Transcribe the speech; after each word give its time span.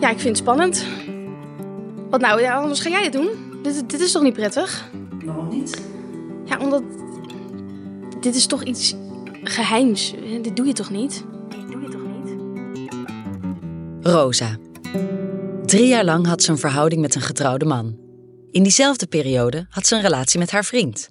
Ja, 0.00 0.10
ik 0.10 0.18
vind 0.18 0.28
het 0.28 0.36
spannend. 0.36 0.86
Wat 2.10 2.20
nou, 2.20 2.40
ja, 2.40 2.54
anders 2.54 2.80
ga 2.80 2.88
jij 2.88 3.02
het 3.02 3.12
doen. 3.12 3.28
Dit, 3.62 3.90
dit 3.90 4.00
is 4.00 4.12
toch 4.12 4.22
niet 4.22 4.32
prettig? 4.32 4.90
Waarom 5.24 5.48
niet? 5.48 5.82
Ja, 6.44 6.58
omdat... 6.58 6.82
Dit 8.20 8.34
is 8.34 8.46
toch 8.46 8.64
iets 8.64 8.94
geheims. 9.42 10.14
Dit 10.42 10.56
doe 10.56 10.66
je 10.66 10.72
toch 10.72 10.90
niet? 10.90 11.24
Doe 11.70 11.80
je 11.80 11.88
toch 11.88 12.00
niet? 12.00 12.36
Rosa. 14.00 14.56
Drie 15.64 15.86
jaar 15.86 16.04
lang 16.04 16.26
had 16.26 16.42
ze 16.42 16.50
een 16.50 16.58
verhouding 16.58 17.00
met 17.00 17.14
een 17.14 17.20
getrouwde 17.20 17.64
man. 17.64 17.98
In 18.50 18.62
diezelfde 18.62 19.06
periode 19.06 19.66
had 19.70 19.86
ze 19.86 19.94
een 19.94 20.02
relatie 20.02 20.38
met 20.38 20.50
haar 20.50 20.64
vriend. 20.64 21.10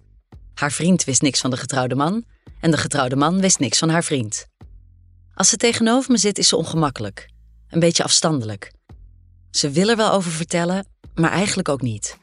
Haar 0.54 0.72
vriend 0.72 1.04
wist 1.04 1.22
niks 1.22 1.40
van 1.42 1.50
de 1.50 1.58
getrouwde 1.58 1.96
man 1.96 2.24
en 2.60 2.72
de 2.72 2.78
getrouwde 2.78 3.16
man 3.16 3.42
wist 3.42 3.60
niks 3.60 3.78
van 3.78 3.90
haar 3.90 4.04
vriend. 4.04 4.48
Als 5.34 5.50
ze 5.50 5.58
tegenover 5.58 6.12
me 6.12 6.18
zit, 6.18 6.38
is 6.38 6.48
ze 6.48 6.56
ongemakkelijk, 6.56 7.30
een 7.70 7.80
beetje 7.80 8.04
afstandelijk. 8.04 8.72
Ze 9.52 9.70
wil 9.70 9.90
er 9.90 9.96
wel 9.96 10.12
over 10.12 10.32
vertellen, 10.32 10.86
maar 11.16 11.32
eigenlijk 11.32 11.70
ook 11.70 11.82
niet. 11.82 12.18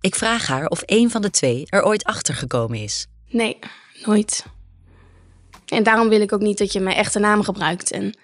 Ik 0.00 0.14
vraag 0.14 0.46
haar 0.46 0.66
of 0.66 0.82
een 0.86 1.10
van 1.10 1.22
de 1.22 1.30
twee 1.30 1.66
er 1.68 1.84
ooit 1.84 2.04
achter 2.04 2.34
gekomen 2.34 2.78
is. 2.78 3.06
Nee, 3.28 3.58
nooit. 4.04 4.46
En 5.66 5.82
daarom 5.82 6.08
wil 6.08 6.20
ik 6.20 6.32
ook 6.32 6.40
niet 6.40 6.58
dat 6.58 6.72
je 6.72 6.80
mijn 6.80 6.96
echte 6.96 7.18
naam 7.18 7.42
gebruikt. 7.42 7.90
En 7.90 8.14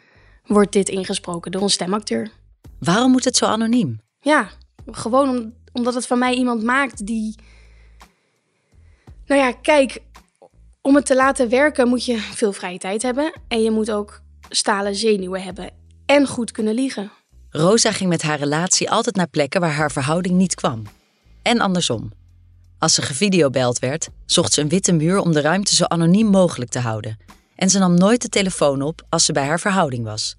wordt 0.46 0.72
dit 0.72 0.88
ingesproken 0.88 1.52
door 1.52 1.62
een 1.62 1.70
stemacteur. 1.70 2.30
Waarom 2.78 3.10
moet 3.10 3.24
het 3.24 3.36
zo 3.36 3.46
anoniem? 3.46 4.00
Ja, 4.20 4.48
gewoon 4.90 5.28
om, 5.28 5.54
omdat 5.72 5.94
het 5.94 6.06
van 6.06 6.18
mij 6.18 6.34
iemand 6.34 6.62
maakt 6.62 7.06
die. 7.06 7.34
Nou 9.26 9.40
ja, 9.40 9.52
kijk, 9.52 10.02
om 10.80 10.94
het 10.94 11.06
te 11.06 11.14
laten 11.14 11.48
werken 11.48 11.88
moet 11.88 12.04
je 12.04 12.18
veel 12.18 12.52
vrije 12.52 12.78
tijd 12.78 13.02
hebben. 13.02 13.32
En 13.48 13.62
je 13.62 13.70
moet 13.70 13.90
ook 13.90 14.20
stalen 14.48 14.94
zenuwen 14.94 15.42
hebben. 15.42 15.79
En 16.10 16.26
goed 16.26 16.50
kunnen 16.50 16.74
liegen. 16.74 17.12
Rosa 17.50 17.92
ging 17.92 18.10
met 18.10 18.22
haar 18.22 18.38
relatie 18.38 18.90
altijd 18.90 19.16
naar 19.16 19.28
plekken 19.28 19.60
waar 19.60 19.72
haar 19.72 19.90
verhouding 19.90 20.34
niet 20.34 20.54
kwam. 20.54 20.82
En 21.42 21.60
andersom. 21.60 22.12
Als 22.78 22.94
ze 22.94 23.02
gevideobeld 23.02 23.78
werd, 23.78 24.08
zocht 24.26 24.52
ze 24.52 24.60
een 24.60 24.68
witte 24.68 24.92
muur 24.92 25.18
om 25.18 25.32
de 25.32 25.40
ruimte 25.40 25.74
zo 25.74 25.84
anoniem 25.84 26.26
mogelijk 26.26 26.70
te 26.70 26.78
houden. 26.78 27.18
En 27.56 27.70
ze 27.70 27.78
nam 27.78 27.94
nooit 27.94 28.22
de 28.22 28.28
telefoon 28.28 28.82
op 28.82 29.02
als 29.08 29.24
ze 29.24 29.32
bij 29.32 29.46
haar 29.46 29.60
verhouding 29.60 30.04
was. 30.04 30.36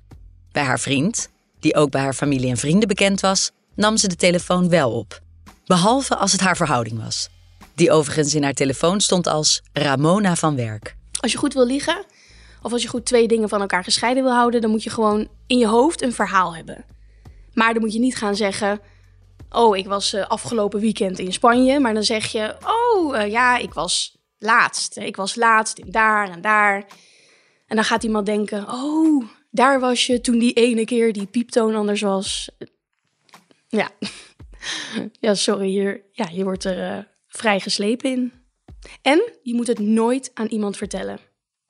Bij 0.52 0.64
haar 0.64 0.80
vriend, 0.80 1.30
die 1.60 1.76
ook 1.76 1.92
bij 1.92 2.02
haar 2.02 2.14
familie 2.14 2.50
en 2.50 2.58
vrienden 2.58 2.88
bekend 2.88 3.20
was, 3.20 3.52
nam 3.76 3.98
ze 3.98 4.08
de 4.08 4.16
telefoon 4.16 4.70
wel 4.70 4.92
op. 4.92 5.22
Behalve 5.66 6.16
als 6.16 6.32
het 6.32 6.42
haar 6.42 6.58
verhouding 6.58 7.04
was. 7.04 7.30
Die 7.76 7.92
overigens 7.92 8.36
in 8.36 8.44
haar 8.44 8.54
telefoon 8.54 9.02
stond 9.02 9.28
als 9.28 9.62
Ramona 9.74 10.36
van 10.36 10.56
Werk. 10.56 10.96
Als 11.20 11.32
je 11.32 11.38
goed 11.38 11.54
wil 11.54 11.66
liegen, 11.66 12.06
of 12.62 12.72
als 12.72 12.82
je 12.82 12.88
goed 12.88 13.06
twee 13.06 13.28
dingen 13.28 13.50
van 13.50 13.62
elkaar 13.62 13.84
gescheiden 13.84 14.24
wil 14.24 14.34
houden, 14.34 14.62
dan 14.62 14.70
moet 14.72 14.84
je 14.84 14.90
gewoon 14.90 15.28
in 15.48 15.58
je 15.58 15.68
hoofd 15.68 16.02
een 16.02 16.14
verhaal 16.14 16.56
hebben. 16.56 16.86
Maar 17.54 17.74
dan 17.74 17.82
moet 17.82 17.94
je 17.94 18.00
niet 18.00 18.18
gaan 18.18 18.36
zeggen: 18.36 18.80
Oh, 19.50 19.78
ik 19.78 19.88
was 19.88 20.14
uh, 20.14 20.28
afgelopen 20.28 20.80
weekend 20.80 21.20
in 21.20 21.34
Spanje. 21.34 21.80
Maar 21.80 21.94
dan 21.94 22.04
zeg 22.04 22.26
je: 22.26 22.56
Oh, 22.64 23.16
uh, 23.16 23.32
ja, 23.32 23.58
ik 23.58 23.74
was 23.74 24.18
laatst. 24.38 24.98
Ik 24.98 25.16
was 25.16 25.36
laatst 25.36 25.78
in 25.78 25.92
daar 25.92 26.30
en 26.30 26.42
daar. 26.42 26.86
En 27.68 27.76
dan 27.76 27.86
gaat 27.86 28.04
iemand 28.04 28.26
denken: 28.26 28.70
Oh, 28.70 29.26
daar 29.50 29.80
was 29.80 30.06
je 30.06 30.22
toen 30.22 30.40
die 30.40 30.54
ene 30.54 30.86
keer 30.86 31.14
die 31.14 31.26
pieptoon 31.26 31.76
anders 31.76 32.02
was. 32.02 32.50
Ja, 33.68 33.90
ja 35.20 35.34
sorry, 35.34 35.68
hier, 35.68 36.02
ja, 36.12 36.28
je 36.32 36.44
wordt 36.44 36.64
er 36.64 36.98
uh, 36.98 37.04
vrij 37.28 37.60
geslepen 37.60 38.12
in. 38.12 38.34
En 39.02 39.32
je 39.44 39.54
moet 39.54 39.68
het 39.68 39.80
nooit 39.80 40.32
aan 40.34 40.48
iemand 40.48 40.78
vertellen. 40.78 41.20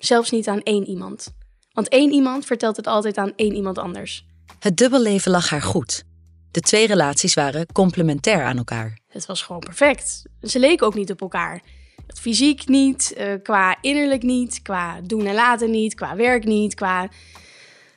Zelfs 0.01 0.31
niet 0.31 0.47
aan 0.47 0.61
één 0.61 0.87
iemand. 0.87 1.33
Want 1.73 1.89
één 1.89 2.11
iemand 2.11 2.45
vertelt 2.45 2.75
het 2.75 2.87
altijd 2.87 3.17
aan 3.17 3.33
één 3.35 3.55
iemand 3.55 3.77
anders. 3.77 4.25
Het 4.59 4.77
dubbelleven 4.77 5.31
lag 5.31 5.49
haar 5.49 5.61
goed. 5.61 6.03
De 6.51 6.61
twee 6.61 6.87
relaties 6.87 7.33
waren 7.33 7.65
complementair 7.71 8.43
aan 8.43 8.57
elkaar. 8.57 8.99
Het 9.07 9.25
was 9.25 9.41
gewoon 9.41 9.59
perfect. 9.59 10.23
Ze 10.41 10.59
leken 10.59 10.85
ook 10.85 10.95
niet 10.95 11.11
op 11.11 11.21
elkaar. 11.21 11.63
Fysiek 12.07 12.67
niet, 12.67 13.13
uh, 13.17 13.33
qua 13.43 13.77
innerlijk 13.81 14.23
niet, 14.23 14.61
qua 14.61 15.01
doen 15.01 15.25
en 15.25 15.33
laten 15.33 15.71
niet, 15.71 15.93
qua 15.93 16.15
werk 16.15 16.45
niet, 16.45 16.73
qua... 16.73 17.09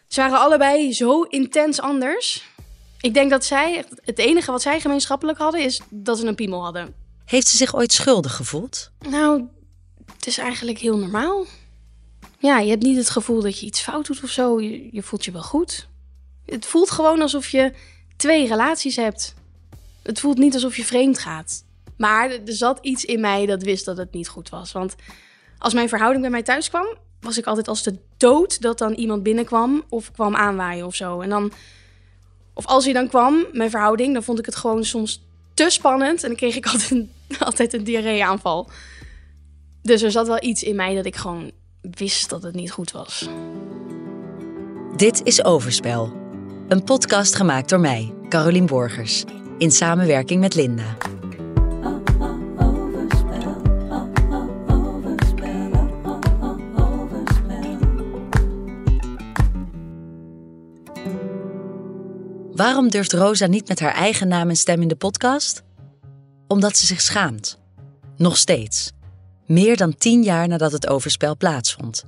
Ze 0.07 0.21
waren 0.21 0.39
allebei 0.39 0.93
zo 0.93 1.23
intens 1.23 1.81
anders. 1.81 2.45
Ik 3.01 3.15
denk 3.15 3.31
dat 3.31 3.45
zij, 3.45 3.85
het 4.05 4.19
enige 4.19 4.51
wat 4.51 4.63
zij 4.63 4.81
gemeenschappelijk 4.81 5.39
hadden, 5.39 5.61
is 5.61 5.81
dat 5.91 6.19
ze 6.19 6.27
een 6.27 6.35
piemel 6.35 6.63
hadden. 6.63 6.95
Heeft 7.25 7.49
ze 7.49 7.57
zich 7.57 7.75
ooit 7.75 7.93
schuldig 7.93 8.35
gevoeld? 8.37 8.91
Nou, 9.09 9.45
het 10.17 10.27
is 10.27 10.39
eigenlijk 10.39 10.79
heel 10.79 10.99
normaal. 10.99 11.47
Ja, 12.45 12.59
je 12.59 12.71
hebt 12.71 12.83
niet 12.83 12.97
het 12.97 13.11
gevoel 13.11 13.43
dat 13.43 13.59
je 13.59 13.67
iets 13.67 13.81
fout 13.81 14.07
doet 14.07 14.23
of 14.23 14.31
zo. 14.31 14.61
Je, 14.61 14.89
je 14.93 15.03
voelt 15.03 15.25
je 15.25 15.33
wel 15.33 15.43
goed. 15.43 15.89
Het 16.47 16.67
voelt 16.67 16.91
gewoon 16.91 17.21
alsof 17.21 17.49
je 17.49 17.73
twee 18.17 18.49
relaties 18.49 18.97
hebt. 18.97 19.35
Het 20.03 20.21
voelt 20.21 20.39
niet 20.39 20.55
alsof 20.55 20.77
je 20.77 20.85
vreemd 20.85 21.19
gaat. 21.19 21.65
Maar 21.97 22.31
er 22.31 22.41
zat 22.45 22.79
iets 22.83 23.05
in 23.05 23.21
mij 23.21 23.47
dat 23.47 23.63
wist 23.63 23.85
dat 23.85 23.97
het 23.97 24.13
niet 24.13 24.29
goed 24.29 24.49
was. 24.49 24.73
Want 24.73 24.95
als 25.59 25.75
mijn 25.75 25.89
verhouding 25.89 26.23
bij 26.23 26.31
mij 26.31 26.43
thuis 26.43 26.69
kwam, 26.69 26.97
was 27.21 27.39
ik 27.39 27.47
altijd 27.47 27.69
als 27.69 27.83
de 27.83 27.99
dood 28.17 28.61
dat 28.61 28.79
dan 28.79 28.93
iemand 28.93 29.23
binnenkwam 29.23 29.85
of 29.89 30.11
kwam 30.11 30.37
aanwaaien 30.37 30.87
of 30.87 30.95
zo. 30.95 31.21
En 31.21 31.29
dan, 31.29 31.53
of 32.55 32.67
als 32.67 32.85
hij 32.85 32.93
dan 32.93 33.09
kwam, 33.09 33.45
mijn 33.53 33.71
verhouding, 33.71 34.13
dan 34.13 34.23
vond 34.23 34.39
ik 34.39 34.47
het 34.47 34.57
gewoon 34.57 34.85
soms 34.85 35.23
te 35.55 35.71
spannend. 35.71 36.23
En 36.23 36.29
dan 36.29 36.37
kreeg 36.37 36.57
ik 36.57 36.67
altijd 36.73 36.91
een, 36.91 37.11
altijd 37.39 37.73
een 37.73 37.85
diarreeaanval. 37.85 38.71
Dus 39.83 40.03
er 40.03 40.11
zat 40.11 40.27
wel 40.27 40.43
iets 40.43 40.63
in 40.63 40.77
mij 40.77 40.95
dat 40.95 41.07
ik 41.07 41.17
gewoon 41.17 41.53
wist 41.91 42.29
dat 42.29 42.43
het 42.43 42.55
niet 42.55 42.71
goed 42.71 42.91
was. 42.93 43.29
Dit 44.97 45.21
is 45.25 45.45
Overspel. 45.45 46.13
Een 46.69 46.85
podcast 46.85 47.35
gemaakt 47.35 47.69
door 47.69 47.81
mij, 47.81 48.15
Carolien 48.29 48.67
Borgers, 48.67 49.25
in 49.59 49.71
samenwerking 49.71 50.41
met 50.41 50.55
Linda. 50.55 50.97
Waarom 62.55 62.89
durft 62.89 63.13
Rosa 63.13 63.47
niet 63.47 63.69
met 63.69 63.81
haar 63.81 63.95
eigen 63.95 64.29
naam 64.29 64.49
en 64.49 64.57
stem 64.57 64.83
in 64.83 64.89
de 64.89 64.97
podcast? 64.97 65.63
Omdat 66.49 66.77
ze 66.77 66.87
zich 66.87 67.01
schaamt. 67.01 67.59
Nog 68.17 68.37
steeds. 68.37 68.94
Meer 69.47 69.77
dan 69.77 69.97
tien 69.97 70.23
jaar 70.23 70.49
nadat 70.49 70.73
het 70.73 70.87
overspel 70.87 71.37
plaatsvond. 71.37 72.05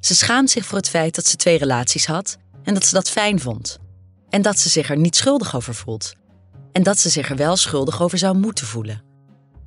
Ze 0.00 0.14
schaamt 0.14 0.50
zich 0.50 0.64
voor 0.64 0.78
het 0.78 0.88
feit 0.88 1.14
dat 1.14 1.26
ze 1.26 1.36
twee 1.36 1.58
relaties 1.58 2.06
had 2.06 2.36
en 2.62 2.74
dat 2.74 2.84
ze 2.84 2.94
dat 2.94 3.10
fijn 3.10 3.40
vond. 3.40 3.78
En 4.28 4.42
dat 4.42 4.58
ze 4.58 4.68
zich 4.68 4.90
er 4.90 4.96
niet 4.96 5.16
schuldig 5.16 5.56
over 5.56 5.74
voelt. 5.74 6.12
En 6.72 6.82
dat 6.82 6.98
ze 6.98 7.08
zich 7.08 7.30
er 7.30 7.36
wel 7.36 7.56
schuldig 7.56 8.02
over 8.02 8.18
zou 8.18 8.36
moeten 8.38 8.66
voelen. 8.66 9.02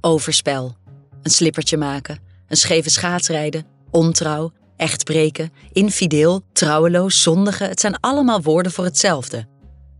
Overspel, 0.02 0.76
een 1.22 1.32
slippertje 1.32 1.78
maken, 1.78 2.20
een 2.48 2.58
scheve 2.58 2.90
schaatsrijden, 2.90 3.66
ontrouw, 3.92 4.52
echtbreken, 4.78 5.54
infideel, 5.72 6.42
trouweloos, 6.54 7.22
zondige. 7.22 7.64
Het 7.64 7.80
zijn 7.80 8.00
allemaal 8.00 8.42
woorden 8.42 8.72
voor 8.72 8.86
hetzelfde. 8.86 9.46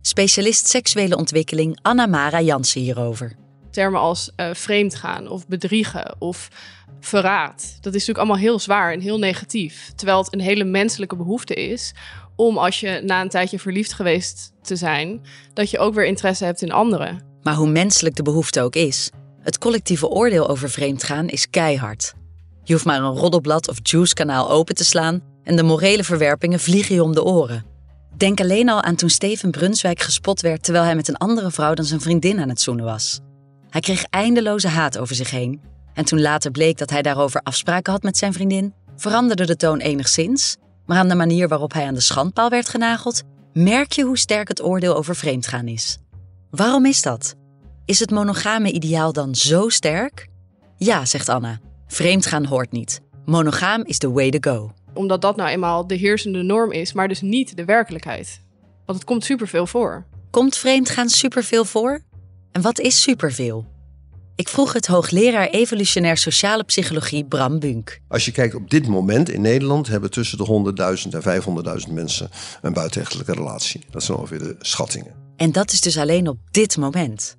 Specialist 0.00 0.68
seksuele 0.68 1.16
ontwikkeling 1.16 1.78
Anna 1.82 2.06
Mara 2.06 2.40
Jansen 2.40 2.80
hierover. 2.80 3.36
Termen 3.74 4.00
als 4.00 4.30
uh, 4.36 4.50
vreemdgaan 4.52 5.28
of 5.28 5.46
bedriegen 5.46 6.16
of 6.18 6.48
verraad. 7.00 7.56
Dat 7.56 7.94
is 7.94 8.06
natuurlijk 8.06 8.18
allemaal 8.18 8.36
heel 8.36 8.58
zwaar 8.58 8.92
en 8.92 9.00
heel 9.00 9.18
negatief. 9.18 9.92
Terwijl 9.94 10.18
het 10.18 10.32
een 10.32 10.40
hele 10.40 10.64
menselijke 10.64 11.16
behoefte 11.16 11.54
is 11.54 11.94
om 12.36 12.58
als 12.58 12.80
je 12.80 13.00
na 13.04 13.20
een 13.20 13.28
tijdje 13.28 13.58
verliefd 13.58 13.92
geweest 13.92 14.52
te 14.62 14.76
zijn, 14.76 15.20
dat 15.52 15.70
je 15.70 15.78
ook 15.78 15.94
weer 15.94 16.06
interesse 16.06 16.44
hebt 16.44 16.62
in 16.62 16.72
anderen. 16.72 17.22
Maar 17.42 17.54
hoe 17.54 17.68
menselijk 17.68 18.16
de 18.16 18.22
behoefte 18.22 18.62
ook 18.62 18.74
is, 18.74 19.10
het 19.40 19.58
collectieve 19.58 20.08
oordeel 20.08 20.48
over 20.48 20.70
vreemdgaan 20.70 21.28
is 21.28 21.50
keihard. 21.50 22.14
Je 22.62 22.72
hoeft 22.72 22.84
maar 22.84 23.02
een 23.02 23.16
roddelblad 23.16 23.68
of 23.68 23.78
juice-kanaal 23.82 24.50
open 24.50 24.74
te 24.74 24.84
slaan 24.84 25.20
en 25.42 25.56
de 25.56 25.62
morele 25.62 26.04
verwerpingen 26.04 26.60
vliegen 26.60 26.94
je 26.94 27.02
om 27.02 27.14
de 27.14 27.24
oren. 27.24 27.64
Denk 28.16 28.40
alleen 28.40 28.68
al 28.68 28.82
aan 28.82 28.94
toen 28.94 29.10
Steven 29.10 29.50
Brunswijk 29.50 30.00
gespot 30.00 30.40
werd 30.40 30.62
terwijl 30.62 30.84
hij 30.84 30.96
met 30.96 31.08
een 31.08 31.16
andere 31.16 31.50
vrouw 31.50 31.74
dan 31.74 31.84
zijn 31.84 32.00
vriendin 32.00 32.40
aan 32.40 32.48
het 32.48 32.60
zoenen 32.60 32.84
was. 32.84 33.20
Hij 33.74 33.82
kreeg 33.82 34.04
eindeloze 34.04 34.68
haat 34.68 34.98
over 34.98 35.14
zich 35.14 35.30
heen. 35.30 35.60
En 35.94 36.04
toen 36.04 36.20
later 36.20 36.50
bleek 36.50 36.78
dat 36.78 36.90
hij 36.90 37.02
daarover 37.02 37.40
afspraken 37.40 37.92
had 37.92 38.02
met 38.02 38.16
zijn 38.16 38.32
vriendin, 38.32 38.74
veranderde 38.96 39.46
de 39.46 39.56
toon 39.56 39.78
enigszins. 39.78 40.56
Maar 40.86 40.98
aan 40.98 41.08
de 41.08 41.14
manier 41.14 41.48
waarop 41.48 41.72
hij 41.72 41.86
aan 41.86 41.94
de 41.94 42.00
schandpaal 42.00 42.50
werd 42.50 42.68
genageld, 42.68 43.22
merk 43.52 43.92
je 43.92 44.02
hoe 44.02 44.18
sterk 44.18 44.48
het 44.48 44.62
oordeel 44.62 44.96
over 44.96 45.16
vreemdgaan 45.16 45.68
is. 45.68 45.98
Waarom 46.50 46.86
is 46.86 47.02
dat? 47.02 47.34
Is 47.84 48.00
het 48.00 48.10
monogame 48.10 48.72
ideaal 48.72 49.12
dan 49.12 49.34
zo 49.34 49.68
sterk? 49.68 50.28
Ja, 50.76 51.04
zegt 51.04 51.28
Anna. 51.28 51.60
Vreemdgaan 51.86 52.44
hoort 52.44 52.72
niet. 52.72 53.00
Monogaam 53.24 53.84
is 53.84 53.98
the 53.98 54.12
way 54.12 54.30
to 54.30 54.52
go 54.52 54.72
omdat 54.94 55.20
dat 55.20 55.36
nou 55.36 55.50
eenmaal 55.50 55.86
de 55.86 55.94
heersende 55.94 56.42
norm 56.42 56.72
is, 56.72 56.92
maar 56.92 57.08
dus 57.08 57.20
niet 57.20 57.56
de 57.56 57.64
werkelijkheid. 57.64 58.40
Want 58.86 58.98
het 58.98 59.08
komt 59.08 59.24
superveel 59.24 59.66
voor. 59.66 60.04
Komt 60.30 60.56
vreemdgaan 60.56 61.08
superveel 61.08 61.64
voor? 61.64 62.02
En 62.54 62.62
wat 62.62 62.80
is 62.80 63.02
superveel? 63.02 63.66
Ik 64.36 64.48
vroeg 64.48 64.72
het 64.72 64.86
hoogleraar 64.86 65.48
evolutionair 65.48 66.16
sociale 66.16 66.64
psychologie 66.64 67.24
Bram 67.24 67.58
Bunk. 67.58 68.00
Als 68.08 68.24
je 68.24 68.30
kijkt 68.30 68.54
op 68.54 68.70
dit 68.70 68.86
moment 68.86 69.30
in 69.30 69.40
Nederland 69.40 69.86
hebben 69.86 70.10
tussen 70.10 70.38
de 70.38 70.72
100.000 71.06 71.22
en 71.22 71.42
500.000 71.88 71.92
mensen 71.92 72.30
een 72.62 72.72
buitenechtelijke 72.72 73.32
relatie. 73.32 73.84
Dat 73.90 74.02
zijn 74.02 74.18
ongeveer 74.18 74.38
de 74.38 74.56
schattingen. 74.58 75.14
En 75.36 75.52
dat 75.52 75.72
is 75.72 75.80
dus 75.80 75.98
alleen 75.98 76.28
op 76.28 76.38
dit 76.50 76.76
moment. 76.76 77.36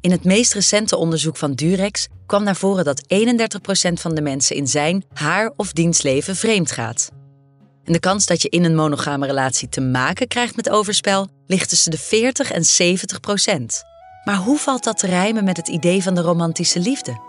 In 0.00 0.10
het 0.10 0.24
meest 0.24 0.54
recente 0.54 0.96
onderzoek 0.96 1.36
van 1.36 1.52
Durex 1.52 2.08
kwam 2.26 2.42
naar 2.42 2.56
voren 2.56 2.84
dat 2.84 3.02
31% 3.02 3.92
van 3.92 4.14
de 4.14 4.22
mensen 4.22 4.56
in 4.56 4.66
zijn, 4.66 5.04
haar 5.12 5.52
of 5.56 5.72
dienstleven 5.72 6.36
vreemd 6.36 6.70
gaat. 6.70 7.10
En 7.84 7.92
de 7.92 8.00
kans 8.00 8.26
dat 8.26 8.42
je 8.42 8.48
in 8.48 8.64
een 8.64 8.76
monogame 8.76 9.26
relatie 9.26 9.68
te 9.68 9.80
maken 9.80 10.28
krijgt 10.28 10.56
met 10.56 10.70
overspel 10.70 11.28
ligt 11.46 11.68
tussen 11.68 11.90
de 11.90 11.98
40 11.98 12.50
en 12.50 12.64
70 12.64 13.20
procent. 13.20 13.90
Maar 14.24 14.36
hoe 14.36 14.58
valt 14.58 14.84
dat 14.84 14.98
te 14.98 15.06
rijmen 15.06 15.44
met 15.44 15.56
het 15.56 15.68
idee 15.68 16.02
van 16.02 16.14
de 16.14 16.20
romantische 16.20 16.80
liefde? 16.80 17.20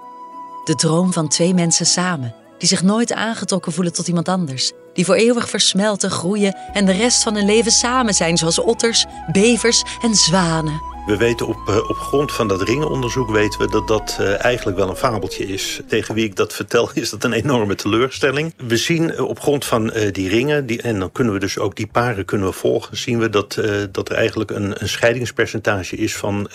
De 0.63 0.75
droom 0.75 1.13
van 1.13 1.27
twee 1.27 1.53
mensen 1.53 1.85
samen, 1.85 2.35
die 2.57 2.67
zich 2.67 2.83
nooit 2.83 3.13
aangetrokken 3.13 3.71
voelen 3.71 3.93
tot 3.93 4.07
iemand 4.07 4.27
anders, 4.27 4.71
die 4.93 5.05
voor 5.05 5.15
eeuwig 5.15 5.49
versmelten, 5.49 6.11
groeien 6.11 6.57
en 6.73 6.85
de 6.85 6.91
rest 6.91 7.23
van 7.23 7.35
hun 7.35 7.45
leven 7.45 7.71
samen 7.71 8.13
zijn, 8.13 8.37
zoals 8.37 8.59
otters, 8.59 9.05
bevers 9.31 9.83
en 10.01 10.15
zwanen. 10.15 10.92
We 11.05 11.17
weten 11.17 11.47
op, 11.47 11.57
eh, 11.67 11.89
op 11.89 11.95
grond 11.95 12.31
van 12.31 12.47
dat 12.47 12.61
ringenonderzoek 12.61 13.29
weten 13.29 13.59
we 13.59 13.67
dat 13.67 13.87
dat 13.87 14.17
uh, 14.21 14.43
eigenlijk 14.43 14.77
wel 14.77 14.89
een 14.89 14.95
fabeltje 14.95 15.45
is. 15.45 15.81
Tegen 15.87 16.15
wie 16.15 16.23
ik 16.23 16.35
dat 16.35 16.53
vertel 16.53 16.89
is 16.93 17.09
dat 17.09 17.23
een 17.23 17.33
enorme 17.33 17.75
teleurstelling. 17.75 18.53
We 18.67 18.77
zien 18.77 19.09
uh, 19.09 19.21
op 19.21 19.39
grond 19.39 19.65
van 19.65 19.93
die 20.11 20.29
ringen, 20.29 20.65
die, 20.65 20.81
en 20.81 20.99
dan 20.99 21.11
kunnen 21.11 21.33
we 21.33 21.39
dus 21.39 21.57
ook 21.57 21.75
die 21.75 21.87
paren 21.87 22.25
kunnen 22.25 22.47
we 22.47 22.53
volgen, 22.53 22.97
zien 22.97 23.19
we 23.19 23.29
dat, 23.29 23.61
dat 23.91 24.09
er 24.09 24.15
eigenlijk 24.15 24.51
een, 24.51 24.81
een 24.81 24.89
scheidingspercentage 24.89 25.95
is 25.95 26.15
van, 26.15 26.49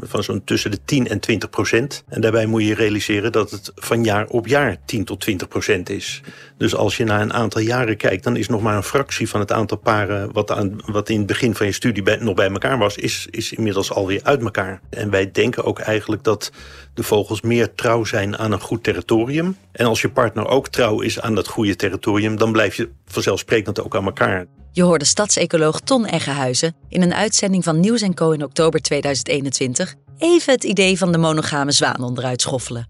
van 0.00 0.22
zo'n 0.22 0.44
tussen 0.44 0.70
de 0.70 0.78
10 0.84 1.08
en 1.08 1.20
20 1.20 1.50
procent. 1.50 2.04
En 2.08 2.20
daarbij 2.20 2.46
moet 2.46 2.62
je 2.62 2.74
realiseren 2.74 3.32
dat 3.32 3.50
het 3.50 3.72
van 3.74 4.04
jaar 4.04 4.26
op 4.26 4.46
jaar 4.46 4.76
10 4.84 5.04
tot 5.04 5.20
20 5.20 5.48
procent 5.48 5.90
is. 5.90 6.22
Dus 6.58 6.74
als 6.74 6.96
je 6.96 7.04
naar 7.04 7.20
een 7.20 7.32
aantal 7.32 7.60
jaren 7.60 7.96
kijkt, 7.96 8.24
dan 8.24 8.36
is 8.36 8.48
nog 8.48 8.62
maar 8.62 8.76
een 8.76 8.82
fractie 8.82 9.28
van 9.28 9.40
het 9.40 9.52
aantal 9.52 9.78
paren 9.78 10.32
wat, 10.32 10.50
aan, 10.50 10.80
wat 10.86 11.08
in 11.08 11.18
het 11.18 11.26
begin 11.26 11.54
van 11.54 11.66
je 11.66 11.72
studie 11.72 12.16
nog 12.18 12.34
bij 12.34 12.50
elkaar 12.50 12.78
was, 12.78 12.96
is, 12.96 13.26
is 13.30 13.52
inmiddels 13.52 13.85
alweer 13.92 14.20
uit 14.22 14.42
elkaar. 14.42 14.80
En 14.90 15.10
wij 15.10 15.30
denken 15.30 15.64
ook 15.64 15.78
eigenlijk 15.78 16.24
dat 16.24 16.50
de 16.94 17.02
vogels 17.02 17.40
meer 17.40 17.74
trouw 17.74 18.04
zijn 18.04 18.38
aan 18.38 18.52
een 18.52 18.60
goed 18.60 18.82
territorium. 18.82 19.56
En 19.72 19.86
als 19.86 20.00
je 20.00 20.10
partner 20.10 20.46
ook 20.46 20.68
trouw 20.68 21.00
is 21.00 21.20
aan 21.20 21.34
dat 21.34 21.48
goede 21.48 21.76
territorium, 21.76 22.36
dan 22.36 22.52
blijf 22.52 22.74
je 22.74 22.90
vanzelfsprekend 23.06 23.80
ook 23.80 23.96
aan 23.96 24.04
elkaar. 24.04 24.46
Je 24.72 24.82
hoorde 24.82 25.04
stadsecoloog 25.04 25.80
Ton 25.80 26.06
Eggehuizen 26.06 26.76
in 26.88 27.02
een 27.02 27.14
uitzending 27.14 27.64
van 27.64 27.80
Nieuws 27.80 28.04
Co 28.14 28.30
in 28.30 28.44
oktober 28.44 28.80
2021 28.80 29.94
even 30.18 30.52
het 30.52 30.64
idee 30.64 30.98
van 30.98 31.12
de 31.12 31.18
monogame 31.18 31.72
zwaan 31.72 32.02
onderuit 32.02 32.40
schoffelen. 32.40 32.88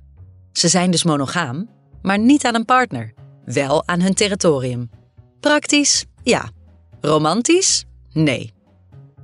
Ze 0.52 0.68
zijn 0.68 0.90
dus 0.90 1.04
monogaam, 1.04 1.68
maar 2.02 2.18
niet 2.18 2.44
aan 2.44 2.54
een 2.54 2.64
partner, 2.64 3.12
wel 3.44 3.86
aan 3.86 4.00
hun 4.00 4.14
territorium. 4.14 4.90
Praktisch? 5.40 6.04
Ja. 6.22 6.50
Romantisch? 7.00 7.84
Nee. 8.12 8.55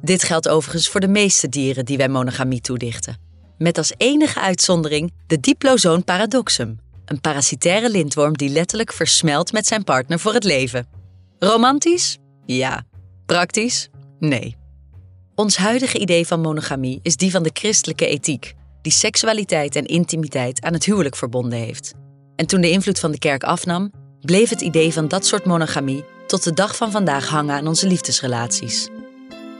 Dit 0.02 0.22
geldt 0.22 0.48
overigens 0.48 0.88
voor 0.88 1.00
de 1.00 1.08
meeste 1.08 1.48
dieren 1.48 1.84
die 1.84 1.96
wij 1.96 2.08
monogamie 2.08 2.60
toedichten. 2.60 3.16
Met 3.58 3.78
als 3.78 3.92
enige 3.96 4.40
uitzondering 4.40 5.12
de 5.26 5.40
diplozoon 5.40 6.04
paradoxum, 6.04 6.78
een 7.04 7.20
parasitaire 7.20 7.90
lintworm 7.90 8.36
die 8.36 8.48
letterlijk 8.48 8.92
versmelt 8.92 9.52
met 9.52 9.66
zijn 9.66 9.84
partner 9.84 10.18
voor 10.18 10.34
het 10.34 10.44
leven. 10.44 10.86
Romantisch? 11.38 12.18
Ja. 12.46 12.84
Praktisch? 13.26 13.88
Nee. 14.18 14.56
Ons 15.34 15.56
huidige 15.56 15.98
idee 15.98 16.26
van 16.26 16.40
monogamie 16.40 17.00
is 17.02 17.16
die 17.16 17.30
van 17.30 17.42
de 17.42 17.50
christelijke 17.52 18.06
ethiek, 18.06 18.54
die 18.82 18.92
seksualiteit 18.92 19.76
en 19.76 19.86
intimiteit 19.86 20.62
aan 20.62 20.72
het 20.72 20.84
huwelijk 20.84 21.16
verbonden 21.16 21.58
heeft. 21.58 21.92
En 22.36 22.46
toen 22.46 22.60
de 22.60 22.70
invloed 22.70 22.98
van 22.98 23.10
de 23.10 23.18
kerk 23.18 23.44
afnam, 23.44 23.92
bleef 24.20 24.50
het 24.50 24.60
idee 24.60 24.92
van 24.92 25.08
dat 25.08 25.26
soort 25.26 25.44
monogamie 25.44 26.04
tot 26.26 26.44
de 26.44 26.52
dag 26.52 26.76
van 26.76 26.90
vandaag 26.90 27.28
hangen 27.28 27.54
aan 27.54 27.66
onze 27.66 27.86
liefdesrelaties. 27.86 28.88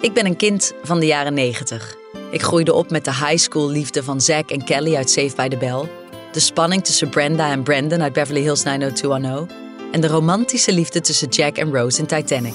Ik 0.02 0.12
ben 0.12 0.26
een 0.26 0.36
kind 0.36 0.72
van 0.82 1.00
de 1.00 1.06
jaren 1.06 1.34
90. 1.34 1.96
Ik 2.30 2.42
groeide 2.42 2.74
op 2.74 2.90
met 2.90 3.04
de 3.04 3.10
high 3.10 3.36
school 3.36 3.70
liefde 3.70 4.02
van 4.02 4.20
Zack 4.20 4.50
en 4.50 4.64
Kelly 4.64 4.96
uit 4.96 5.10
Saved 5.10 5.36
by 5.36 5.48
the 5.48 5.56
Bell, 5.56 5.88
de 6.32 6.40
spanning 6.40 6.84
tussen 6.84 7.08
Brenda 7.08 7.50
en 7.50 7.62
Brandon 7.62 8.02
uit 8.02 8.12
Beverly 8.12 8.40
Hills 8.40 8.62
90210 8.62 9.56
en 9.92 10.00
de 10.00 10.06
romantische 10.06 10.72
liefde 10.72 11.00
tussen 11.00 11.28
Jack 11.28 11.56
en 11.56 11.72
Rose 11.72 11.98
in 11.98 12.06
Titanic. 12.06 12.54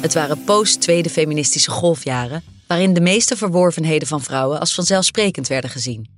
Het 0.00 0.14
waren 0.14 0.44
post-tweede 0.44 1.10
feministische 1.10 1.70
golfjaren 1.70 2.55
waarin 2.66 2.94
de 2.94 3.00
meeste 3.00 3.36
verworvenheden 3.36 4.08
van 4.08 4.22
vrouwen 4.22 4.60
als 4.60 4.74
vanzelfsprekend 4.74 5.48
werden 5.48 5.70
gezien. 5.70 6.08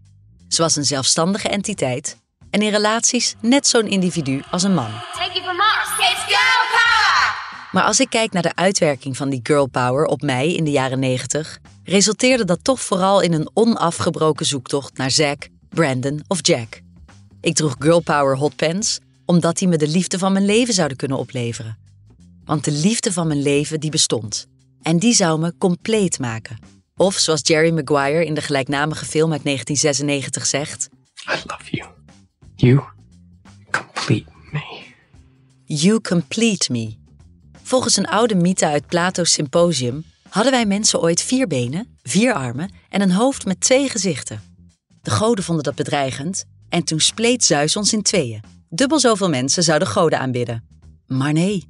Ze 0.49 0.63
was 0.63 0.77
een 0.77 0.85
zelfstandige 0.85 1.49
entiteit 1.49 2.17
en 2.51 2.63
in 2.63 2.71
relaties 2.71 3.35
net 3.41 3.67
zo'n 3.67 3.87
individu 3.87 4.43
als 4.51 4.63
een 4.63 4.75
man. 4.75 4.91
Maar 7.73 7.85
als 7.85 8.01
ik 8.01 8.11
kijk 8.11 8.33
naar 8.33 8.43
de 8.43 8.55
uitwerking 8.55 9.17
van 9.17 9.29
die 9.29 9.41
girl 9.43 9.67
power 9.67 10.07
op 10.07 10.23
mij 10.23 10.55
in 10.55 10.65
de 10.65 10.71
jaren 10.71 10.99
90, 10.99 11.59
resulteerde 11.85 12.45
dat 12.45 12.65
toch 12.65 12.81
vooral 12.81 13.21
in 13.21 13.33
een 13.33 13.51
onafgebroken 13.55 14.47
zoektocht 14.47 14.97
naar 14.97 15.11
Zack, 15.11 15.49
Brandon 15.69 16.25
of 16.27 16.39
Jack. 16.47 16.81
Ik 17.41 17.55
droeg 17.55 17.77
girl 17.79 18.01
power 18.01 18.37
hotpants 18.37 18.99
omdat 19.25 19.59
die 19.59 19.69
me 19.69 19.77
de 19.77 19.89
liefde 19.89 20.19
van 20.19 20.33
mijn 20.33 20.45
leven 20.45 20.75
zouden 20.75 20.97
kunnen 20.97 21.19
opleveren. 21.19 21.79
Want 22.45 22.65
de 22.65 22.71
liefde 22.71 23.13
van 23.13 23.27
mijn 23.27 23.43
leven 23.43 23.81
die 23.81 23.91
bestond. 23.91 24.47
En 24.89 24.99
die 24.99 25.15
zou 25.15 25.41
me 25.41 25.55
compleet 25.59 26.19
maken. 26.19 26.59
Of 26.97 27.15
zoals 27.15 27.41
Jerry 27.43 27.73
Maguire 27.73 28.25
in 28.25 28.35
de 28.35 28.41
gelijknamige 28.41 29.05
film 29.05 29.33
uit 29.33 29.45
1996 29.45 30.47
zegt: 30.47 30.89
I 31.15 31.43
love 31.47 31.71
you. 31.71 31.89
You 32.55 32.83
complete 33.71 34.31
me. 34.53 34.83
You 35.65 36.01
complete 36.01 36.73
me. 36.73 36.97
Volgens 37.63 37.97
een 37.97 38.07
oude 38.07 38.35
mythe 38.35 38.67
uit 38.67 38.87
Plato's 38.87 39.33
Symposium 39.33 40.05
hadden 40.29 40.53
wij 40.53 40.67
mensen 40.67 41.01
ooit 41.01 41.23
vier 41.23 41.47
benen, 41.47 41.99
vier 42.03 42.35
armen 42.35 42.71
en 42.89 43.01
een 43.01 43.13
hoofd 43.13 43.45
met 43.45 43.61
twee 43.61 43.89
gezichten. 43.89 44.43
De 45.03 45.11
goden 45.11 45.45
vonden 45.45 45.65
dat 45.65 45.75
bedreigend 45.75 46.45
en 46.69 46.85
toen 46.85 47.01
spleet 47.01 47.45
Zeus 47.45 47.77
ons 47.77 47.93
in 47.93 48.03
tweeën. 48.03 48.43
Dubbel 48.69 49.01
zoveel 49.01 49.29
mensen 49.29 49.63
zouden 49.63 49.89
goden 49.89 50.19
aanbidden. 50.19 50.65
Maar 51.07 51.33
nee, 51.33 51.69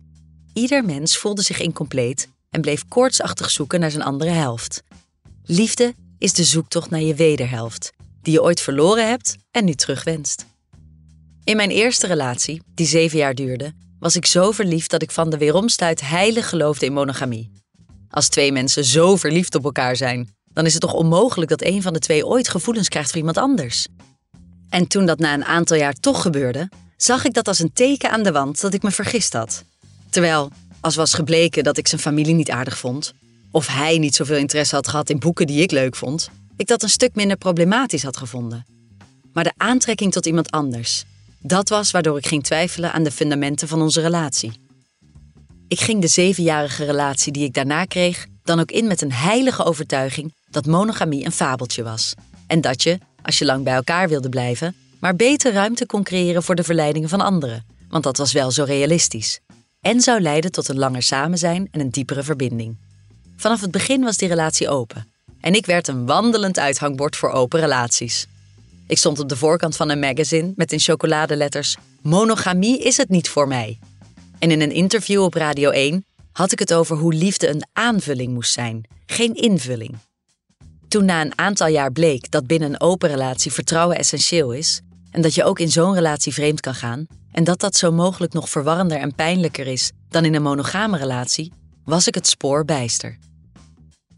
ieder 0.53 0.85
mens 0.85 1.17
voelde 1.17 1.43
zich 1.43 1.61
incompleet 1.61 2.29
en 2.51 2.61
bleef 2.61 2.89
koortsachtig 2.89 3.51
zoeken 3.51 3.81
naar 3.81 3.91
zijn 3.91 4.03
andere 4.03 4.31
helft. 4.31 4.83
Liefde 5.45 5.95
is 6.19 6.33
de 6.33 6.45
zoektocht 6.45 6.91
naar 6.91 7.01
je 7.01 7.15
wederhelft, 7.15 7.91
die 8.23 8.33
je 8.33 8.43
ooit 8.43 8.61
verloren 8.61 9.09
hebt 9.09 9.37
en 9.51 9.65
nu 9.65 9.75
terugwenst. 9.75 10.47
In 11.45 11.57
mijn 11.57 11.71
eerste 11.71 12.07
relatie, 12.07 12.63
die 12.75 12.87
zeven 12.87 13.19
jaar 13.19 13.35
duurde, 13.35 13.73
was 13.99 14.17
ik 14.17 14.27
zo 14.27 14.51
verliefd 14.51 14.91
dat 14.91 15.03
ik 15.03 15.11
van 15.11 15.31
de 15.31 15.39
weeromstuit 15.39 16.01
heilig 16.01 16.49
geloofde 16.49 16.87
in 16.87 16.93
monogamie. 16.93 17.51
Als 18.11 18.29
twee 18.29 18.53
mensen 18.53 18.85
zo 18.85 19.17
verliefd 19.17 19.55
op 19.55 19.65
elkaar 19.65 19.97
zijn, 19.97 20.37
dan 20.53 20.67
is 20.67 20.73
het 20.73 20.83
toch 20.83 20.95
onmogelijk 20.95 21.51
dat 21.51 21.63
een 21.63 21.83
van 21.83 21.93
de 21.93 21.99
twee 21.99 22.27
ooit 22.27 22.49
gevoelens 22.49 22.89
krijgt 22.89 23.09
voor 23.09 23.19
iemand 23.19 23.37
anders. 23.37 23.87
En 24.69 24.87
toen 24.87 25.07
dat 25.07 25.19
na 25.19 25.35
een 25.35 25.45
aantal 25.45 25.77
jaar 25.77 25.95
toch 25.95 26.23
gebeurde, 26.23 26.71
zag 26.97 27.25
ik 27.25 27.35
dat 27.35 27.49
als 27.49 27.59
een 27.59 27.73
teken 27.73 28.11
aan 28.11 28.23
de 28.23 28.33
wand 28.33 28.61
dat 28.61 28.75
ik 28.75 28.83
me 28.83 28.91
vergist 28.91 29.33
had. 29.33 29.65
Terwijl, 30.11 30.51
als 30.89 30.97
was 30.97 31.15
gebleken 31.15 31.65
dat 31.65 31.77
ik 31.77 31.89
zijn 31.89 32.01
familie 32.01 32.35
niet 32.35 32.51
aardig 32.51 32.79
vond, 32.79 33.13
of 33.51 33.67
hij 33.67 33.99
niet 33.99 34.15
zoveel 34.15 34.37
interesse 34.37 34.75
had 34.75 34.89
gehad 34.89 35.11
in 35.11 35.19
boeken 35.19 35.47
die 35.47 35.63
ik 35.63 35.71
leuk 35.71 35.97
vond, 35.97 36.31
ik 36.57 36.67
dat 36.67 36.83
een 36.83 36.89
stuk 36.89 37.15
minder 37.15 37.37
problematisch 37.37 38.03
had 38.03 38.17
gevonden. 38.17 38.67
Maar 39.33 39.45
de 39.45 39.53
aantrekking 39.57 40.13
tot 40.13 40.27
iemand 40.27 40.51
anders, 40.51 41.05
dat 41.39 41.69
was 41.69 41.91
waardoor 41.91 42.19
ik 42.19 42.27
ging 42.27 42.45
twijfelen 42.45 42.93
aan 42.93 43.03
de 43.03 43.11
fundamenten 43.11 43.69
van 43.69 43.83
onze 43.83 44.01
relatie. 44.01 44.53
Ik 45.69 45.81
ging 45.81 46.01
de 46.01 46.09
zevenjarige 46.09 46.85
relatie 46.85 47.33
die 47.33 47.45
ik 47.45 47.55
daarna 47.55 47.85
kreeg 47.85 48.27
dan 48.43 48.61
ook 48.61 48.71
in 48.71 48.87
met 48.87 49.03
een 49.03 49.13
heilige 49.13 49.65
overtuiging 49.65 50.35
dat 50.51 50.67
monogamie 50.67 51.25
een 51.25 51.33
fabeltje 51.33 51.83
was. 51.83 52.15
En 52.47 52.61
dat 52.61 52.83
je, 52.83 52.99
als 53.23 53.39
je 53.39 53.45
lang 53.45 53.65
bij 53.65 53.75
elkaar 53.75 54.09
wilde 54.09 54.29
blijven, 54.29 54.75
maar 55.01 55.17
beter 55.17 55.53
ruimte 55.53 55.87
kon 55.87 56.03
creëren 56.03 56.43
voor 56.43 56.55
de 56.55 56.65
verleidingen 56.65 57.09
van 57.09 57.21
anderen, 57.21 57.65
want 57.89 58.05
dat 58.05 58.17
was 58.17 58.33
wel 58.33 58.51
zo 58.51 58.65
realistisch. 58.65 59.41
En 59.81 60.01
zou 60.01 60.21
leiden 60.21 60.53
tot 60.53 60.69
een 60.69 60.79
langer 60.79 61.03
samen 61.03 61.39
zijn 61.39 61.69
en 61.71 61.81
een 61.81 61.91
diepere 61.91 62.23
verbinding. 62.23 62.77
Vanaf 63.37 63.61
het 63.61 63.71
begin 63.71 64.03
was 64.03 64.17
die 64.17 64.29
relatie 64.29 64.69
open. 64.69 65.13
En 65.41 65.55
ik 65.55 65.67
werd 65.67 65.89
een 65.89 66.07
wandelend 66.07 66.59
uithangbord 66.59 67.17
voor 67.17 67.31
open 67.31 67.61
relaties. 67.61 68.27
Ik 68.87 68.99
stond 68.99 69.19
op 69.19 69.29
de 69.29 69.37
voorkant 69.37 69.77
van 69.77 69.89
een 69.89 69.99
magazine 69.99 70.53
met 70.57 70.73
in 70.73 70.79
chocoladeletters: 70.79 71.77
Monogamie 72.03 72.83
is 72.83 72.97
het 72.97 73.09
niet 73.09 73.29
voor 73.29 73.49
mij. 73.49 73.79
En 74.39 74.51
in 74.51 74.61
een 74.61 74.73
interview 74.73 75.23
op 75.23 75.35
Radio 75.35 75.71
1 75.71 76.05
had 76.33 76.53
ik 76.53 76.59
het 76.59 76.75
over 76.75 76.97
hoe 76.97 77.15
liefde 77.15 77.49
een 77.49 77.67
aanvulling 77.73 78.33
moest 78.33 78.53
zijn, 78.53 78.83
geen 79.07 79.35
invulling. 79.35 79.97
Toen 80.89 81.05
na 81.05 81.21
een 81.21 81.39
aantal 81.39 81.67
jaar 81.67 81.93
bleek 81.93 82.31
dat 82.31 82.47
binnen 82.47 82.69
een 82.69 82.81
open 82.81 83.09
relatie 83.09 83.53
vertrouwen 83.53 83.97
essentieel 83.97 84.53
is 84.53 84.81
en 85.19 85.25
dat 85.25 85.35
je 85.35 85.45
ook 85.45 85.59
in 85.59 85.71
zo'n 85.71 85.95
relatie 85.95 86.33
vreemd 86.33 86.61
kan 86.61 86.75
gaan 86.75 87.07
en 87.33 87.45
dat 87.45 87.61
dat 87.61 87.77
zo 87.77 87.93
mogelijk 87.93 88.33
nog 88.33 88.49
verwarrender 88.49 88.99
en 88.99 89.15
pijnlijker 89.15 89.67
is 89.67 89.91
dan 90.09 90.25
in 90.25 90.35
een 90.35 90.43
monogame 90.43 90.97
relatie, 90.97 91.53
was 91.85 92.07
ik 92.07 92.15
het 92.15 92.27
spoor 92.27 92.65
bijster. 92.65 93.19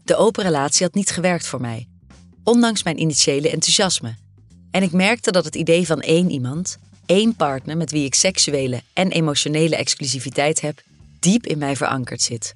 De 0.03 0.15
open 0.15 0.43
relatie 0.43 0.85
had 0.85 0.95
niet 0.95 1.09
gewerkt 1.09 1.47
voor 1.47 1.61
mij, 1.61 1.87
ondanks 2.43 2.83
mijn 2.83 2.99
initiële 2.99 3.49
enthousiasme. 3.49 4.15
En 4.71 4.83
ik 4.83 4.91
merkte 4.91 5.31
dat 5.31 5.45
het 5.45 5.55
idee 5.55 5.85
van 5.85 6.01
één 6.01 6.29
iemand, 6.29 6.77
één 7.05 7.35
partner 7.35 7.77
met 7.77 7.91
wie 7.91 8.05
ik 8.05 8.15
seksuele 8.15 8.81
en 8.93 9.11
emotionele 9.11 9.75
exclusiviteit 9.75 10.61
heb, 10.61 10.81
diep 11.19 11.45
in 11.45 11.57
mij 11.57 11.75
verankerd 11.75 12.21
zit. 12.21 12.53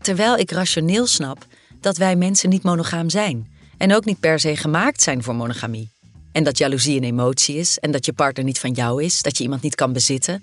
Terwijl 0.00 0.36
ik 0.36 0.50
rationeel 0.50 1.06
snap 1.06 1.46
dat 1.80 1.96
wij 1.96 2.16
mensen 2.16 2.48
niet 2.48 2.62
monogaam 2.62 3.10
zijn 3.10 3.52
en 3.78 3.94
ook 3.94 4.04
niet 4.04 4.20
per 4.20 4.40
se 4.40 4.56
gemaakt 4.56 5.02
zijn 5.02 5.22
voor 5.22 5.34
monogamie. 5.34 5.96
En 6.32 6.44
dat 6.44 6.58
jaloezie 6.58 6.96
een 6.96 7.04
emotie 7.04 7.56
is 7.56 7.78
en 7.78 7.90
dat 7.90 8.06
je 8.06 8.12
partner 8.12 8.44
niet 8.44 8.58
van 8.58 8.72
jou 8.72 9.02
is, 9.02 9.22
dat 9.22 9.36
je 9.36 9.42
iemand 9.42 9.62
niet 9.62 9.74
kan 9.74 9.92
bezitten. 9.92 10.42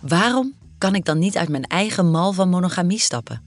Waarom 0.00 0.54
kan 0.78 0.94
ik 0.94 1.04
dan 1.04 1.18
niet 1.18 1.36
uit 1.36 1.48
mijn 1.48 1.66
eigen 1.66 2.10
mal 2.10 2.32
van 2.32 2.48
monogamie 2.48 2.98
stappen? 2.98 3.42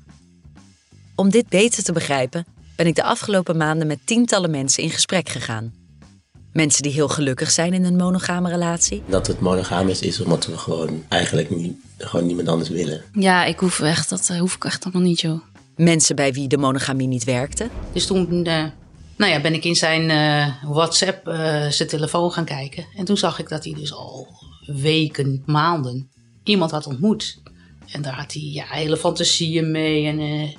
Om 1.15 1.29
dit 1.29 1.49
beter 1.49 1.83
te 1.83 1.91
begrijpen, 1.91 2.45
ben 2.75 2.87
ik 2.87 2.95
de 2.95 3.03
afgelopen 3.03 3.57
maanden 3.57 3.87
met 3.87 3.99
tientallen 4.03 4.51
mensen 4.51 4.83
in 4.83 4.89
gesprek 4.89 5.29
gegaan. 5.29 5.73
Mensen 6.53 6.83
die 6.83 6.91
heel 6.91 7.07
gelukkig 7.07 7.51
zijn 7.51 7.73
in 7.73 7.83
een 7.83 7.95
monogame 7.95 8.49
relatie. 8.49 9.03
Dat 9.07 9.27
het 9.27 9.39
monogaam 9.39 9.87
is, 9.89 10.01
is 10.01 10.21
omdat 10.21 10.45
we 10.45 10.57
gewoon 10.57 11.03
eigenlijk 11.09 11.49
niet, 11.49 11.75
gewoon 11.97 12.25
niemand 12.25 12.47
anders 12.47 12.69
willen. 12.69 13.03
Ja, 13.13 13.45
ik 13.45 13.59
hoef 13.59 13.79
echt, 13.79 14.09
dat 14.09 14.29
eh, 14.29 14.39
hoef 14.39 14.55
ik 14.55 14.65
echt 14.65 14.83
allemaal 14.83 15.01
niet, 15.01 15.21
joh. 15.21 15.39
Mensen 15.75 16.15
bij 16.15 16.33
wie 16.33 16.47
de 16.47 16.57
monogamie 16.57 17.07
niet 17.07 17.23
werkte. 17.23 17.69
Dus 17.93 18.05
toen 18.05 18.45
eh, 18.45 18.65
nou 19.17 19.31
ja, 19.31 19.41
ben 19.41 19.53
ik 19.53 19.63
in 19.63 19.75
zijn 19.75 20.09
eh, 20.09 20.71
WhatsApp 20.71 21.27
eh, 21.27 21.67
zijn 21.67 21.89
telefoon 21.89 22.31
gaan 22.31 22.45
kijken. 22.45 22.85
En 22.95 23.05
toen 23.05 23.17
zag 23.17 23.39
ik 23.39 23.49
dat 23.49 23.63
hij 23.63 23.73
dus 23.73 23.93
al 23.93 24.27
weken, 24.65 25.43
maanden 25.45 26.11
iemand 26.43 26.71
had 26.71 26.87
ontmoet. 26.87 27.41
En 27.91 28.01
daar 28.01 28.15
had 28.15 28.33
hij 28.33 28.41
ja, 28.41 28.65
hele 28.67 28.97
fantasieën 28.97 29.71
mee. 29.71 30.05
En 30.05 30.19
eh, 30.19 30.55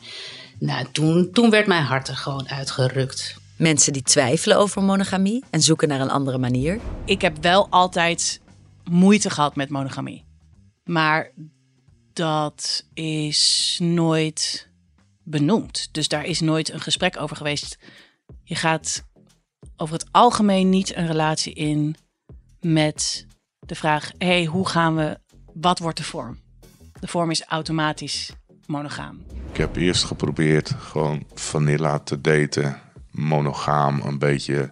nou, 0.59 0.87
toen, 0.93 1.31
toen 1.33 1.51
werd 1.51 1.67
mijn 1.67 1.85
hart 1.85 2.09
er 2.09 2.17
gewoon 2.17 2.49
uitgerukt. 2.49 3.37
Mensen 3.57 3.93
die 3.93 4.03
twijfelen 4.03 4.59
over 4.59 4.83
monogamie 4.83 5.45
en 5.51 5.61
zoeken 5.61 5.89
naar 5.89 6.01
een 6.01 6.11
andere 6.11 6.39
manier. 6.39 6.81
Ik 7.05 7.21
heb 7.21 7.43
wel 7.43 7.67
altijd 7.71 8.41
moeite 8.91 9.31
gehad 9.31 9.57
met 9.57 9.69
monogamie. 9.69 10.25
Maar 10.85 11.33
dat 12.13 12.85
is 12.95 13.79
nooit 13.83 14.69
benoemd. 15.23 15.89
Dus 15.93 16.09
daar 16.09 16.25
is 16.25 16.41
nooit 16.41 16.73
een 16.73 16.81
gesprek 16.81 17.21
over 17.21 17.37
geweest. 17.37 17.79
Je 18.43 18.55
gaat 18.55 19.05
over 19.77 19.95
het 19.95 20.07
algemeen 20.11 20.69
niet 20.69 20.97
een 20.97 21.07
relatie 21.07 21.55
in 21.55 21.97
met 22.61 23.27
de 23.59 23.75
vraag: 23.75 24.11
hey, 24.19 24.45
hoe 24.45 24.69
gaan 24.69 24.97
we, 24.97 25.19
wat 25.55 25.79
wordt 25.79 25.99
de 25.99 26.05
vorm? 26.05 26.39
De 27.01 27.09
vorm 27.09 27.31
is 27.31 27.45
automatisch 27.45 28.33
monogaam. 28.67 29.23
Ik 29.51 29.57
heb 29.57 29.77
eerst 29.77 30.05
geprobeerd 30.05 30.75
gewoon 30.79 31.25
vanilla 31.35 31.99
te 31.99 32.21
daten, 32.21 32.81
monogaam, 33.11 34.01
een 34.01 34.19
beetje, 34.19 34.71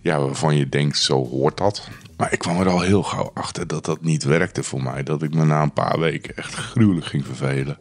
ja, 0.00 0.20
waarvan 0.20 0.56
je 0.56 0.68
denkt, 0.68 0.98
zo 0.98 1.26
hoort 1.26 1.56
dat. 1.56 1.88
Maar 2.16 2.32
ik 2.32 2.38
kwam 2.38 2.60
er 2.60 2.68
al 2.68 2.80
heel 2.80 3.02
gauw 3.02 3.30
achter 3.34 3.66
dat 3.66 3.84
dat 3.84 4.02
niet 4.02 4.24
werkte 4.24 4.62
voor 4.62 4.82
mij. 4.82 5.02
Dat 5.02 5.22
ik 5.22 5.34
me 5.34 5.44
na 5.44 5.62
een 5.62 5.72
paar 5.72 5.98
weken 5.98 6.36
echt 6.36 6.54
gruwelijk 6.54 7.06
ging 7.06 7.26
vervelen. 7.26 7.78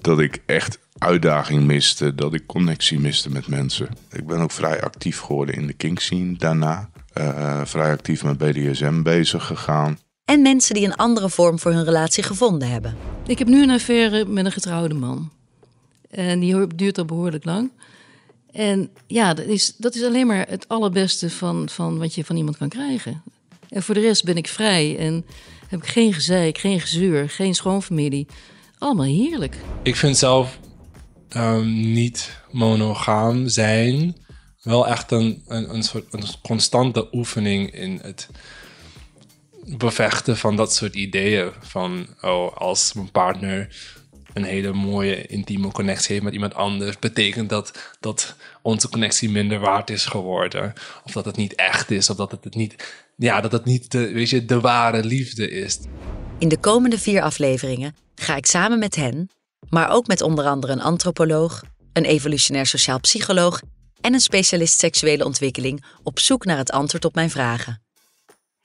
Dat 0.00 0.20
ik 0.20 0.42
echt 0.46 0.78
uitdaging 1.04 1.62
miste, 1.62 2.14
dat 2.14 2.34
ik 2.34 2.46
connectie 2.46 3.00
miste 3.00 3.30
met 3.30 3.46
mensen. 3.46 3.88
Ik 4.10 4.26
ben 4.26 4.38
ook 4.38 4.50
vrij 4.50 4.82
actief 4.82 5.20
geworden 5.20 5.54
in 5.54 5.66
de 5.66 5.72
kink 5.72 5.98
scene 6.00 6.36
daarna. 6.36 6.90
Uh, 7.18 7.60
vrij 7.64 7.90
actief 7.90 8.24
met 8.24 8.38
BDSM 8.38 9.02
bezig 9.02 9.46
gegaan. 9.46 9.98
En 10.24 10.42
mensen 10.42 10.74
die 10.74 10.84
een 10.84 10.96
andere 10.96 11.30
vorm 11.30 11.58
voor 11.58 11.72
hun 11.72 11.84
relatie 11.84 12.22
gevonden 12.22 12.70
hebben. 12.70 12.96
Ik 13.26 13.38
heb 13.38 13.48
nu 13.48 13.62
een 13.62 13.70
affaire 13.70 14.24
met 14.24 14.44
een 14.44 14.52
getrouwde 14.52 14.94
man. 14.94 15.30
En 16.10 16.40
die 16.40 16.66
duurt 16.74 16.98
al 16.98 17.04
behoorlijk 17.04 17.44
lang. 17.44 17.70
En 18.52 18.90
ja, 19.06 19.34
dat 19.34 19.46
is, 19.46 19.76
dat 19.76 19.94
is 19.94 20.02
alleen 20.02 20.26
maar 20.26 20.46
het 20.48 20.68
allerbeste 20.68 21.30
van, 21.30 21.68
van 21.68 21.98
wat 21.98 22.14
je 22.14 22.24
van 22.24 22.36
iemand 22.36 22.56
kan 22.56 22.68
krijgen. 22.68 23.22
En 23.68 23.82
voor 23.82 23.94
de 23.94 24.00
rest 24.00 24.24
ben 24.24 24.36
ik 24.36 24.48
vrij 24.48 24.98
en 24.98 25.24
heb 25.68 25.82
ik 25.82 25.88
geen 25.88 26.12
gezeik, 26.12 26.58
geen 26.58 26.80
gezeur, 26.80 27.30
geen 27.30 27.54
schoonfamilie. 27.54 28.26
Allemaal 28.78 29.06
heerlijk. 29.06 29.56
Ik 29.82 29.96
vind 29.96 30.16
zelf 30.16 30.58
um, 31.36 31.92
niet 31.92 32.40
monogaam 32.50 33.48
zijn 33.48 34.16
wel 34.62 34.88
echt 34.88 35.10
een, 35.10 35.42
een, 35.46 35.74
een 35.74 35.82
soort 35.82 36.04
een 36.10 36.24
constante 36.42 37.08
oefening 37.12 37.70
in 37.74 37.98
het 38.02 38.28
bevechten 39.66 40.36
van 40.36 40.56
dat 40.56 40.74
soort 40.74 40.94
ideeën. 40.94 41.50
Van, 41.60 42.06
oh, 42.20 42.56
als 42.56 42.92
mijn 42.92 43.10
partner 43.10 43.76
een 44.32 44.44
hele 44.44 44.72
mooie 44.72 45.26
intieme 45.26 45.72
connectie 45.72 46.12
heeft 46.12 46.24
met 46.24 46.32
iemand 46.32 46.54
anders, 46.54 46.98
betekent 46.98 47.48
dat 47.48 47.94
dat 48.00 48.36
onze 48.62 48.88
connectie 48.88 49.30
minder 49.30 49.58
waard 49.58 49.90
is 49.90 50.06
geworden. 50.06 50.72
Of 51.04 51.12
dat 51.12 51.24
het 51.24 51.36
niet 51.36 51.54
echt 51.54 51.90
is, 51.90 52.10
of 52.10 52.16
dat 52.16 52.30
het 52.30 52.54
niet, 52.54 52.94
ja, 53.16 53.40
dat 53.40 53.52
het 53.52 53.64
niet 53.64 53.90
de, 53.90 54.12
weet 54.12 54.30
je, 54.30 54.44
de 54.44 54.60
ware 54.60 55.04
liefde 55.04 55.50
is. 55.50 55.78
In 56.38 56.48
de 56.48 56.58
komende 56.58 56.98
vier 56.98 57.22
afleveringen 57.22 57.96
ga 58.14 58.36
ik 58.36 58.46
samen 58.46 58.78
met 58.78 58.94
hen, 58.94 59.30
maar 59.68 59.90
ook 59.90 60.06
met 60.06 60.20
onder 60.20 60.46
andere 60.46 60.72
een 60.72 60.82
antropoloog, 60.82 61.62
een 61.92 62.04
evolutionair 62.04 62.66
sociaal 62.66 63.00
psycholoog 63.00 63.60
en 64.00 64.14
een 64.14 64.20
specialist 64.20 64.78
seksuele 64.78 65.24
ontwikkeling 65.24 65.84
op 66.02 66.18
zoek 66.18 66.44
naar 66.44 66.56
het 66.56 66.70
antwoord 66.70 67.04
op 67.04 67.14
mijn 67.14 67.30
vragen. 67.30 67.82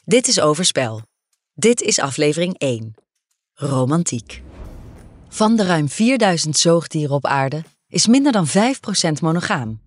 Dit 0.03 0.27
is 0.27 0.39
Overspel. 0.39 1.01
Dit 1.53 1.81
is 1.81 1.99
aflevering 1.99 2.57
1. 2.57 2.95
Romantiek. 3.53 4.41
Van 5.29 5.55
de 5.55 5.63
ruim 5.63 5.89
4000 5.89 6.57
zoogdieren 6.57 7.15
op 7.15 7.25
aarde 7.25 7.63
is 7.87 8.07
minder 8.07 8.31
dan 8.31 8.47
5% 8.47 8.51
monogaam. 9.21 9.81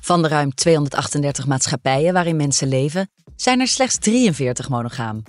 Van 0.00 0.22
de 0.22 0.28
ruim 0.28 0.54
238 0.54 1.46
maatschappijen 1.46 2.12
waarin 2.12 2.36
mensen 2.36 2.68
leven, 2.68 3.10
zijn 3.36 3.60
er 3.60 3.68
slechts 3.68 3.98
43 3.98 4.68
monogaam. 4.68 5.22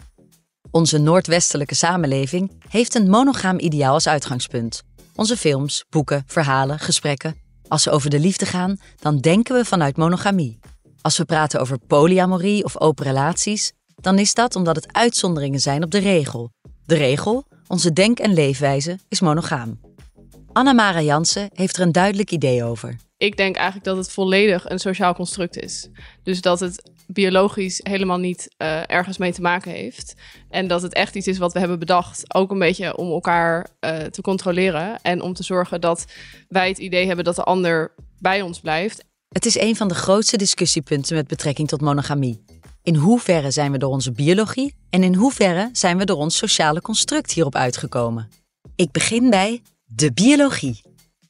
Onze 0.72 0.98
noordwestelijke 0.98 1.75
samenleving 1.75 2.52
heeft 2.70 2.96
een 2.96 3.10
monogaam 3.10 3.60
ideaal 3.60 3.94
als 3.94 4.08
uitgangspunt. 4.08 4.84
Onze 5.15 5.38
films, 5.38 5.86
boeken, 5.89 6.24
verhalen, 6.25 6.79
gesprekken. 6.79 7.36
Als 7.67 7.84
ze 7.84 7.91
over 7.91 8.10
de 8.10 8.20
liefde 8.20 8.46
gaan, 8.46 8.77
dan 9.00 9.17
denken 9.17 9.55
we 9.55 9.65
vanuit 9.65 9.98
monogamie. 9.98 10.60
Als 11.01 11.17
we 11.17 11.25
praten 11.25 11.60
over 11.60 11.79
polyamorie 11.88 12.63
of 12.63 12.79
open 12.79 13.05
relaties, 13.05 13.72
dan 13.96 14.20
is 14.20 14.34
dat 14.34 14.55
omdat 14.55 14.75
het 14.75 14.93
uitzonderingen 14.93 15.60
zijn 15.60 15.84
op 15.84 15.91
de 15.91 15.98
regel. 15.98 16.51
De 16.86 16.96
regel, 16.96 17.46
onze 17.67 17.93
denk- 17.93 18.20
en 18.20 18.34
leefwijze, 18.34 19.00
is 19.08 19.20
monogaam. 19.20 19.79
Anna-Mara 20.54 21.02
Jansen 21.02 21.50
heeft 21.54 21.78
er 21.78 21.82
een 21.82 21.92
duidelijk 21.92 22.32
idee 22.32 22.64
over. 22.64 22.96
Ik 23.18 23.38
denk 23.38 23.56
eigenlijk 23.56 23.86
dat 23.86 23.98
het 23.98 24.12
volledig 24.12 24.70
een 24.70 24.80
sociaal 24.80 25.14
construct 25.14 25.58
is. 25.58 25.90
Dus 26.24 26.42
dat 26.42 26.60
het 26.60 26.92
biologisch 27.08 27.80
helemaal 27.84 28.18
niet 28.18 28.56
uh, 28.58 28.90
ergens 28.90 29.18
mee 29.18 29.34
te 29.34 29.42
maken 29.42 29.72
heeft. 29.72 30.14
En 30.50 30.68
dat 30.68 30.82
het 30.82 30.94
echt 30.94 31.16
iets 31.16 31.28
is 31.28 31.38
wat 31.38 31.54
we 31.54 31.60
hebben 31.60 31.80
bedacht. 31.80 32.34
Ook 32.34 32.52
een 32.52 32.60
beetje 32.60 32.98
om 32.98 33.12
elkaar 33.12 33.68
uh, 33.80 33.98
te 33.98 34.22
controleren. 34.22 35.00
En 35.02 35.22
om 35.22 35.34
te 35.34 35.44
zorgen 35.44 35.82
dat 35.82 36.06
wij 36.48 36.68
het 36.68 36.78
idee 36.78 37.06
hebben 37.06 37.26
dat 37.26 37.36
de 37.36 37.44
ander 37.44 37.94
bij 38.20 38.42
ons 38.42 38.60
blijft. 38.60 39.04
Het 39.30 39.46
is 39.46 39.60
een 39.60 39.76
van 39.76 39.88
de 39.88 39.96
grootste 39.96 40.38
discussiepunten 40.38 41.16
met 41.16 41.28
betrekking 41.28 41.68
tot 41.68 41.82
monogamie. 41.82 42.44
In 42.84 42.96
hoeverre 42.96 43.52
zijn 43.52 43.72
we 43.72 43.78
door 43.78 43.92
onze 43.92 44.12
biologie 44.12 44.76
en 44.90 45.04
in 45.04 45.16
hoeverre 45.16 45.70
zijn 45.72 45.98
we 45.98 46.06
door 46.06 46.18
ons 46.18 46.38
sociale 46.38 46.82
construct 46.82 47.32
hierop 47.32 47.56
uitgekomen? 47.56 48.30
Ik 48.76 48.92
begin 48.92 49.30
bij 49.30 49.62
de 49.96 50.12
biologie. 50.12 50.82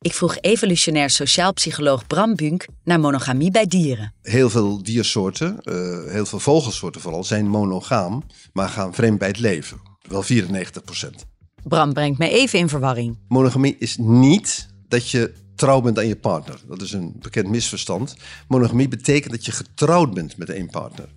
Ik 0.01 0.13
vroeg 0.13 0.37
evolutionair 0.41 1.09
sociaal 1.09 1.53
psycholoog 1.53 2.07
Bram 2.07 2.35
Bunk 2.35 2.65
naar 2.83 2.99
monogamie 2.99 3.51
bij 3.51 3.65
dieren. 3.65 4.13
Heel 4.21 4.49
veel 4.49 4.83
diersoorten, 4.83 5.57
uh, 5.63 6.11
heel 6.11 6.25
veel 6.25 6.39
vogelsoorten 6.39 7.01
vooral, 7.01 7.23
zijn 7.23 7.47
monogaam, 7.47 8.23
maar 8.53 8.69
gaan 8.69 8.93
vreemd 8.93 9.19
bij 9.19 9.27
het 9.27 9.39
leven. 9.39 9.79
Wel 10.07 10.23
94 10.23 10.83
procent. 10.83 11.25
Bram 11.63 11.93
brengt 11.93 12.17
mij 12.17 12.31
even 12.31 12.59
in 12.59 12.69
verwarring. 12.69 13.17
Monogamie 13.27 13.75
is 13.79 13.97
niet 13.97 14.67
dat 14.87 15.09
je 15.09 15.33
trouw 15.55 15.81
bent 15.81 15.97
aan 15.97 16.07
je 16.07 16.15
partner. 16.15 16.59
Dat 16.67 16.81
is 16.81 16.91
een 16.91 17.15
bekend 17.19 17.47
misverstand. 17.47 18.15
Monogamie 18.47 18.87
betekent 18.87 19.31
dat 19.31 19.45
je 19.45 19.51
getrouwd 19.51 20.13
bent 20.13 20.37
met 20.37 20.49
één 20.49 20.69
partner. 20.69 21.09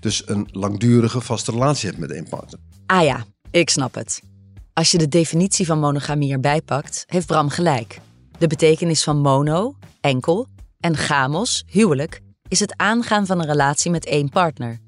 Dus 0.00 0.22
een 0.28 0.48
langdurige 0.50 1.20
vaste 1.20 1.50
relatie 1.50 1.88
hebt 1.88 2.00
met 2.00 2.10
één 2.10 2.28
partner. 2.28 2.60
Ah 2.86 3.04
ja, 3.04 3.24
ik 3.50 3.70
snap 3.70 3.94
het. 3.94 4.22
Als 4.72 4.90
je 4.90 4.98
de 4.98 5.08
definitie 5.08 5.66
van 5.66 5.78
monogamie 5.78 6.32
erbij 6.32 6.62
pakt, 6.62 7.04
heeft 7.06 7.26
Bram 7.26 7.48
gelijk. 7.48 8.00
De 8.38 8.46
betekenis 8.46 9.02
van 9.02 9.20
mono, 9.20 9.74
enkel, 10.00 10.46
en 10.80 10.96
gamos, 10.96 11.64
huwelijk, 11.66 12.20
is 12.48 12.60
het 12.60 12.74
aangaan 12.76 13.26
van 13.26 13.40
een 13.40 13.46
relatie 13.46 13.90
met 13.90 14.06
één 14.06 14.28
partner. 14.28 14.78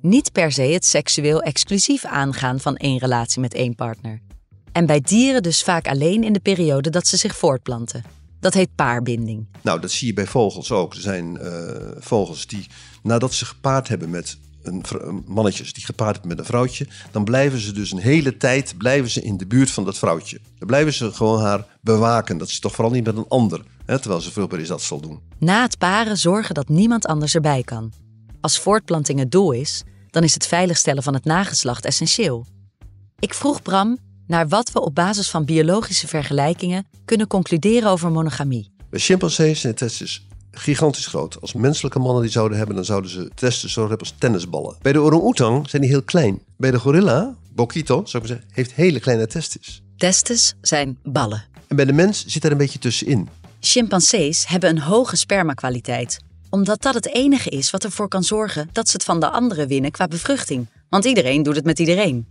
Niet 0.00 0.32
per 0.32 0.52
se 0.52 0.62
het 0.62 0.84
seksueel 0.84 1.42
exclusief 1.42 2.04
aangaan 2.04 2.60
van 2.60 2.76
één 2.76 2.98
relatie 2.98 3.40
met 3.40 3.54
één 3.54 3.74
partner. 3.74 4.20
En 4.72 4.86
bij 4.86 5.00
dieren 5.00 5.42
dus 5.42 5.62
vaak 5.62 5.88
alleen 5.88 6.24
in 6.24 6.32
de 6.32 6.40
periode 6.40 6.90
dat 6.90 7.06
ze 7.06 7.16
zich 7.16 7.36
voortplanten. 7.36 8.04
Dat 8.40 8.54
heet 8.54 8.74
paarbinding. 8.74 9.46
Nou, 9.60 9.80
dat 9.80 9.90
zie 9.90 10.06
je 10.06 10.14
bij 10.14 10.26
vogels 10.26 10.72
ook. 10.72 10.94
Er 10.94 11.00
zijn 11.00 11.38
uh, 11.42 11.50
vogels 11.98 12.46
die 12.46 12.66
nadat 13.02 13.34
ze 13.34 13.44
gepaard 13.44 13.88
hebben 13.88 14.10
met 14.10 14.38
een, 14.62 14.84
mannetjes 15.26 15.72
die 15.72 15.84
gepaard 15.84 16.12
hebben 16.12 16.28
met 16.28 16.38
een 16.38 16.44
vrouwtje, 16.44 16.86
dan 17.10 17.24
blijven 17.24 17.58
ze 17.58 17.72
dus 17.72 17.92
een 17.92 17.98
hele 17.98 18.36
tijd 18.36 18.74
blijven 18.78 19.10
ze 19.10 19.22
in 19.22 19.36
de 19.36 19.46
buurt 19.46 19.70
van 19.70 19.84
dat 19.84 19.98
vrouwtje. 19.98 20.40
Dan 20.58 20.66
blijven 20.66 20.92
ze 20.92 21.12
gewoon 21.12 21.40
haar 21.40 21.66
bewaken. 21.80 22.38
Dat 22.38 22.48
is 22.48 22.58
toch 22.58 22.74
vooral 22.74 22.92
niet 22.92 23.04
met 23.04 23.16
een 23.16 23.28
ander. 23.28 23.64
Hè, 23.84 23.98
terwijl 23.98 24.20
ze 24.20 24.32
veel 24.32 24.46
bij 24.46 24.64
dat 24.64 24.82
zal 24.82 25.00
doen. 25.00 25.20
Na 25.38 25.62
het 25.62 25.78
paren 25.78 26.18
zorgen 26.18 26.54
dat 26.54 26.68
niemand 26.68 27.06
anders 27.06 27.34
erbij 27.34 27.62
kan. 27.62 27.92
Als 28.40 28.58
voortplanting 28.58 29.18
het 29.18 29.30
doel 29.30 29.52
is, 29.52 29.82
dan 30.10 30.22
is 30.22 30.34
het 30.34 30.46
veiligstellen 30.46 31.02
van 31.02 31.14
het 31.14 31.24
nageslacht 31.24 31.84
essentieel. 31.84 32.46
Ik 33.18 33.34
vroeg 33.34 33.62
Bram 33.62 33.98
naar 34.26 34.48
wat 34.48 34.72
we 34.72 34.80
op 34.80 34.94
basis 34.94 35.30
van 35.30 35.44
biologische 35.44 36.08
vergelijkingen 36.08 36.86
kunnen 37.04 37.26
concluderen 37.26 37.90
over 37.90 38.10
monogamie. 38.10 38.70
Bij 38.90 39.00
chimpansees 39.00 39.60
zijn 39.60 39.72
de 39.72 39.78
testes 39.78 40.26
gigantisch 40.52 41.06
groot. 41.06 41.40
Als 41.40 41.52
menselijke 41.52 41.98
mannen 41.98 42.22
die 42.22 42.30
zouden 42.30 42.58
hebben, 42.58 42.76
dan 42.76 42.84
zouden 42.84 43.10
ze 43.10 43.30
testes 43.34 43.72
zo 43.72 43.80
hebben 43.80 43.98
als 43.98 44.14
tennisballen. 44.18 44.76
Bij 44.82 44.92
de 44.92 45.00
orang-oetang 45.00 45.68
zijn 45.68 45.82
die 45.82 45.90
heel 45.90 46.02
klein. 46.02 46.42
Bij 46.56 46.70
de 46.70 46.78
gorilla, 46.78 47.34
Bokito, 47.54 47.94
zou 48.04 48.22
ik 48.22 48.28
maar 48.28 48.38
zeggen, 48.38 48.48
heeft 48.54 48.72
hele 48.72 49.00
kleine 49.00 49.26
testes. 49.26 49.82
Testes 49.96 50.54
zijn 50.60 50.98
ballen. 51.02 51.44
En 51.66 51.76
bij 51.76 51.84
de 51.84 51.92
mens 51.92 52.24
zit 52.26 52.44
er 52.44 52.52
een 52.52 52.58
beetje 52.58 52.78
tussenin. 52.78 53.28
Chimpansees 53.60 54.46
hebben 54.46 54.70
een 54.70 54.78
hoge 54.78 55.16
spermakwaliteit, 55.16 56.18
omdat 56.50 56.82
dat 56.82 56.94
het 56.94 57.14
enige 57.14 57.50
is 57.50 57.70
wat 57.70 57.84
ervoor 57.84 58.08
kan 58.08 58.24
zorgen 58.24 58.68
dat 58.72 58.88
ze 58.88 58.96
het 58.96 59.04
van 59.04 59.20
de 59.20 59.30
anderen 59.30 59.68
winnen 59.68 59.90
qua 59.90 60.08
bevruchting. 60.08 60.66
Want 60.88 61.04
iedereen 61.04 61.42
doet 61.42 61.56
het 61.56 61.64
met 61.64 61.78
iedereen. 61.78 62.26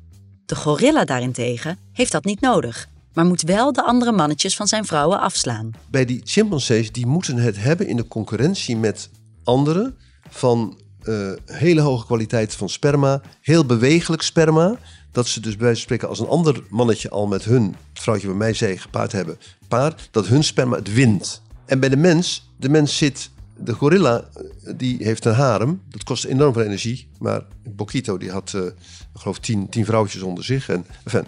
De 0.45 0.55
gorilla 0.55 1.05
daarentegen 1.05 1.77
heeft 1.91 2.11
dat 2.11 2.25
niet 2.25 2.41
nodig, 2.41 2.87
maar 3.13 3.25
moet 3.25 3.41
wel 3.41 3.73
de 3.73 3.83
andere 3.83 4.11
mannetjes 4.11 4.55
van 4.55 4.67
zijn 4.67 4.85
vrouwen 4.85 5.19
afslaan. 5.19 5.71
Bij 5.89 6.05
die 6.05 6.21
chimpansees, 6.23 6.91
die 6.91 7.05
moeten 7.05 7.37
het 7.37 7.57
hebben 7.57 7.87
in 7.87 7.95
de 7.95 8.07
concurrentie 8.07 8.77
met 8.77 9.09
anderen 9.43 9.95
van 10.29 10.79
eh, 11.01 11.31
hele 11.45 11.81
hoge 11.81 12.05
kwaliteit 12.05 12.55
van 12.55 12.69
sperma, 12.69 13.21
heel 13.41 13.65
bewegelijk 13.65 14.21
sperma. 14.21 14.77
Dat 15.11 15.27
ze 15.27 15.39
dus 15.39 15.55
bij 15.55 15.65
wijze 15.65 15.75
van 15.75 15.83
spreken 15.83 16.07
als 16.07 16.19
een 16.19 16.27
ander 16.27 16.63
mannetje 16.69 17.09
al 17.09 17.27
met 17.27 17.43
hun, 17.43 17.75
het 17.93 18.01
vrouwtje 18.01 18.27
bij 18.27 18.35
mij 18.35 18.53
zei, 18.53 18.77
gepaard 18.77 19.11
hebben, 19.11 19.37
paard, 19.67 20.07
dat 20.11 20.27
hun 20.27 20.43
sperma 20.43 20.77
het 20.77 20.93
wint. 20.93 21.41
En 21.65 21.79
bij 21.79 21.89
de 21.89 21.97
mens, 21.97 22.51
de 22.57 22.69
mens 22.69 22.97
zit, 22.97 23.29
de 23.57 23.73
gorilla, 23.73 24.23
eh, 24.33 24.73
die 24.77 25.03
heeft 25.03 25.25
een 25.25 25.33
harem, 25.33 25.81
dat 25.89 26.03
kost 26.03 26.25
enorm 26.25 26.53
veel 26.53 26.63
energie. 26.63 27.07
Maar 27.19 27.41
Bokito, 27.69 28.17
die 28.17 28.31
had, 28.31 28.53
eh, 28.53 28.65
ik 28.65 28.73
geloof, 29.13 29.39
tien, 29.39 29.69
tien 29.69 29.85
vrouwtjes 29.85 30.21
onder 30.21 30.43
zich. 30.43 30.69
En, 30.69 30.85
enfin, 31.03 31.25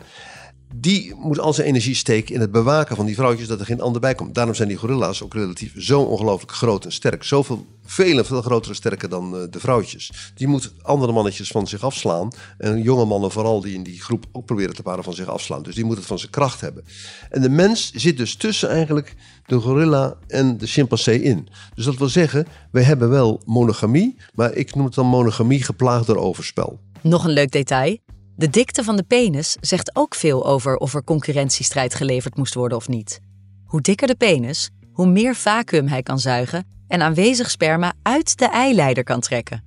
die 0.75 1.15
moet 1.15 1.39
al 1.39 1.53
zijn 1.53 1.67
energie 1.67 1.95
steken 1.95 2.35
in 2.35 2.41
het 2.41 2.51
bewaken 2.51 2.95
van 2.95 3.05
die 3.05 3.15
vrouwtjes 3.15 3.47
dat 3.47 3.59
er 3.59 3.65
geen 3.65 3.81
ander 3.81 4.01
bij 4.01 4.15
komt. 4.15 4.35
Daarom 4.35 4.55
zijn 4.55 4.67
die 4.67 4.77
gorilla's 4.77 5.21
ook 5.21 5.33
relatief 5.33 5.73
zo 5.77 6.01
ongelooflijk 6.01 6.51
groot 6.51 6.85
en 6.85 6.91
sterk. 6.91 7.23
Zoveel, 7.23 7.65
veel, 7.85 8.23
veel 8.23 8.41
groter 8.41 8.69
en 8.69 8.75
sterker 8.75 9.09
dan 9.09 9.37
eh, 9.37 9.41
de 9.49 9.59
vrouwtjes. 9.59 10.31
Die 10.35 10.47
moet 10.47 10.73
andere 10.81 11.11
mannetjes 11.11 11.47
van 11.47 11.67
zich 11.67 11.83
afslaan. 11.83 12.31
En 12.57 12.81
jonge 12.81 13.05
mannen 13.05 13.31
vooral 13.31 13.61
die 13.61 13.73
in 13.73 13.83
die 13.83 14.01
groep 14.01 14.25
ook 14.31 14.45
proberen 14.45 14.75
te 14.75 14.81
paren 14.81 15.03
van 15.03 15.13
zich 15.13 15.27
afslaan. 15.27 15.63
Dus 15.63 15.75
die 15.75 15.85
moet 15.85 15.97
het 15.97 16.05
van 16.05 16.19
zijn 16.19 16.31
kracht 16.31 16.61
hebben. 16.61 16.83
En 17.29 17.41
de 17.41 17.49
mens 17.49 17.91
zit 17.91 18.17
dus 18.17 18.35
tussen 18.35 18.69
eigenlijk 18.69 19.15
de 19.45 19.59
gorilla 19.59 20.17
en 20.27 20.57
de 20.57 20.67
chimpansee 20.67 21.21
in. 21.21 21.47
Dus 21.75 21.85
dat 21.85 21.97
wil 21.97 22.09
zeggen, 22.09 22.47
wij 22.71 22.83
hebben 22.83 23.09
wel 23.09 23.41
monogamie. 23.45 24.17
Maar 24.33 24.53
ik 24.53 24.75
noem 24.75 24.85
het 24.85 24.93
dan 24.93 25.05
monogamie 25.05 25.63
geplaagd 25.63 26.07
door 26.07 26.17
overspel. 26.17 26.79
Nog 27.01 27.25
een 27.25 27.31
leuk 27.31 27.51
detail. 27.51 27.97
De 28.35 28.49
dikte 28.49 28.83
van 28.83 28.95
de 28.95 29.03
penis 29.03 29.57
zegt 29.61 29.95
ook 29.95 30.15
veel 30.15 30.45
over 30.45 30.77
of 30.77 30.93
er 30.93 31.03
concurrentiestrijd 31.03 31.95
geleverd 31.95 32.37
moest 32.37 32.53
worden 32.53 32.77
of 32.77 32.87
niet. 32.87 33.19
Hoe 33.65 33.81
dikker 33.81 34.07
de 34.07 34.15
penis, 34.15 34.69
hoe 34.91 35.07
meer 35.07 35.35
vacuüm 35.35 35.87
hij 35.87 36.03
kan 36.03 36.19
zuigen 36.19 36.65
en 36.87 37.01
aanwezig 37.01 37.49
sperma 37.51 37.93
uit 38.01 38.37
de 38.37 38.45
eileider 38.49 39.03
kan 39.03 39.19
trekken. 39.19 39.63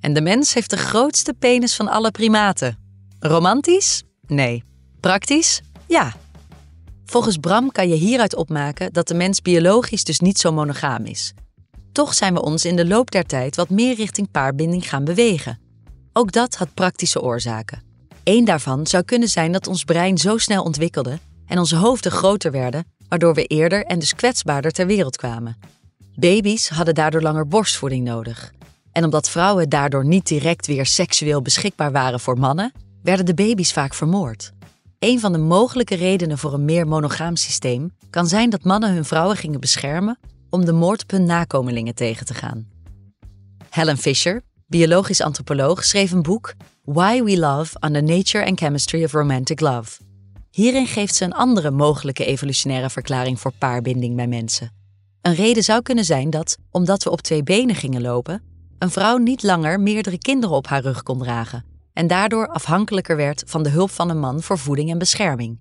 En 0.00 0.12
de 0.12 0.20
mens 0.20 0.54
heeft 0.54 0.70
de 0.70 0.76
grootste 0.76 1.34
penis 1.34 1.76
van 1.76 1.88
alle 1.88 2.10
primaten. 2.10 2.78
Romantisch? 3.18 4.02
Nee. 4.26 4.62
Praktisch? 5.00 5.62
Ja. 5.86 6.14
Volgens 7.04 7.36
Bram 7.36 7.72
kan 7.72 7.88
je 7.88 7.94
hieruit 7.94 8.34
opmaken 8.34 8.92
dat 8.92 9.08
de 9.08 9.14
mens 9.14 9.42
biologisch 9.42 10.04
dus 10.04 10.20
niet 10.20 10.38
zo 10.38 10.52
monogaam 10.52 11.04
is. 11.04 11.32
Toch 11.92 12.14
zijn 12.14 12.34
we 12.34 12.42
ons 12.42 12.64
in 12.64 12.76
de 12.76 12.86
loop 12.86 13.10
der 13.10 13.24
tijd 13.24 13.56
wat 13.56 13.70
meer 13.70 13.94
richting 13.94 14.30
paarbinding 14.30 14.88
gaan 14.88 15.04
bewegen. 15.04 15.58
Ook 16.12 16.32
dat 16.32 16.56
had 16.56 16.74
praktische 16.74 17.22
oorzaken. 17.22 17.89
Eén 18.24 18.44
daarvan 18.44 18.86
zou 18.86 19.04
kunnen 19.04 19.28
zijn 19.28 19.52
dat 19.52 19.66
ons 19.66 19.84
brein 19.84 20.18
zo 20.18 20.38
snel 20.38 20.62
ontwikkelde 20.62 21.18
en 21.46 21.58
onze 21.58 21.76
hoofden 21.76 22.12
groter 22.12 22.50
werden, 22.50 22.84
waardoor 23.08 23.34
we 23.34 23.44
eerder 23.44 23.84
en 23.84 23.98
dus 23.98 24.14
kwetsbaarder 24.14 24.70
ter 24.70 24.86
wereld 24.86 25.16
kwamen. 25.16 25.56
Baby's 26.14 26.68
hadden 26.68 26.94
daardoor 26.94 27.22
langer 27.22 27.48
borstvoeding 27.48 28.04
nodig. 28.04 28.52
En 28.92 29.04
omdat 29.04 29.30
vrouwen 29.30 29.68
daardoor 29.68 30.04
niet 30.04 30.26
direct 30.26 30.66
weer 30.66 30.86
seksueel 30.86 31.42
beschikbaar 31.42 31.92
waren 31.92 32.20
voor 32.20 32.38
mannen, 32.38 32.72
werden 33.02 33.26
de 33.26 33.34
baby's 33.34 33.72
vaak 33.72 33.94
vermoord. 33.94 34.52
Een 34.98 35.20
van 35.20 35.32
de 35.32 35.38
mogelijke 35.38 35.94
redenen 35.94 36.38
voor 36.38 36.54
een 36.54 36.64
meer 36.64 36.86
monogaam 36.86 37.36
systeem 37.36 37.92
kan 38.10 38.26
zijn 38.26 38.50
dat 38.50 38.64
mannen 38.64 38.94
hun 38.94 39.04
vrouwen 39.04 39.36
gingen 39.36 39.60
beschermen 39.60 40.18
om 40.50 40.64
de 40.64 40.72
moord 40.72 41.02
op 41.02 41.10
hun 41.10 41.24
nakomelingen 41.24 41.94
tegen 41.94 42.26
te 42.26 42.34
gaan. 42.34 42.68
Helen 43.70 43.98
Fisher, 43.98 44.42
biologisch 44.70 45.20
antropoloog, 45.20 45.84
schreef 45.84 46.12
een 46.12 46.22
boek 46.22 46.54
Why 46.84 47.22
We 47.22 47.38
Love 47.38 47.76
on 47.80 47.92
the 47.92 48.00
Nature 48.00 48.46
and 48.46 48.58
Chemistry 48.58 49.04
of 49.04 49.12
Romantic 49.12 49.60
Love. 49.60 50.00
Hierin 50.50 50.86
geeft 50.86 51.14
ze 51.14 51.24
een 51.24 51.32
andere 51.32 51.70
mogelijke 51.70 52.24
evolutionaire 52.24 52.90
verklaring 52.90 53.40
voor 53.40 53.52
paarbinding 53.58 54.16
bij 54.16 54.26
mensen. 54.26 54.72
Een 55.22 55.34
reden 55.34 55.62
zou 55.62 55.82
kunnen 55.82 56.04
zijn 56.04 56.30
dat, 56.30 56.56
omdat 56.70 57.02
we 57.02 57.10
op 57.10 57.20
twee 57.20 57.42
benen 57.42 57.74
gingen 57.74 58.02
lopen, 58.02 58.42
een 58.78 58.90
vrouw 58.90 59.16
niet 59.16 59.42
langer 59.42 59.80
meerdere 59.80 60.18
kinderen 60.18 60.56
op 60.56 60.66
haar 60.66 60.82
rug 60.82 61.02
kon 61.02 61.18
dragen 61.18 61.64
en 61.92 62.06
daardoor 62.06 62.48
afhankelijker 62.48 63.16
werd 63.16 63.42
van 63.46 63.62
de 63.62 63.70
hulp 63.70 63.90
van 63.90 64.10
een 64.10 64.20
man 64.20 64.42
voor 64.42 64.58
voeding 64.58 64.90
en 64.90 64.98
bescherming. 64.98 65.60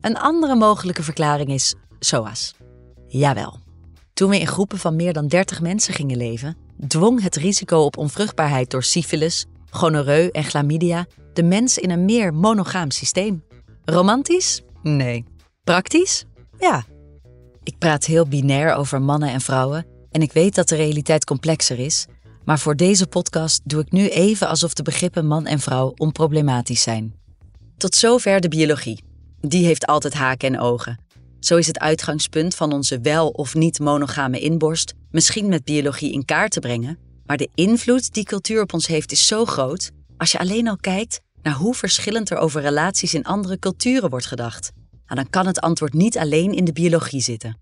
Een 0.00 0.16
andere 0.16 0.54
mogelijke 0.54 1.02
verklaring 1.02 1.48
is 1.48 1.74
SOAS. 1.98 2.54
Jawel. 3.06 3.58
Toen 4.12 4.30
we 4.30 4.40
in 4.40 4.46
groepen 4.46 4.78
van 4.78 4.96
meer 4.96 5.12
dan 5.12 5.26
30 5.26 5.60
mensen 5.60 5.94
gingen 5.94 6.16
leven, 6.16 6.56
dwong 6.88 7.22
het 7.22 7.36
risico 7.36 7.78
op 7.78 7.96
onvruchtbaarheid 7.96 8.70
door 8.70 8.82
syfilis, 8.82 9.46
gonoreu 9.70 10.28
en 10.28 10.44
chlamydia 10.44 11.06
de 11.32 11.42
mens 11.42 11.78
in 11.78 11.90
een 11.90 12.04
meer 12.04 12.34
monogaam 12.34 12.90
systeem. 12.90 13.44
Romantisch? 13.84 14.62
Nee. 14.82 15.24
Praktisch? 15.64 16.24
Ja. 16.58 16.84
Ik 17.62 17.78
praat 17.78 18.04
heel 18.04 18.26
binair 18.26 18.74
over 18.74 19.02
mannen 19.02 19.28
en 19.28 19.40
vrouwen 19.40 19.86
en 20.10 20.22
ik 20.22 20.32
weet 20.32 20.54
dat 20.54 20.68
de 20.68 20.76
realiteit 20.76 21.24
complexer 21.24 21.78
is, 21.78 22.06
maar 22.44 22.58
voor 22.58 22.76
deze 22.76 23.06
podcast 23.06 23.60
doe 23.64 23.80
ik 23.80 23.92
nu 23.92 24.08
even 24.08 24.48
alsof 24.48 24.74
de 24.74 24.82
begrippen 24.82 25.26
man 25.26 25.46
en 25.46 25.60
vrouw 25.60 25.92
onproblematisch 25.96 26.82
zijn. 26.82 27.14
Tot 27.76 27.94
zover 27.94 28.40
de 28.40 28.48
biologie. 28.48 29.04
Die 29.40 29.64
heeft 29.66 29.86
altijd 29.86 30.14
haken 30.14 30.54
en 30.54 30.60
ogen. 30.60 30.98
Zo 31.44 31.56
is 31.56 31.66
het 31.66 31.78
uitgangspunt 31.78 32.54
van 32.54 32.72
onze 32.72 33.00
wel 33.00 33.28
of 33.28 33.54
niet 33.54 33.78
monogame 33.78 34.40
inborst 34.40 34.94
misschien 35.10 35.48
met 35.48 35.64
biologie 35.64 36.12
in 36.12 36.24
kaart 36.24 36.52
te 36.52 36.60
brengen, 36.60 36.98
maar 37.26 37.36
de 37.36 37.50
invloed 37.54 38.14
die 38.14 38.24
cultuur 38.24 38.62
op 38.62 38.72
ons 38.72 38.86
heeft 38.86 39.12
is 39.12 39.26
zo 39.26 39.44
groot 39.44 39.90
als 40.16 40.32
je 40.32 40.38
alleen 40.38 40.68
al 40.68 40.76
kijkt 40.76 41.20
naar 41.42 41.54
hoe 41.54 41.74
verschillend 41.74 42.30
er 42.30 42.36
over 42.36 42.60
relaties 42.60 43.14
in 43.14 43.24
andere 43.24 43.58
culturen 43.58 44.10
wordt 44.10 44.26
gedacht. 44.26 44.72
Nou, 44.90 45.20
dan 45.20 45.30
kan 45.30 45.46
het 45.46 45.60
antwoord 45.60 45.92
niet 45.92 46.18
alleen 46.18 46.52
in 46.52 46.64
de 46.64 46.72
biologie 46.72 47.20
zitten. 47.20 47.60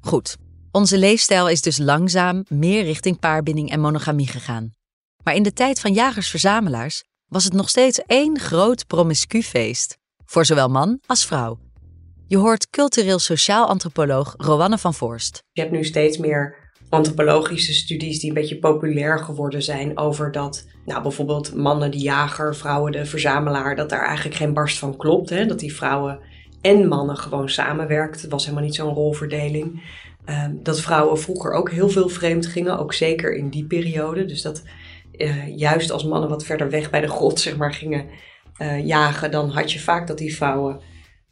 Goed, 0.00 0.36
onze 0.70 0.98
leefstijl 0.98 1.48
is 1.48 1.60
dus 1.60 1.78
langzaam 1.78 2.44
meer 2.48 2.82
richting 2.82 3.18
paarbinding 3.18 3.70
en 3.70 3.80
monogamie 3.80 4.28
gegaan. 4.28 4.72
Maar 5.24 5.34
in 5.34 5.42
de 5.42 5.52
tijd 5.52 5.80
van 5.80 5.92
jagers-verzamelaars 5.92 7.02
was 7.26 7.44
het 7.44 7.52
nog 7.52 7.68
steeds 7.68 8.02
één 8.06 8.38
groot 8.38 8.86
promiscu 8.86 9.42
feest, 9.42 9.96
voor 10.24 10.44
zowel 10.44 10.68
man 10.68 11.00
als 11.06 11.26
vrouw. 11.26 11.69
Je 12.30 12.36
hoort 12.36 12.70
cultureel-sociaal 12.70 13.66
antropoloog 13.66 14.34
Rowanne 14.36 14.78
van 14.78 14.94
Voorst. 14.94 15.42
Je 15.52 15.60
hebt 15.60 15.72
nu 15.72 15.84
steeds 15.84 16.18
meer 16.18 16.56
antropologische 16.88 17.72
studies 17.72 18.20
die 18.20 18.28
een 18.28 18.34
beetje 18.34 18.58
populair 18.58 19.18
geworden 19.18 19.62
zijn 19.62 19.98
over 19.98 20.32
dat, 20.32 20.66
nou 20.84 21.02
bijvoorbeeld 21.02 21.54
mannen 21.54 21.90
de 21.90 21.98
jager, 21.98 22.56
vrouwen 22.56 22.92
de 22.92 23.04
verzamelaar, 23.04 23.76
dat 23.76 23.90
daar 23.90 24.06
eigenlijk 24.06 24.36
geen 24.36 24.54
barst 24.54 24.78
van 24.78 24.96
klopt. 24.96 25.30
Hè? 25.30 25.46
Dat 25.46 25.58
die 25.58 25.74
vrouwen 25.74 26.18
en 26.60 26.88
mannen 26.88 27.16
gewoon 27.16 27.48
samenwerkten. 27.48 28.20
Het 28.20 28.30
was 28.30 28.44
helemaal 28.44 28.64
niet 28.64 28.74
zo'n 28.74 28.94
rolverdeling. 28.94 29.82
Um, 30.26 30.60
dat 30.62 30.80
vrouwen 30.80 31.18
vroeger 31.18 31.52
ook 31.52 31.70
heel 31.70 31.88
veel 31.88 32.08
vreemd 32.08 32.46
gingen, 32.46 32.78
ook 32.78 32.92
zeker 32.92 33.34
in 33.34 33.48
die 33.48 33.66
periode. 33.66 34.24
Dus 34.24 34.42
dat 34.42 34.62
uh, 35.12 35.56
juist 35.56 35.90
als 35.90 36.04
mannen 36.04 36.28
wat 36.28 36.44
verder 36.44 36.70
weg 36.70 36.90
bij 36.90 37.00
de 37.00 37.08
grot 37.08 37.40
zeg 37.46 37.56
maar, 37.56 37.74
gingen 37.74 38.06
uh, 38.58 38.86
jagen, 38.86 39.30
dan 39.30 39.50
had 39.50 39.72
je 39.72 39.80
vaak 39.80 40.06
dat 40.06 40.18
die 40.18 40.36
vrouwen 40.36 40.80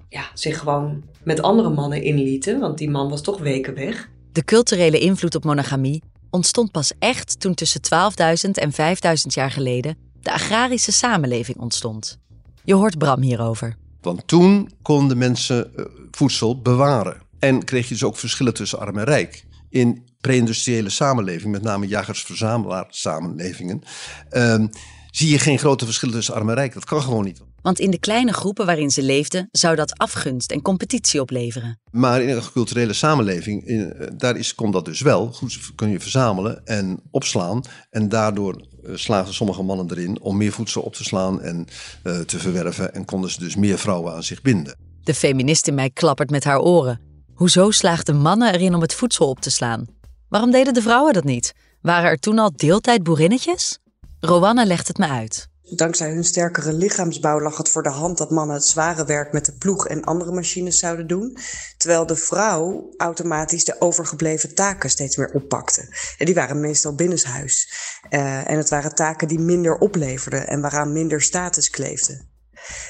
ja, 0.08 0.24
zich 0.34 0.58
gewoon 0.58 1.02
met 1.22 1.42
andere 1.42 1.70
mannen 1.70 2.02
inlieten, 2.02 2.60
want 2.60 2.78
die 2.78 2.90
man 2.90 3.08
was 3.08 3.22
toch 3.22 3.40
weken 3.40 3.74
weg. 3.74 4.08
De 4.32 4.44
culturele 4.44 4.98
invloed 4.98 5.34
op 5.34 5.44
monogamie 5.44 6.02
ontstond 6.30 6.70
pas 6.70 6.92
echt 6.98 7.40
toen 7.40 7.54
tussen 7.54 7.80
12.000 7.80 8.50
en 8.50 8.72
5.000 8.72 9.26
jaar 9.26 9.50
geleden 9.50 9.96
de 10.20 10.32
agrarische 10.32 10.92
samenleving 10.92 11.58
ontstond. 11.58 12.18
Je 12.64 12.74
hoort 12.74 12.98
Bram 12.98 13.22
hierover. 13.22 13.76
Want 14.00 14.26
toen 14.26 14.70
konden 14.82 15.18
mensen 15.18 15.70
uh, 15.76 15.84
voedsel 16.10 16.60
bewaren. 16.60 17.16
En 17.38 17.64
kreeg 17.64 17.88
je 17.88 17.94
dus 17.94 18.04
ook 18.04 18.16
verschillen 18.16 18.54
tussen 18.54 18.78
arm 18.78 18.98
en 18.98 19.04
rijk. 19.04 19.44
In 19.70 20.04
pre-industriële 20.20 20.88
samenleving, 20.88 21.52
met 21.52 21.62
name 21.62 21.86
jagers-verzamelaar 21.86 22.86
samenlevingen, 22.88 23.82
ehm, 24.28 24.66
zie 25.10 25.30
je 25.30 25.38
geen 25.38 25.58
grote 25.58 25.84
verschillen 25.84 26.14
tussen 26.14 26.34
arm 26.34 26.48
en 26.48 26.54
rijk. 26.54 26.74
Dat 26.74 26.84
kan 26.84 27.02
gewoon 27.02 27.24
niet. 27.24 27.42
Want 27.68 27.80
in 27.80 27.90
de 27.90 27.98
kleine 27.98 28.32
groepen 28.32 28.66
waarin 28.66 28.90
ze 28.90 29.02
leefden, 29.02 29.48
zou 29.50 29.76
dat 29.76 29.98
afgunst 29.98 30.50
en 30.50 30.62
competitie 30.62 31.20
opleveren. 31.20 31.80
Maar 31.90 32.22
in 32.22 32.28
een 32.28 32.52
culturele 32.52 32.92
samenleving, 32.92 33.66
in, 33.66 33.92
eh, 33.92 34.06
daar 34.16 34.36
is, 34.36 34.54
komt 34.54 34.72
dat 34.72 34.84
dus 34.84 35.00
wel. 35.00 35.32
Goed, 35.32 35.58
kun 35.74 35.88
je 35.88 36.00
verzamelen 36.00 36.66
en 36.66 37.00
opslaan. 37.10 37.62
En 37.90 38.08
daardoor 38.08 38.66
uh, 38.82 38.96
slaagden 38.96 39.34
sommige 39.34 39.62
mannen 39.62 39.90
erin 39.90 40.20
om 40.20 40.36
meer 40.36 40.52
voedsel 40.52 40.82
op 40.82 40.94
te 40.94 41.04
slaan 41.04 41.42
en 41.42 41.66
uh, 42.04 42.18
te 42.18 42.38
verwerven. 42.38 42.94
En 42.94 43.04
konden 43.04 43.30
ze 43.30 43.38
dus 43.38 43.56
meer 43.56 43.78
vrouwen 43.78 44.14
aan 44.14 44.22
zich 44.22 44.42
binden. 44.42 44.76
De 45.02 45.14
feminist 45.14 45.66
in 45.66 45.74
mij 45.74 45.90
klappert 45.90 46.30
met 46.30 46.44
haar 46.44 46.60
oren. 46.60 47.00
Hoezo 47.34 47.70
slaagden 47.70 48.16
mannen 48.16 48.54
erin 48.54 48.74
om 48.74 48.80
het 48.80 48.94
voedsel 48.94 49.28
op 49.28 49.40
te 49.40 49.50
slaan? 49.50 49.86
Waarom 50.28 50.50
deden 50.50 50.74
de 50.74 50.82
vrouwen 50.82 51.12
dat 51.12 51.24
niet? 51.24 51.54
Waren 51.80 52.10
er 52.10 52.18
toen 52.18 52.38
al 52.38 52.52
deeltijd 52.56 53.02
boerinnetjes? 53.02 53.78
Rowanne 54.20 54.66
legt 54.66 54.88
het 54.88 54.98
me 54.98 55.08
uit. 55.08 55.48
Dankzij 55.70 56.10
hun 56.10 56.24
sterkere 56.24 56.72
lichaamsbouw 56.72 57.40
lag 57.40 57.56
het 57.56 57.68
voor 57.68 57.82
de 57.82 57.88
hand 57.88 58.18
dat 58.18 58.30
mannen 58.30 58.56
het 58.56 58.64
zware 58.64 59.04
werk 59.04 59.32
met 59.32 59.44
de 59.44 59.52
ploeg 59.52 59.88
en 59.88 60.04
andere 60.04 60.32
machines 60.32 60.78
zouden 60.78 61.06
doen, 61.06 61.38
terwijl 61.76 62.06
de 62.06 62.16
vrouw 62.16 62.94
automatisch 62.96 63.64
de 63.64 63.80
overgebleven 63.80 64.54
taken 64.54 64.90
steeds 64.90 65.16
meer 65.16 65.30
oppakte. 65.32 65.94
En 66.18 66.26
die 66.26 66.34
waren 66.34 66.60
meestal 66.60 66.94
binnenshuis. 66.94 67.72
Uh, 68.10 68.50
en 68.50 68.56
het 68.56 68.68
waren 68.68 68.94
taken 68.94 69.28
die 69.28 69.38
minder 69.38 69.78
opleverden 69.78 70.46
en 70.46 70.60
waaraan 70.60 70.92
minder 70.92 71.22
status 71.22 71.70
kleefde. 71.70 72.26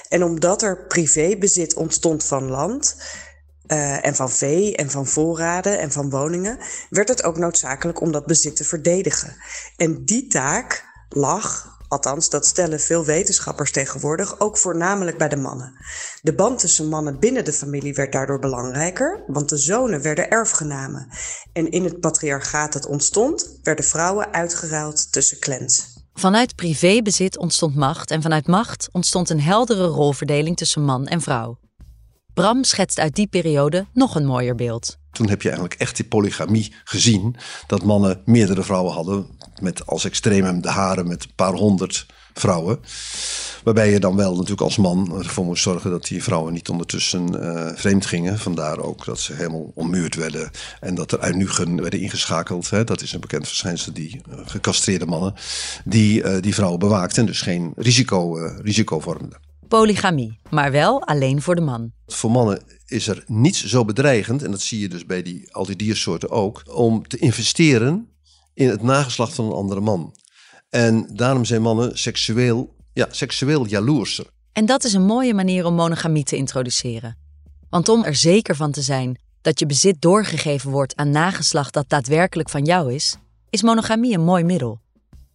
En 0.09 0.25
omdat 0.25 0.63
er 0.63 0.87
privébezit 0.87 1.75
ontstond 1.75 2.25
van 2.25 2.49
land, 2.51 2.97
uh, 3.67 4.07
en 4.07 4.15
van 4.15 4.31
vee 4.31 4.77
en 4.77 4.91
van 4.91 5.07
voorraden 5.07 5.79
en 5.79 5.93
van 5.93 6.11
woningen, 6.11 6.59
werd 6.91 7.09
het 7.09 7.23
ook 7.23 7.39
noodzakelijk 7.39 8.01
om 8.01 8.13
dat 8.13 8.27
bezit 8.27 8.57
te 8.57 8.65
verdedigen. 8.65 9.37
En 9.77 10.05
die 10.05 10.27
taak 10.27 10.85
lag 11.09 11.78
althans 11.89 12.31
dat 12.31 12.47
stellen 12.47 12.81
veel 12.81 13.05
wetenschappers 13.05 13.73
tegenwoordig, 13.73 14.41
ook 14.41 14.59
voornamelijk 14.59 15.19
bij 15.19 15.29
de 15.29 15.37
mannen. 15.37 15.73
De 16.23 16.35
band 16.35 16.59
tussen 16.59 16.89
mannen 16.89 17.19
binnen 17.19 17.45
de 17.45 17.53
familie 17.53 17.95
werd 17.95 18.13
daardoor 18.13 18.39
belangrijker, 18.39 19.25
want 19.27 19.49
de 19.49 19.57
zonen 19.57 20.03
werden 20.03 20.31
erfgenamen. 20.31 21.09
En 21.53 21.71
in 21.71 21.85
het 21.85 22.01
patriarchaat 22.01 22.73
dat 22.73 22.87
ontstond, 22.87 23.59
werden 23.63 23.85
vrouwen 23.85 24.33
uitgeruild 24.33 25.13
tussen 25.13 25.39
clans. 25.39 25.97
Vanuit 26.15 26.55
privébezit 26.55 27.39
ontstond 27.39 27.75
macht 27.75 28.11
en 28.11 28.23
vanuit 28.23 28.47
macht 28.47 28.89
ontstond 28.93 29.31
een 29.31 29.41
heldere 29.41 29.87
rolverdeling 29.87 30.57
tussen 30.57 30.85
man 30.85 31.07
en 31.07 31.21
vrouw. 31.21 31.59
Bram 32.35 32.65
schetst 32.65 32.99
uit 32.99 33.15
die 33.15 33.27
periode 33.27 33.87
nog 33.93 34.15
een 34.15 34.27
mooier 34.27 34.55
beeld. 34.55 34.97
Toen 35.13 35.29
heb 35.29 35.43
je 35.43 35.49
eigenlijk 35.49 35.81
echt 35.81 35.97
die 35.97 36.05
polygamie 36.05 36.75
gezien. 36.85 37.37
Dat 37.67 37.85
mannen 37.85 38.23
meerdere 38.25 38.63
vrouwen 38.63 38.93
hadden. 38.93 39.38
Met 39.61 39.87
als 39.87 40.05
extremum 40.05 40.61
de 40.61 40.71
haren 40.71 41.09
met 41.09 41.25
een 41.25 41.35
paar 41.35 41.53
honderd 41.53 42.07
vrouwen. 42.35 42.81
Waarbij 43.65 43.91
je 43.91 44.01
dan 44.01 44.17
wel 44.17 44.33
natuurlijk 44.33 44.61
als 44.61 44.77
man 44.77 45.19
ervoor 45.19 45.45
moest 45.45 45.63
zorgen 45.63 45.91
dat 45.91 46.07
die 46.07 46.23
vrouwen 46.23 46.53
niet 46.53 46.69
ondertussen 46.69 47.35
uh, 47.35 47.69
vreemd 47.75 48.07
gingen. 48.07 48.39
Vandaar 48.39 48.79
ook 48.79 49.05
dat 49.05 49.21
ze 49.21 49.35
helemaal 49.35 49.71
ommuurd 49.75 50.15
werden. 50.15 50.51
En 50.81 50.95
dat 50.95 51.13
er 51.13 51.25
eunuchen 51.25 51.81
werden 51.81 52.01
ingeschakeld. 52.01 52.71
Hè. 52.71 52.85
Dat 52.85 53.03
is 53.03 53.13
een 53.13 53.21
bekend 53.21 53.47
verschijnsel, 53.47 53.93
die 53.93 54.21
uh, 54.31 54.39
gecastreerde 54.45 55.07
mannen. 55.07 55.35
Die 55.85 56.23
uh, 56.23 56.41
die 56.41 56.55
vrouwen 56.55 56.79
bewaakten 56.79 57.21
en 57.21 57.27
dus 57.27 57.41
geen 57.41 57.73
risico, 57.77 58.35
risico 58.63 59.01
vormden. 59.01 59.47
Polygamie, 59.69 60.39
maar 60.51 60.73
wel 60.73 61.03
alleen 61.07 61.43
voor 61.43 61.55
de 61.55 61.61
man. 61.61 61.93
Voor 62.07 62.31
mannen 62.31 62.63
is 62.87 63.09
er 63.09 63.25
niets 63.27 63.65
zo 63.65 63.85
bedreigend, 63.85 64.43
en 64.43 64.51
dat 64.51 64.61
zie 64.61 64.81
je 64.81 64.89
dus 64.89 65.07
bij 65.07 65.23
die, 65.23 65.53
al 65.53 65.67
die 65.67 65.77
diersoorten 65.77 66.31
ook, 66.31 66.63
om 66.67 67.09
te 67.09 67.19
investeren 67.19 68.09
in 68.59 68.69
het 68.69 68.83
nageslacht 68.83 69.35
van 69.35 69.45
een 69.45 69.53
andere 69.53 69.81
man. 69.81 70.15
En 70.71 71.09
daarom 71.13 71.45
zijn 71.45 71.63
mannen 71.63 71.99
seksueel, 71.99 72.75
ja, 72.93 73.07
seksueel 73.11 73.67
jaloerser. 73.67 74.27
En 74.53 74.67
dat 74.67 74.85
is 74.85 74.93
een 74.93 75.05
mooie 75.07 75.35
manier 75.35 75.65
om 75.65 75.75
monogamie 75.75 76.25
te 76.25 76.37
introduceren. 76.37 77.17
Want 77.71 77.89
om 77.89 78.05
er 78.05 78.15
zeker 78.15 78.57
van 78.57 78.71
te 78.71 78.83
zijn 78.83 79.19
dat 79.41 79.59
je 79.59 79.67
bezit 79.67 80.01
doorgegeven 80.01 80.71
wordt 80.71 80.97
aan 80.97 81.11
nageslacht 81.11 81.75
dat 81.75 81.89
daadwerkelijk 81.89 82.49
van 82.49 82.65
jou 82.65 82.95
is, 82.95 83.17
is 83.51 83.63
monogamie 83.63 84.15
een 84.15 84.25
mooi 84.25 84.45
middel. 84.45 84.81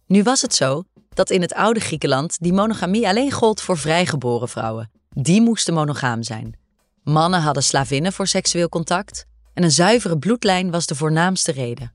Nu 0.06 0.22
was 0.22 0.42
het 0.42 0.54
zo 0.54 0.84
dat 1.14 1.30
in 1.30 1.40
het 1.40 1.54
oude 1.54 1.80
Griekenland 1.80 2.36
die 2.40 2.52
monogamie 2.52 3.08
alleen 3.08 3.32
gold 3.32 3.60
voor 3.60 3.78
vrijgeboren 3.78 4.48
vrouwen. 4.48 4.90
Die 5.10 5.40
moesten 5.40 5.74
monogaam 5.74 6.22
zijn. 6.22 6.58
Mannen 7.02 7.40
hadden 7.40 7.62
slavinnen 7.62 8.12
voor 8.12 8.26
seksueel 8.26 8.68
contact 8.68 9.26
en 9.54 9.62
een 9.62 9.70
zuivere 9.70 10.18
bloedlijn 10.18 10.70
was 10.70 10.86
de 10.86 10.94
voornaamste 10.94 11.52
reden. 11.52 11.92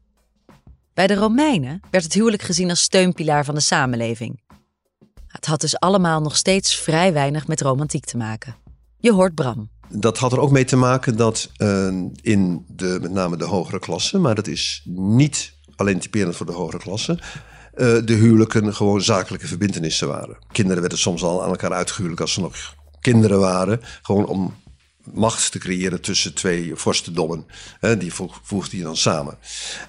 Bij 0.99 1.07
de 1.07 1.15
Romeinen 1.15 1.81
werd 1.91 2.03
het 2.03 2.13
huwelijk 2.13 2.41
gezien 2.41 2.69
als 2.69 2.81
steunpilaar 2.81 3.45
van 3.45 3.55
de 3.55 3.61
samenleving. 3.61 4.39
Het 5.27 5.45
had 5.45 5.61
dus 5.61 5.79
allemaal 5.79 6.21
nog 6.21 6.35
steeds 6.35 6.75
vrij 6.75 7.13
weinig 7.13 7.47
met 7.47 7.61
romantiek 7.61 8.05
te 8.05 8.17
maken. 8.17 8.55
Je 8.97 9.11
hoort 9.11 9.35
Bram. 9.35 9.69
Dat 9.89 10.17
had 10.17 10.31
er 10.31 10.39
ook 10.39 10.51
mee 10.51 10.65
te 10.65 10.75
maken 10.75 11.17
dat 11.17 11.51
uh, 11.57 11.87
in 12.21 12.65
de, 12.67 12.97
met 13.01 13.11
name 13.11 13.37
de 13.37 13.45
hogere 13.45 13.79
klasse, 13.79 14.17
maar 14.17 14.35
dat 14.35 14.47
is 14.47 14.81
niet 14.95 15.53
alleen 15.75 15.99
typerend 15.99 16.35
voor 16.35 16.45
de 16.45 16.51
hogere 16.51 16.77
klasse, 16.77 17.11
uh, 17.13 17.21
de 18.05 18.13
huwelijken 18.13 18.75
gewoon 18.75 19.01
zakelijke 19.01 19.47
verbindenissen 19.47 20.07
waren. 20.07 20.37
Kinderen 20.51 20.81
werden 20.81 20.99
soms 20.99 21.23
al 21.23 21.43
aan 21.43 21.49
elkaar 21.49 21.73
uitgehuwelijk 21.73 22.21
als 22.21 22.33
ze 22.33 22.41
nog 22.41 22.75
kinderen 22.99 23.39
waren. 23.39 23.79
Gewoon 24.01 24.25
om 24.25 24.53
macht 25.13 25.51
te 25.51 25.59
creëren 25.59 26.01
tussen 26.01 26.33
twee 26.33 26.75
vorstendommen. 26.75 27.45
Hè, 27.79 27.97
die 27.97 28.13
voegde 28.43 28.77
je 28.77 28.83
dan 28.83 28.97
samen. 28.97 29.37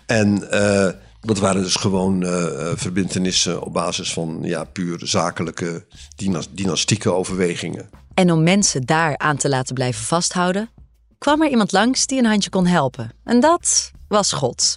En 0.06 0.48
uh, 0.52 0.88
dat 1.20 1.38
waren 1.38 1.62
dus 1.62 1.74
gewoon 1.74 2.22
uh, 2.24 2.72
verbindenissen 2.74 3.62
op 3.62 3.72
basis 3.72 4.12
van 4.12 4.38
ja, 4.42 4.64
puur 4.64 5.00
zakelijke 5.02 5.86
dynastieke 6.50 7.12
overwegingen. 7.12 7.90
En 8.14 8.32
om 8.32 8.42
mensen 8.42 8.86
daar 8.86 9.18
aan 9.18 9.36
te 9.36 9.48
laten 9.48 9.74
blijven 9.74 10.04
vasthouden, 10.04 10.70
kwam 11.18 11.42
er 11.42 11.50
iemand 11.50 11.72
langs 11.72 12.06
die 12.06 12.18
een 12.18 12.24
handje 12.24 12.50
kon 12.50 12.66
helpen. 12.66 13.10
En 13.24 13.40
dat 13.40 13.90
was 14.08 14.32
God. 14.32 14.76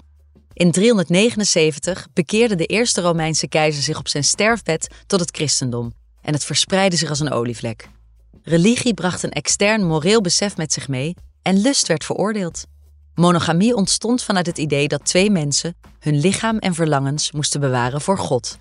In 0.53 0.71
379 0.71 2.07
bekeerde 2.13 2.55
de 2.55 2.65
eerste 2.65 3.01
Romeinse 3.01 3.47
keizer 3.47 3.83
zich 3.83 3.97
op 3.97 4.07
zijn 4.07 4.23
sterfbed 4.23 4.87
tot 5.07 5.19
het 5.19 5.35
christendom 5.35 5.93
en 6.21 6.33
het 6.33 6.43
verspreidde 6.43 6.97
zich 6.97 7.09
als 7.09 7.19
een 7.19 7.31
olievlek. 7.31 7.89
Religie 8.45 8.93
bracht 8.93 9.23
een 9.23 9.31
extern 9.31 9.83
moreel 9.83 10.21
besef 10.21 10.57
met 10.57 10.73
zich 10.73 10.87
mee 10.87 11.15
en 11.41 11.61
lust 11.61 11.87
werd 11.87 12.05
veroordeeld. 12.05 12.63
Monogamie 13.15 13.75
ontstond 13.75 14.23
vanuit 14.23 14.45
het 14.45 14.57
idee 14.57 14.87
dat 14.87 15.05
twee 15.05 15.29
mensen 15.29 15.75
hun 15.99 16.19
lichaam 16.19 16.57
en 16.57 16.73
verlangens 16.73 17.31
moesten 17.31 17.59
bewaren 17.59 18.01
voor 18.01 18.17
God. 18.17 18.59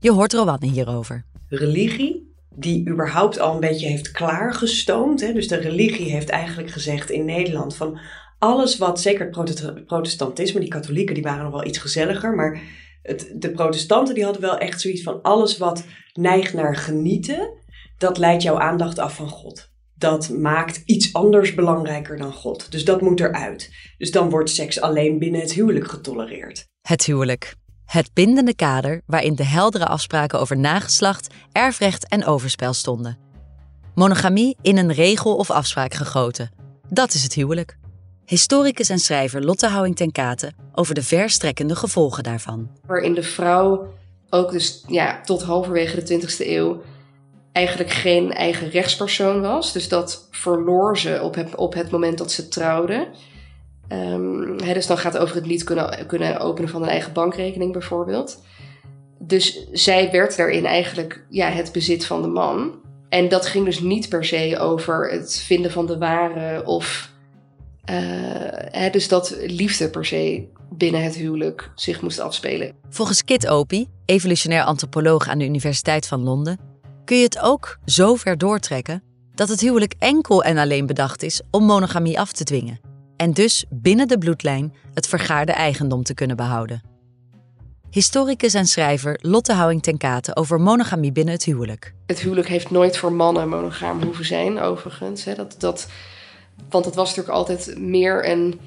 Je 0.00 0.12
hoort 0.12 0.32
Rowanne 0.32 0.66
hierover. 0.66 1.24
Religie, 1.48 2.34
die 2.54 2.88
überhaupt 2.88 3.38
al 3.38 3.54
een 3.54 3.60
beetje 3.60 3.86
heeft 3.86 4.10
klaargestoomd. 4.10 5.20
Hè? 5.20 5.32
Dus 5.32 5.48
de 5.48 5.56
religie 5.56 6.10
heeft 6.10 6.28
eigenlijk 6.28 6.70
gezegd 6.70 7.10
in 7.10 7.24
Nederland 7.24 7.76
van 7.76 7.98
alles 8.38 8.78
wat, 8.78 9.00
zeker 9.00 9.30
het 9.30 9.84
protestantisme, 9.86 10.60
die 10.60 10.68
katholieken 10.68 11.14
die 11.14 11.22
waren 11.22 11.42
nog 11.42 11.52
wel 11.52 11.66
iets 11.66 11.78
gezelliger, 11.78 12.34
maar 12.34 12.60
het, 13.02 13.32
de 13.34 13.50
protestanten 13.50 14.14
die 14.14 14.24
hadden 14.24 14.42
wel 14.42 14.58
echt 14.58 14.80
zoiets 14.80 15.02
van 15.02 15.22
alles 15.22 15.58
wat 15.58 15.84
neigt 16.12 16.52
naar 16.52 16.76
genieten, 16.76 17.50
dat 17.98 18.18
leidt 18.18 18.42
jouw 18.42 18.58
aandacht 18.58 18.98
af 18.98 19.14
van 19.14 19.28
God. 19.28 19.70
Dat 19.94 20.28
maakt 20.28 20.82
iets 20.84 21.12
anders 21.12 21.54
belangrijker 21.54 22.16
dan 22.16 22.32
God. 22.32 22.70
Dus 22.70 22.84
dat 22.84 23.00
moet 23.00 23.20
eruit. 23.20 23.70
Dus 23.98 24.10
dan 24.10 24.30
wordt 24.30 24.50
seks 24.50 24.80
alleen 24.80 25.18
binnen 25.18 25.40
het 25.40 25.52
huwelijk 25.52 25.88
getolereerd. 25.88 26.66
Het 26.80 27.04
huwelijk. 27.04 27.54
Het 27.84 28.10
bindende 28.14 28.54
kader 28.54 29.02
waarin 29.06 29.34
de 29.34 29.44
heldere 29.44 29.86
afspraken 29.86 30.40
over 30.40 30.58
nageslacht, 30.58 31.34
erfrecht 31.52 32.08
en 32.08 32.24
overspel 32.24 32.72
stonden. 32.72 33.18
Monogamie 33.94 34.56
in 34.62 34.78
een 34.78 34.92
regel 34.92 35.36
of 35.36 35.50
afspraak 35.50 35.94
gegoten. 35.94 36.50
Dat 36.88 37.14
is 37.14 37.22
het 37.22 37.32
huwelijk. 37.32 37.78
Historicus 38.24 38.88
en 38.88 38.98
schrijver 38.98 39.44
Lotte 39.44 39.66
Houwing 39.66 39.96
ten 39.96 40.12
Kate 40.12 40.52
over 40.72 40.94
de 40.94 41.02
verstrekkende 41.02 41.76
gevolgen 41.76 42.22
daarvan. 42.22 42.70
Waarin 42.86 43.14
de 43.14 43.22
vrouw 43.22 43.94
ook 44.30 44.50
dus 44.50 44.84
ja, 44.86 45.20
tot 45.20 45.42
halverwege 45.42 46.02
de 46.02 46.20
20e 46.20 46.46
eeuw 46.46 46.82
eigenlijk 47.58 47.90
geen 47.90 48.32
eigen 48.32 48.70
rechtspersoon 48.70 49.40
was. 49.40 49.72
Dus 49.72 49.88
dat 49.88 50.28
verloor 50.30 50.98
ze 50.98 51.20
op 51.22 51.34
het, 51.34 51.54
op 51.54 51.74
het 51.74 51.90
moment 51.90 52.18
dat 52.18 52.32
ze 52.32 52.48
trouwde. 52.48 53.08
Um, 53.92 54.56
dus 54.56 54.86
dan 54.86 54.98
gaat 54.98 55.12
het 55.12 55.22
over 55.22 55.36
het 55.36 55.46
niet 55.46 55.64
kunnen, 55.64 56.06
kunnen 56.06 56.40
openen 56.40 56.70
van 56.70 56.82
een 56.82 56.88
eigen 56.88 57.12
bankrekening 57.12 57.72
bijvoorbeeld. 57.72 58.42
Dus 59.18 59.68
zij 59.72 60.10
werd 60.10 60.36
daarin 60.36 60.66
eigenlijk 60.66 61.24
ja, 61.30 61.48
het 61.48 61.72
bezit 61.72 62.06
van 62.06 62.22
de 62.22 62.28
man. 62.28 62.72
En 63.08 63.28
dat 63.28 63.46
ging 63.46 63.64
dus 63.64 63.80
niet 63.80 64.08
per 64.08 64.24
se 64.24 64.58
over 64.58 65.10
het 65.10 65.42
vinden 65.46 65.70
van 65.70 65.86
de 65.86 65.98
ware 65.98 66.66
of 66.66 67.10
uh, 67.90 68.92
dus 68.92 69.08
dat 69.08 69.36
liefde 69.46 69.90
per 69.90 70.04
se 70.04 70.48
binnen 70.70 71.02
het 71.02 71.14
huwelijk 71.14 71.70
zich 71.74 72.02
moest 72.02 72.18
afspelen. 72.18 72.72
Volgens 72.88 73.24
Kit 73.24 73.48
Opie, 73.48 73.88
evolutionair 74.04 74.62
antropoloog 74.62 75.28
aan 75.28 75.38
de 75.38 75.44
Universiteit 75.44 76.06
van 76.06 76.22
Londen, 76.22 76.58
kun 77.08 77.16
je 77.16 77.22
het 77.22 77.38
ook 77.38 77.78
zo 77.84 78.14
ver 78.14 78.38
doortrekken 78.38 79.02
dat 79.34 79.48
het 79.48 79.60
huwelijk 79.60 79.94
enkel 79.98 80.44
en 80.44 80.58
alleen 80.58 80.86
bedacht 80.86 81.22
is 81.22 81.40
om 81.50 81.64
monogamie 81.64 82.20
af 82.20 82.32
te 82.32 82.44
dwingen. 82.44 82.80
En 83.16 83.32
dus 83.32 83.64
binnen 83.70 84.08
de 84.08 84.18
bloedlijn 84.18 84.74
het 84.94 85.06
vergaarde 85.06 85.52
eigendom 85.52 86.02
te 86.02 86.14
kunnen 86.14 86.36
behouden. 86.36 86.82
Historicus 87.90 88.54
en 88.54 88.66
schrijver 88.66 89.18
Lotte 89.22 89.52
Houwing 89.52 89.82
ten 89.82 89.96
Kate 89.96 90.36
over 90.36 90.60
monogamie 90.60 91.12
binnen 91.12 91.34
het 91.34 91.44
huwelijk. 91.44 91.94
Het 92.06 92.20
huwelijk 92.20 92.48
heeft 92.48 92.70
nooit 92.70 92.96
voor 92.96 93.12
mannen 93.12 93.48
monogaam 93.48 94.02
hoeven 94.02 94.24
zijn, 94.24 94.60
overigens. 94.60 95.24
Hè. 95.24 95.34
Dat, 95.34 95.54
dat, 95.58 95.88
want 96.70 96.84
het 96.84 96.94
was 96.94 97.08
natuurlijk 97.08 97.36
altijd 97.36 97.78
meer 97.78 98.28
een, 98.28 98.60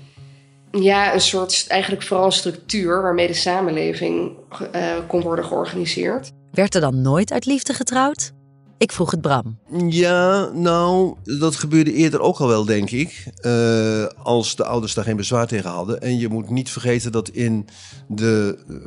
ja, 0.71 1.13
een 1.13 1.21
soort, 1.21 1.65
eigenlijk 1.67 2.03
vooral 2.03 2.31
structuur 2.31 3.01
waarmee 3.01 3.27
de 3.27 3.33
samenleving 3.33 4.37
uh, 4.75 4.97
kon 5.07 5.21
worden 5.21 5.45
georganiseerd. 5.45 6.31
Werd 6.51 6.75
er 6.75 6.81
dan 6.81 7.01
nooit 7.01 7.31
uit 7.31 7.45
liefde 7.45 7.73
getrouwd? 7.73 8.33
Ik 8.77 8.91
vroeg 8.91 9.11
het 9.11 9.21
Bram. 9.21 9.59
Ja, 9.89 10.49
nou, 10.49 11.15
dat 11.23 11.55
gebeurde 11.55 11.93
eerder 11.93 12.19
ook 12.19 12.39
al 12.39 12.47
wel, 12.47 12.65
denk 12.65 12.91
ik. 12.91 13.27
Uh, 13.41 14.05
als 14.05 14.55
de 14.55 14.65
ouders 14.65 14.93
daar 14.93 15.03
geen 15.03 15.15
bezwaar 15.15 15.47
tegen 15.47 15.69
hadden. 15.69 16.01
En 16.01 16.17
je 16.17 16.27
moet 16.27 16.49
niet 16.49 16.69
vergeten 16.69 17.11
dat 17.11 17.29
in 17.29 17.67
de 18.07 18.57
uh, 18.67 18.77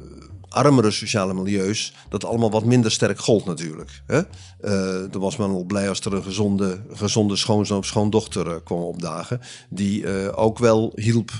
armere 0.48 0.90
sociale 0.90 1.34
milieus 1.34 1.94
dat 2.08 2.24
allemaal 2.24 2.50
wat 2.50 2.64
minder 2.64 2.90
sterk 2.90 3.18
gold 3.18 3.44
natuurlijk. 3.44 4.02
Hè? 4.06 4.18
Uh, 4.18 5.10
dan 5.10 5.20
was 5.20 5.36
men 5.36 5.50
al 5.50 5.64
blij 5.64 5.88
als 5.88 6.00
er 6.00 6.14
een 6.14 6.22
gezonde, 6.22 6.82
gezonde 6.92 7.36
schoonzoon 7.36 7.78
of 7.78 7.86
schoondochter 7.86 8.62
kwam 8.62 8.80
opdagen. 8.80 9.40
Die 9.70 10.32
ook 10.32 10.58
wel 10.58 10.92
hielp 10.94 11.30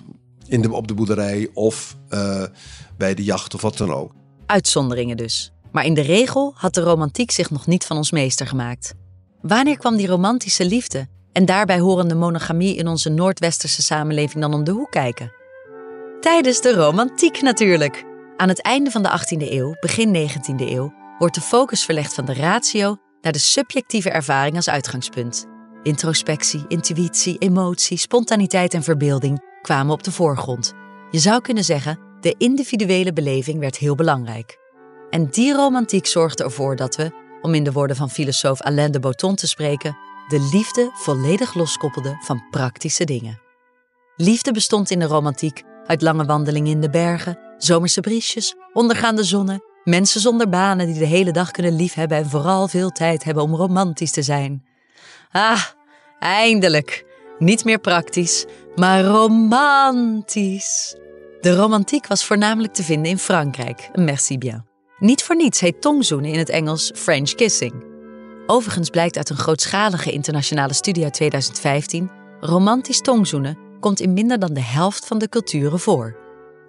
in 0.46 0.62
de, 0.62 0.72
op 0.72 0.88
de 0.88 0.94
boerderij 0.94 1.48
of 1.54 1.96
bij 2.96 3.14
de 3.14 3.24
jacht 3.24 3.54
of 3.54 3.60
wat 3.60 3.76
dan 3.76 3.92
ook. 3.92 4.12
Uitzonderingen 4.46 5.16
dus. 5.16 5.53
Maar 5.74 5.84
in 5.84 5.94
de 5.94 6.00
regel 6.00 6.52
had 6.56 6.74
de 6.74 6.80
romantiek 6.80 7.30
zich 7.30 7.50
nog 7.50 7.66
niet 7.66 7.84
van 7.84 7.96
ons 7.96 8.10
meester 8.10 8.46
gemaakt. 8.46 8.94
Wanneer 9.40 9.76
kwam 9.76 9.96
die 9.96 10.06
romantische 10.06 10.64
liefde 10.64 11.06
en 11.32 11.44
daarbij 11.44 11.78
horende 11.78 12.14
monogamie 12.14 12.76
in 12.76 12.88
onze 12.88 13.08
Noordwesterse 13.08 13.82
samenleving 13.82 14.42
dan 14.42 14.54
om 14.54 14.64
de 14.64 14.70
hoek 14.70 14.90
kijken? 14.90 15.32
Tijdens 16.20 16.60
de 16.60 16.74
romantiek 16.74 17.40
natuurlijk. 17.40 18.04
Aan 18.36 18.48
het 18.48 18.62
einde 18.62 18.90
van 18.90 19.02
de 19.02 19.08
18e 19.08 19.50
eeuw, 19.50 19.76
begin 19.80 20.28
19e 20.28 20.54
eeuw, 20.56 20.92
wordt 21.18 21.34
de 21.34 21.40
focus 21.40 21.84
verlegd 21.84 22.14
van 22.14 22.24
de 22.24 22.34
ratio 22.34 22.96
naar 23.20 23.32
de 23.32 23.38
subjectieve 23.38 24.10
ervaring 24.10 24.56
als 24.56 24.68
uitgangspunt. 24.68 25.46
Introspectie, 25.82 26.64
intuïtie, 26.68 27.38
emotie, 27.38 27.98
spontaniteit 27.98 28.74
en 28.74 28.82
verbeelding 28.82 29.58
kwamen 29.62 29.92
op 29.92 30.02
de 30.02 30.12
voorgrond. 30.12 30.72
Je 31.10 31.18
zou 31.18 31.40
kunnen 31.40 31.64
zeggen, 31.64 31.98
de 32.20 32.34
individuele 32.38 33.12
beleving 33.12 33.58
werd 33.58 33.76
heel 33.76 33.94
belangrijk. 33.94 34.62
En 35.14 35.28
die 35.30 35.54
romantiek 35.54 36.06
zorgde 36.06 36.44
ervoor 36.44 36.76
dat 36.76 36.96
we, 36.96 37.10
om 37.42 37.54
in 37.54 37.64
de 37.64 37.72
woorden 37.72 37.96
van 37.96 38.10
filosoof 38.10 38.60
Alain 38.60 38.92
de 38.92 39.00
Botton 39.00 39.34
te 39.34 39.46
spreken, 39.46 39.96
de 40.28 40.48
liefde 40.52 40.90
volledig 40.92 41.54
loskoppelden 41.54 42.18
van 42.20 42.44
praktische 42.50 43.04
dingen. 43.04 43.40
Liefde 44.16 44.52
bestond 44.52 44.90
in 44.90 44.98
de 44.98 45.04
romantiek 45.04 45.62
uit 45.86 46.02
lange 46.02 46.24
wandelingen 46.24 46.70
in 46.70 46.80
de 46.80 46.90
bergen, 46.90 47.38
zomerse 47.58 48.00
briesjes, 48.00 48.54
ondergaande 48.72 49.24
zonnen, 49.24 49.62
mensen 49.84 50.20
zonder 50.20 50.48
banen 50.48 50.86
die 50.86 50.98
de 50.98 51.06
hele 51.06 51.32
dag 51.32 51.50
kunnen 51.50 51.76
liefhebben 51.76 52.18
en 52.18 52.30
vooral 52.30 52.68
veel 52.68 52.90
tijd 52.90 53.24
hebben 53.24 53.42
om 53.42 53.54
romantisch 53.54 54.12
te 54.12 54.22
zijn. 54.22 54.64
Ah, 55.30 55.64
eindelijk! 56.18 57.04
Niet 57.38 57.64
meer 57.64 57.78
praktisch, 57.78 58.44
maar 58.74 59.04
romantisch. 59.04 60.96
De 61.40 61.56
romantiek 61.56 62.06
was 62.06 62.24
voornamelijk 62.24 62.72
te 62.72 62.82
vinden 62.82 63.10
in 63.10 63.18
Frankrijk, 63.18 63.90
merci 63.92 64.38
bien. 64.38 64.73
Niet 64.98 65.22
voor 65.22 65.36
niets 65.36 65.60
heet 65.60 65.80
tongzoenen 65.80 66.30
in 66.30 66.38
het 66.38 66.48
Engels 66.48 66.92
French 66.94 67.34
kissing. 67.34 67.84
Overigens 68.46 68.90
blijkt 68.90 69.16
uit 69.16 69.30
een 69.30 69.36
grootschalige 69.36 70.12
internationale 70.12 70.72
studie 70.72 71.04
uit 71.04 71.14
2015: 71.14 72.10
romantisch 72.40 73.00
tongzoenen 73.00 73.58
komt 73.80 74.00
in 74.00 74.12
minder 74.12 74.38
dan 74.38 74.54
de 74.54 74.62
helft 74.62 75.06
van 75.06 75.18
de 75.18 75.28
culturen 75.28 75.78
voor. 75.78 76.16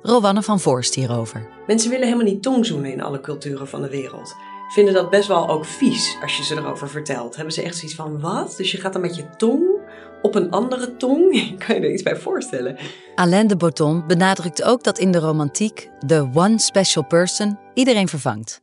Rowanne 0.02 0.42
van 0.42 0.60
Voorst 0.60 0.96
hierover. 0.96 1.48
Mensen 1.68 1.90
willen 1.90 2.06
helemaal 2.06 2.32
niet 2.32 2.44
tongzoenen 2.44 2.92
in 2.92 3.02
alle 3.02 3.22
culturen 3.22 3.68
van 3.68 3.82
de 3.82 3.90
wereld. 3.90 4.36
Vinden 4.68 4.94
dat 4.94 5.10
best 5.10 5.28
wel 5.28 5.50
ook 5.50 5.66
vies 5.66 6.18
als 6.22 6.38
je 6.38 6.44
ze 6.44 6.56
erover 6.56 6.90
vertelt. 6.90 7.36
Hebben 7.36 7.54
ze 7.54 7.62
echt 7.62 7.78
zoiets 7.78 7.96
van: 7.96 8.20
wat? 8.20 8.54
Dus 8.58 8.72
je 8.72 8.78
gaat 8.78 8.94
dan 8.94 9.02
met 9.02 9.16
je 9.16 9.30
tong 9.38 9.80
op 10.26 10.36
een 10.36 10.52
andere 10.52 10.98
tong? 10.98 11.32
kan 11.66 11.76
je 11.76 11.82
er 11.82 11.92
iets 11.92 12.04
bij 12.04 12.16
voorstellen? 12.16 12.78
Alain 13.16 13.48
de 13.48 13.56
Botton 13.56 14.08
benadrukt 14.08 14.64
ook 14.64 14.84
dat 14.84 15.00
in 15.00 15.12
de 15.12 15.20
romantiek 15.20 15.90
de 16.00 16.30
one 16.34 16.60
special 16.60 17.06
person 17.06 17.60
iedereen 17.74 18.08
vervangt. 18.08 18.62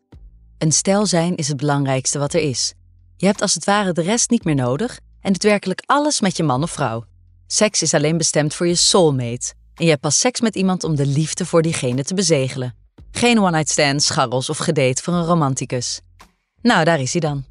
Een 0.58 0.72
stel 0.72 1.06
zijn 1.06 1.36
is 1.36 1.48
het 1.48 1.56
belangrijkste 1.56 2.18
wat 2.18 2.34
er 2.34 2.40
is. 2.40 2.74
Je 3.16 3.26
hebt 3.26 3.42
als 3.42 3.54
het 3.54 3.64
ware 3.64 3.92
de 3.92 4.02
rest 4.02 4.30
niet 4.30 4.44
meer 4.44 4.54
nodig 4.54 4.98
en 5.20 5.32
doet 5.32 5.42
werkelijk 5.42 5.82
alles 5.86 6.20
met 6.20 6.36
je 6.36 6.42
man 6.42 6.62
of 6.62 6.70
vrouw. 6.70 7.04
Seks 7.46 7.82
is 7.82 7.94
alleen 7.94 8.16
bestemd 8.16 8.54
voor 8.54 8.66
je 8.66 8.74
soulmate 8.74 9.52
en 9.74 9.84
je 9.84 9.90
hebt 9.90 10.00
pas 10.00 10.20
seks 10.20 10.40
met 10.40 10.54
iemand 10.54 10.84
om 10.84 10.96
de 10.96 11.06
liefde 11.06 11.46
voor 11.46 11.62
diegene 11.62 12.04
te 12.04 12.14
bezegelen. 12.14 12.74
Geen 13.10 13.38
one-night 13.38 13.68
stands, 13.68 14.06
scharrels 14.06 14.50
of 14.50 14.58
gedate 14.58 15.02
voor 15.02 15.14
een 15.14 15.24
romanticus. 15.24 16.00
Nou, 16.62 16.84
daar 16.84 17.00
is 17.00 17.12
hij 17.12 17.20
dan. 17.20 17.44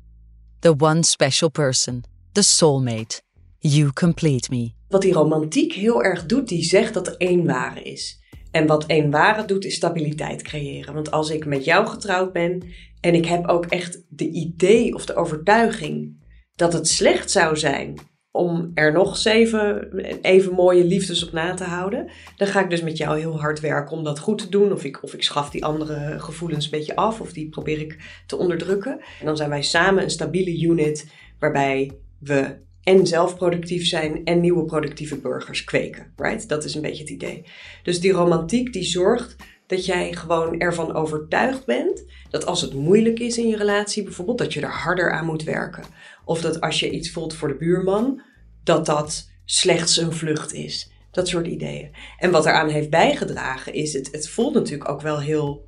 The 0.60 0.76
one 0.78 1.04
special 1.04 1.50
person. 1.50 2.04
The 2.32 2.42
soulmate. 2.42 3.22
You 3.64 3.94
complete 3.94 4.50
me. 4.50 4.72
Wat 4.88 5.02
die 5.02 5.14
romantiek 5.14 5.74
heel 5.74 6.04
erg 6.04 6.26
doet, 6.26 6.48
die 6.48 6.64
zegt 6.64 6.94
dat 6.94 7.08
er 7.08 7.18
één 7.18 7.46
ware 7.46 7.82
is. 7.82 8.20
En 8.52 8.68
wat 8.68 8.86
één 8.86 9.12
ware 9.12 9.46
doet, 9.46 9.66
is 9.66 9.76
stabiliteit 9.76 10.42
creëren. 10.42 10.94
Want 10.94 11.12
als 11.12 11.30
ik 11.30 11.46
met 11.46 11.66
jou 11.66 11.88
getrouwd 11.88 12.34
ben 12.34 12.64
en 13.00 13.16
ik 13.16 13.26
heb 13.26 13.48
ook 13.48 13.66
echt 13.66 14.04
de 14.10 14.30
idee 14.30 14.96
of 14.96 15.06
de 15.06 15.16
overtuiging 15.16 16.24
dat 16.56 16.74
het 16.74 16.88
slecht 16.88 17.32
zou 17.32 17.58
zijn 17.58 18.00
om 18.32 18.72
er 18.74 18.92
nog 18.92 19.18
zeven 19.18 19.92
even 20.22 20.54
mooie 20.54 20.84
liefdes 20.84 21.26
op 21.26 21.32
na 21.32 21.54
te 21.54 21.64
houden, 21.64 22.12
dan 22.38 22.48
ga 22.48 22.64
ik 22.64 22.70
dus 22.70 22.82
met 22.82 22.98
jou 22.98 23.20
heel 23.20 23.40
hard 23.40 23.60
werken 23.60 23.98
om 23.98 24.04
dat 24.04 24.20
goed 24.20 24.38
te 24.38 24.50
doen. 24.50 24.72
Of 24.72 24.84
ik, 24.84 25.04
of 25.04 25.14
ik 25.14 25.24
schaf 25.24 25.50
die 25.50 25.66
andere 25.66 26.20
gevoelens 26.20 26.66
een 26.66 26.72
beetje 26.72 26.96
af, 26.96 27.22
of 27.22 27.34
die 27.34 27.50
probeer 27.50 27.80
ik 27.80 28.22
te 28.28 28.38
onderdrukken. 28.38 29.00
En 29.20 29.26
dan 29.26 29.38
zijn 29.38 29.50
wij 29.50 29.64
samen 29.64 30.04
een 30.04 30.10
stabiele 30.10 30.62
unit 30.62 31.12
waarbij 31.40 31.92
we 32.20 32.70
en 32.84 33.08
zelf 33.08 33.36
productief 33.36 33.88
zijn 33.88 34.26
en 34.26 34.40
nieuwe 34.40 34.66
productieve 34.66 35.18
burgers 35.18 35.64
kweken. 35.64 36.14
Right? 36.16 36.50
Dat 36.50 36.64
is 36.64 36.76
een 36.76 36.82
beetje 36.82 37.04
het 37.04 37.12
idee. 37.12 37.46
Dus 37.84 38.00
die 38.00 38.12
romantiek 38.12 38.74
die 38.74 38.84
zorgt 38.84 39.36
dat 39.68 39.86
jij 39.86 40.14
gewoon 40.14 40.60
ervan 40.60 40.94
overtuigd 40.94 41.66
bent 41.66 42.04
dat 42.30 42.46
als 42.46 42.62
het 42.62 42.74
moeilijk 42.74 43.20
is 43.20 43.38
in 43.38 43.48
je 43.48 43.58
relatie, 43.58 44.04
bijvoorbeeld, 44.04 44.38
dat 44.38 44.54
je 44.54 44.62
er 44.62 44.72
harder 44.72 45.12
aan 45.12 45.26
moet 45.26 45.44
werken. 45.44 45.84
Of 46.26 46.42
dat 46.42 46.62
als 46.62 46.80
je 46.80 46.90
iets 46.90 47.12
voelt 47.12 47.34
voor 47.34 47.48
de 47.48 47.56
buurman, 47.56 48.22
dat 48.64 48.86
dat 48.86 49.30
slechts 49.46 49.98
een 49.98 50.14
vlucht 50.14 50.54
is. 50.54 50.92
Dat 51.12 51.28
soort 51.28 51.48
ideeën. 51.48 51.92
En 52.18 52.32
wat 52.32 52.46
eraan 52.46 52.70
heeft 52.70 52.90
bijgedragen 52.90 53.74
is, 53.74 53.94
het, 53.94 54.10
het 54.12 54.30
voelt 54.30 54.54
natuurlijk 54.54 54.90
ook 54.90 55.02
wel 55.02 55.20
heel 55.20 55.68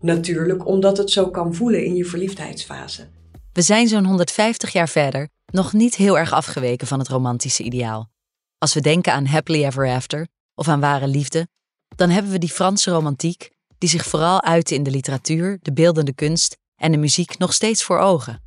natuurlijk, 0.00 0.66
omdat 0.66 0.96
het 0.96 1.10
zo 1.10 1.30
kan 1.30 1.54
voelen 1.54 1.84
in 1.84 1.96
je 1.96 2.04
verliefdheidsfase. 2.04 3.08
We 3.60 3.66
zijn 3.66 3.88
zo'n 3.88 4.04
150 4.04 4.72
jaar 4.72 4.88
verder 4.88 5.28
nog 5.46 5.72
niet 5.72 5.94
heel 5.94 6.18
erg 6.18 6.32
afgeweken 6.32 6.86
van 6.86 6.98
het 6.98 7.08
romantische 7.08 7.62
ideaal. 7.62 8.10
Als 8.58 8.74
we 8.74 8.80
denken 8.80 9.12
aan 9.12 9.26
happily 9.26 9.64
ever 9.64 9.88
after 9.88 10.28
of 10.54 10.68
aan 10.68 10.80
ware 10.80 11.06
liefde, 11.06 11.48
dan 11.96 12.10
hebben 12.10 12.32
we 12.32 12.38
die 12.38 12.48
Franse 12.48 12.90
romantiek 12.90 13.50
die 13.78 13.88
zich 13.88 14.04
vooral 14.04 14.42
uitte 14.42 14.74
in 14.74 14.82
de 14.82 14.90
literatuur, 14.90 15.58
de 15.62 15.72
beeldende 15.72 16.14
kunst 16.14 16.56
en 16.76 16.92
de 16.92 16.98
muziek 16.98 17.38
nog 17.38 17.52
steeds 17.52 17.82
voor 17.82 17.98
ogen. 17.98 18.42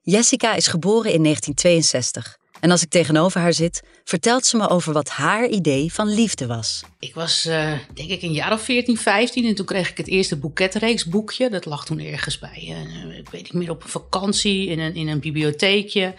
Jessica 0.00 0.54
is 0.54 0.66
geboren 0.66 1.12
in 1.12 1.22
1962 1.22 2.38
en 2.60 2.70
als 2.70 2.82
ik 2.82 2.88
tegenover 2.88 3.40
haar 3.40 3.52
zit, 3.52 3.82
vertelt 4.04 4.46
ze 4.46 4.56
me 4.56 4.68
over 4.68 4.92
wat 4.92 5.08
haar 5.08 5.48
idee 5.48 5.92
van 5.92 6.08
liefde 6.08 6.46
was. 6.46 6.82
Ik 6.98 7.14
was 7.14 7.46
uh, 7.46 7.72
denk 7.94 8.10
ik 8.10 8.22
een 8.22 8.32
jaar 8.32 8.52
of 8.52 8.62
14, 8.62 8.96
15 8.96 9.46
en 9.46 9.54
toen 9.54 9.66
kreeg 9.66 9.90
ik 9.90 9.96
het 9.96 10.08
eerste 10.08 10.36
boeketreeksboekje. 10.36 11.50
Dat 11.50 11.64
lag 11.64 11.84
toen 11.84 12.00
ergens 12.00 12.38
bij, 12.38 12.76
uh, 13.08 13.18
ik 13.18 13.28
weet 13.28 13.42
niet 13.42 13.52
meer, 13.52 13.70
op 13.70 13.82
een 13.82 13.88
vakantie 13.88 14.68
in 14.68 14.78
een, 14.78 14.94
in 14.94 15.08
een 15.08 15.20
bibliotheekje. 15.20 16.14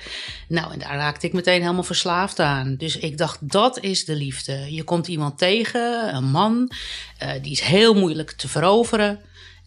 Nou, 0.47 0.73
en 0.73 0.79
daar 0.79 0.95
raakte 0.95 1.27
ik 1.27 1.33
meteen 1.33 1.61
helemaal 1.61 1.83
verslaafd 1.83 2.39
aan. 2.39 2.75
Dus 2.75 2.97
ik 2.97 3.17
dacht, 3.17 3.37
dat 3.41 3.79
is 3.79 4.05
de 4.05 4.15
liefde. 4.15 4.73
Je 4.73 4.83
komt 4.83 5.07
iemand 5.07 5.37
tegen, 5.37 6.15
een 6.15 6.29
man, 6.29 6.71
uh, 7.23 7.31
die 7.41 7.51
is 7.51 7.61
heel 7.61 7.93
moeilijk 7.93 8.31
te 8.31 8.47
veroveren. 8.47 9.19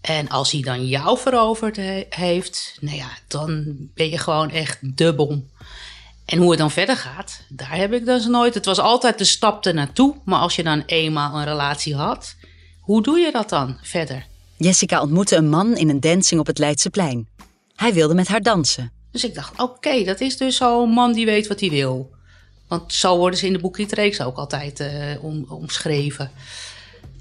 En 0.03 0.29
als 0.29 0.53
hij 0.53 0.61
dan 0.61 0.87
jou 0.87 1.19
veroverd 1.19 1.77
he 1.77 2.07
heeft, 2.09 2.77
nou 2.81 2.97
ja, 2.97 3.09
dan 3.29 3.77
ben 3.95 4.11
je 4.11 4.19
gewoon 4.19 4.51
echt 4.51 4.97
de 4.97 5.15
bom. 5.15 5.51
En 6.25 6.39
hoe 6.39 6.51
het 6.51 6.59
dan 6.59 6.71
verder 6.71 6.97
gaat, 6.97 7.41
daar 7.49 7.77
heb 7.77 7.93
ik 7.93 8.05
dus 8.05 8.27
nooit. 8.27 8.55
Het 8.55 8.65
was 8.65 8.79
altijd 8.79 9.19
de 9.19 9.25
stap 9.25 9.67
ernaartoe. 9.67 10.15
Maar 10.25 10.39
als 10.39 10.57
je 10.57 10.63
dan 10.63 10.83
eenmaal 10.87 11.39
een 11.39 11.45
relatie 11.45 11.95
had, 11.95 12.37
hoe 12.81 13.03
doe 13.03 13.19
je 13.19 13.33
dat 13.33 13.49
dan 13.49 13.79
verder? 13.83 14.27
Jessica 14.57 15.01
ontmoette 15.01 15.37
een 15.37 15.49
man 15.49 15.77
in 15.77 15.89
een 15.89 16.01
dancing 16.01 16.41
op 16.41 16.47
het 16.47 16.59
Leidseplein. 16.59 17.29
Hij 17.75 17.93
wilde 17.93 18.15
met 18.15 18.29
haar 18.29 18.43
dansen. 18.43 18.93
Dus 19.11 19.25
ik 19.25 19.35
dacht, 19.35 19.61
oké, 19.61 20.05
dat 20.05 20.21
is 20.21 20.37
dus 20.37 20.57
zo'n 20.57 20.91
man 20.91 21.13
die 21.13 21.27
weet 21.27 21.47
wat 21.47 21.61
hij 21.61 21.71
wil. 21.71 22.11
Want 22.69 22.93
zo 22.93 23.17
worden 23.17 23.39
ze 23.39 23.47
in 23.47 23.53
de 23.53 23.59
boekliedreeks 23.59 24.21
ook 24.21 24.37
altijd 24.37 24.81
uh, 24.81 25.25
om, 25.25 25.45
omschreven. 25.49 26.31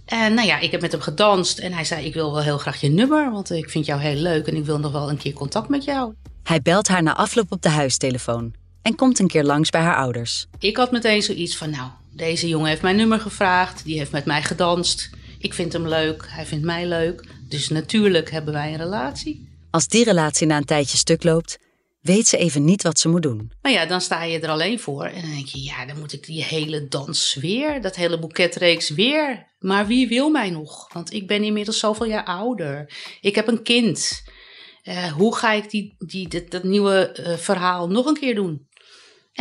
En 0.06 0.34
nou 0.34 0.48
ja, 0.48 0.60
ik 0.60 0.72
heb 0.72 0.82
met 0.82 0.92
hem 0.92 1.02
gedanst 1.02 1.60
en 1.60 1.74
hij 1.74 1.84
zei: 1.84 2.06
Ik 2.06 2.14
wil 2.14 2.32
wel 2.32 2.44
heel 2.44 2.58
graag 2.58 2.82
je 2.82 2.90
nummer, 2.90 3.32
want 3.32 3.52
ik 3.52 3.70
vind 3.70 3.86
jou 3.86 4.02
heel 4.02 4.16
leuk 4.16 4.48
en 4.48 4.56
ik 4.56 4.66
wil 4.66 4.80
nog 4.80 4.92
wel 4.92 5.10
een 5.10 5.18
keer 5.18 5.34
contact 5.34 5.70
met 5.70 5.84
jou. 5.84 6.14
Hij 6.44 6.62
belt 6.62 6.88
haar 6.88 7.04
na 7.04 7.16
afloop 7.16 7.52
op 7.52 7.62
de 7.62 7.70
huistelefoon 7.70 8.54
en 8.82 8.96
komt 8.96 9.20
een 9.20 9.28
keer 9.28 9.44
langs 9.44 9.70
bij 9.70 9.82
haar 9.82 9.96
ouders. 9.96 10.48
Ik 10.60 10.78
had 10.78 10.91
meteen 10.91 11.22
zoiets 11.22 11.58
van: 11.58 11.70
Nou, 11.70 11.89
deze 12.12 12.48
jongen 12.48 12.70
heeft 12.70 12.82
mijn 12.82 12.96
nummer 12.96 13.20
gevraagd, 13.20 13.84
die 13.84 13.98
heeft 13.98 14.12
met 14.12 14.26
mij 14.26 14.44
gedanst. 14.44 15.10
Ik 15.39 15.54
vind 15.54 15.74
hem 15.74 15.88
leuk, 15.88 16.26
hij 16.28 16.46
vindt 16.46 16.65
mij 16.65 16.88
leuk. 16.88 17.26
Dus 17.50 17.70
natuurlijk 17.70 18.32
hebben 18.32 18.54
wij 18.54 18.72
een 18.72 18.78
relatie. 18.78 19.50
Als 19.70 19.88
die 19.88 20.04
relatie 20.04 20.48
na 20.48 20.58
een 20.58 20.65
tijdje 20.65 20.98
stuk 20.98 21.24
loopt, 21.24 21.60
weet 22.02 22.28
ze 22.28 22.38
even 22.38 22.65
niet 22.65 22.84
wat 22.84 23.00
ze 23.00 23.10
moet 23.10 23.22
doen. 23.22 23.52
Maar 23.62 23.72
ja, 23.72 23.86
dan 23.86 24.02
sta 24.02 24.24
je 24.24 24.39
er 24.39 24.50
alleen 24.50 24.80
voor. 24.80 25.06
En 25.06 25.22
dan 25.22 25.32
denk 25.32 25.48
je, 25.48 25.63
ja, 25.63 25.86
dan 25.86 26.00
moet 26.00 26.13
ik 26.13 26.26
die 26.26 26.44
hele 26.44 26.88
dans 26.88 27.38
weer, 27.39 27.82
dat 27.82 27.96
hele 27.96 28.20
boeketreeks 28.20 28.89
weer. 28.89 29.48
Maar 29.60 29.88
wie 29.88 30.08
wil 30.08 30.30
mij 30.30 30.50
nog? 30.50 30.94
Want 30.94 31.13
ik 31.13 31.28
ben 31.28 31.44
inmiddels 31.44 31.80
zoveel 31.80 32.06
jaar 32.06 32.26
ouder. 32.26 32.94
Ik 33.22 33.36
heb 33.36 33.48
een 33.48 33.63
kind. 33.63 34.22
Uh, 34.84 35.12
hoe 35.12 35.36
ga 35.36 35.52
ik 35.52 35.70
die, 35.70 35.96
die, 35.98 36.28
dat, 36.28 36.52
dat 36.52 36.63
nieuwe 36.63 37.17
uh, 37.20 37.38
verhaal 37.38 37.88
nog 37.88 38.06
een 38.06 38.20
keer 38.20 38.36
doen? 38.36 38.67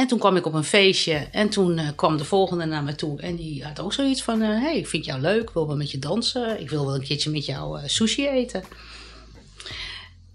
En 0.00 0.06
toen 0.06 0.18
kwam 0.18 0.36
ik 0.36 0.46
op 0.46 0.54
een 0.54 0.64
feestje 0.64 1.28
en 1.30 1.48
toen 1.48 1.78
uh, 1.78 1.88
kwam 1.94 2.16
de 2.16 2.24
volgende 2.24 2.64
naar 2.64 2.82
me 2.82 2.94
toe. 2.94 3.20
En 3.20 3.36
die 3.36 3.64
had 3.64 3.80
ook 3.80 3.92
zoiets 3.92 4.22
van, 4.22 4.40
hé, 4.40 4.60
hey, 4.60 4.76
ik 4.76 4.86
vind 4.86 5.04
jou 5.04 5.20
leuk, 5.20 5.50
wil 5.50 5.66
wel 5.66 5.76
met 5.76 5.90
je 5.90 5.98
dansen. 5.98 6.60
Ik 6.60 6.70
wil 6.70 6.86
wel 6.86 6.94
een 6.94 7.02
keertje 7.02 7.30
met 7.30 7.46
jou 7.46 7.88
sushi 7.88 8.28
eten. 8.28 8.64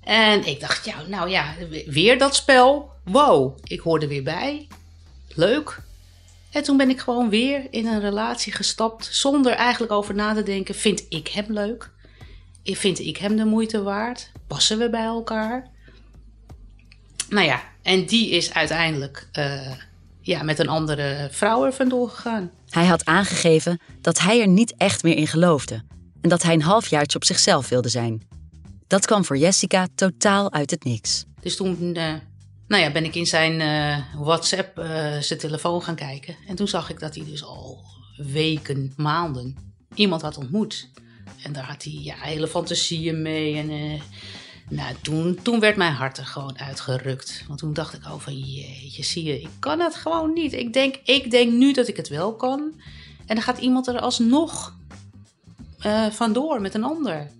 En 0.04 0.48
ik 0.48 0.60
dacht, 0.60 0.86
ja, 0.86 0.96
nou 1.08 1.30
ja, 1.30 1.54
weer 1.86 2.18
dat 2.18 2.36
spel. 2.36 2.92
Wow, 3.04 3.58
ik 3.64 3.80
hoorde 3.80 4.08
weer 4.08 4.24
bij. 4.24 4.68
Leuk. 5.36 5.82
En 6.52 6.64
toen 6.64 6.78
ben 6.78 6.90
ik 6.90 7.00
gewoon 7.00 7.30
weer 7.30 7.68
in 7.70 7.88
een 7.88 8.02
relatie 8.02 8.54
gestapt 8.54 9.10
zonder 9.12 9.52
eigenlijk 9.52 9.92
over 9.92 10.16
na 10.16 10.34
te 10.34 10.44
denken: 10.44 10.76
vind 10.76 11.06
ik 11.10 11.28
hem 11.28 11.46
leuk? 11.48 11.90
Vind 12.64 13.00
ik 13.00 13.18
hem 13.18 13.36
de 13.36 13.46
moeite 13.46 13.84
waard? 13.84 14.32
Passen 14.48 14.78
we 14.78 14.90
bij 14.90 15.06
elkaar? 15.06 15.74
Nou 17.30 17.46
ja, 17.46 17.64
en 17.82 18.06
die 18.06 18.30
is 18.30 18.54
uiteindelijk 18.54 19.28
uh, 19.34 19.72
ja, 20.22 20.44
met 20.44 20.60
een 20.60 20.68
andere 20.68 21.28
vrouw 21.32 21.66
er 21.66 21.74
vandoor 21.74 22.10
gegaan. 22.10 22.52
Hij 22.70 22.86
had 22.86 23.06
aangegeven 23.06 23.80
dat 24.02 24.20
hij 24.20 24.42
er 24.42 24.48
niet 24.48 24.74
echt 24.78 25.04
meer 25.04 25.16
in 25.16 25.28
geloofde 25.28 25.84
en 26.22 26.30
dat 26.30 26.44
hij 26.44 26.54
een 26.54 26.62
halfjaartje 26.62 27.18
op 27.18 27.26
zichzelf 27.26 27.70
wilde 27.70 27.90
zijn. 27.90 28.28
Dat 28.88 29.06
kwam 29.06 29.26
voor 29.26 29.38
Jessica 29.38 29.88
totaal 29.96 30.54
uit 30.54 30.72
het 30.72 30.84
niks. 30.84 31.26
Dus 31.42 31.56
toen 31.56 31.78
uh, 31.82 32.14
nou 32.68 32.84
ja, 32.84 32.92
ben 32.92 33.04
ik 33.04 33.16
in 33.16 33.26
zijn 33.26 33.60
uh, 33.60 34.24
WhatsApp 34.24 34.80
zijn 35.20 35.40
telefoon 35.40 35.82
gaan 35.82 35.96
kijken. 35.96 36.36
En 36.48 36.56
toen 36.56 36.68
zag 36.68 36.90
ik 36.90 37.00
dat 37.00 37.16
hij 37.16 37.26
dus 37.26 37.44
al 37.44 37.84
weken, 38.18 38.94
maanden 38.98 39.74
iemand 39.96 40.22
had 40.22 40.38
ontmoet. 40.38 40.90
En 41.44 41.54
daar 41.54 41.64
had 41.64 41.84
hij 41.84 41.94
ja, 41.94 42.16
hele 42.18 42.48
fantasieën 42.48 43.22
mee. 43.22 43.56
En 43.58 44.02
nou, 44.70 44.96
toen, 45.02 45.40
toen 45.42 45.60
werd 45.60 45.76
mijn 45.76 45.94
hart 45.94 46.18
er 46.18 46.26
gewoon 46.26 46.60
uitgerukt. 46.60 47.44
Want 47.48 47.60
toen 47.60 47.74
dacht 47.74 47.94
ik 47.94 48.00
over, 48.00 48.14
oh, 48.14 48.22
van 48.22 48.40
jeetje, 48.40 49.04
zie 49.04 49.24
je, 49.24 49.42
ik 49.42 49.50
kan 49.60 49.80
het 49.80 49.96
gewoon 49.96 50.34
niet. 50.34 50.54
Ik 50.54 50.74
denk, 50.74 50.96
ik 51.04 51.32
denk 51.32 51.52
nu 51.52 51.74
dat 51.74 51.88
ik 51.88 51.98
het 51.98 52.08
wel 52.08 52.36
kan. 52.36 52.74
En 53.26 53.36
dan 53.36 53.44
gaat 53.44 53.58
iemand 53.58 53.88
er 53.88 54.00
alsnog 54.00 54.76
vandoor 56.12 56.62
met 56.62 56.74
een 56.74 56.84
ander. 56.84 57.32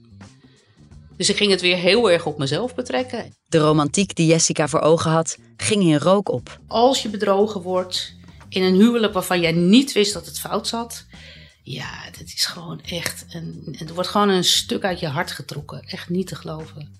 Dus 1.18 1.30
ik 1.30 1.38
ging 1.38 1.52
het 1.52 1.62
weer 1.62 1.78
heel 1.78 2.12
erg 2.12 2.26
op 2.26 2.38
mezelf 2.38 2.76
betrekken. 2.76 3.34
De 3.48 3.58
romantiek 3.58 4.16
die 4.16 4.28
Jessica 4.28 4.68
voor 4.68 4.82
ogen 4.82 5.12
had, 5.12 5.38
ging 5.58 5.84
in 5.84 5.98
rook 5.98 6.30
op. 6.30 6.60
Als 6.68 7.02
je 7.02 7.10
bedrogen 7.10 7.62
wordt 7.62 8.14
in 8.50 8.64
een 8.64 8.76
huwelijk 8.76 9.14
waarvan 9.14 9.40
jij 9.40 9.52
niet 9.52 9.92
wist 9.92 10.14
dat 10.14 10.26
het 10.26 10.40
fout 10.40 10.68
zat. 10.68 11.06
Ja, 11.64 12.10
dat 12.18 12.28
is 12.28 12.46
gewoon 12.46 12.82
echt. 12.82 13.26
Een, 13.30 13.76
het 13.78 13.94
wordt 13.94 14.10
gewoon 14.10 14.30
een 14.30 14.44
stuk 14.44 14.84
uit 14.84 15.00
je 15.00 15.08
hart 15.08 15.32
getrokken. 15.32 15.84
Echt 15.88 16.10
niet 16.10 16.28
te 16.28 16.36
geloven. 16.36 17.00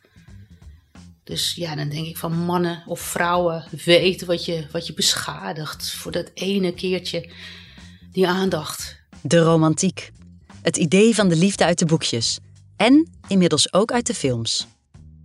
Dus 1.26 1.54
ja, 1.56 1.76
dan 1.76 1.90
denk 1.90 2.06
ik 2.06 2.18
van 2.18 2.38
mannen 2.38 2.84
of 2.86 3.00
vrouwen, 3.00 3.64
weten 3.86 4.28
wat 4.28 4.46
je, 4.46 4.68
wat 4.72 4.88
je 4.88 4.94
beschadigt 4.94 5.92
voor 5.92 6.12
dat 6.12 6.32
ene 6.34 6.74
keertje. 6.74 7.30
Die 8.12 8.28
aandacht. 8.28 9.02
De 9.22 9.40
romantiek. 9.40 10.12
Het 10.62 10.78
idee 10.78 11.16
van 11.16 11.30
de 11.30 11.36
liefde 11.36 11.66
uit 11.66 11.80
de 11.80 11.86
boekjes. 11.86 12.40
En 12.76 13.10
inmiddels 13.28 13.74
ook 13.74 13.92
uit 13.92 14.08
de 14.08 14.14
films. 14.14 14.68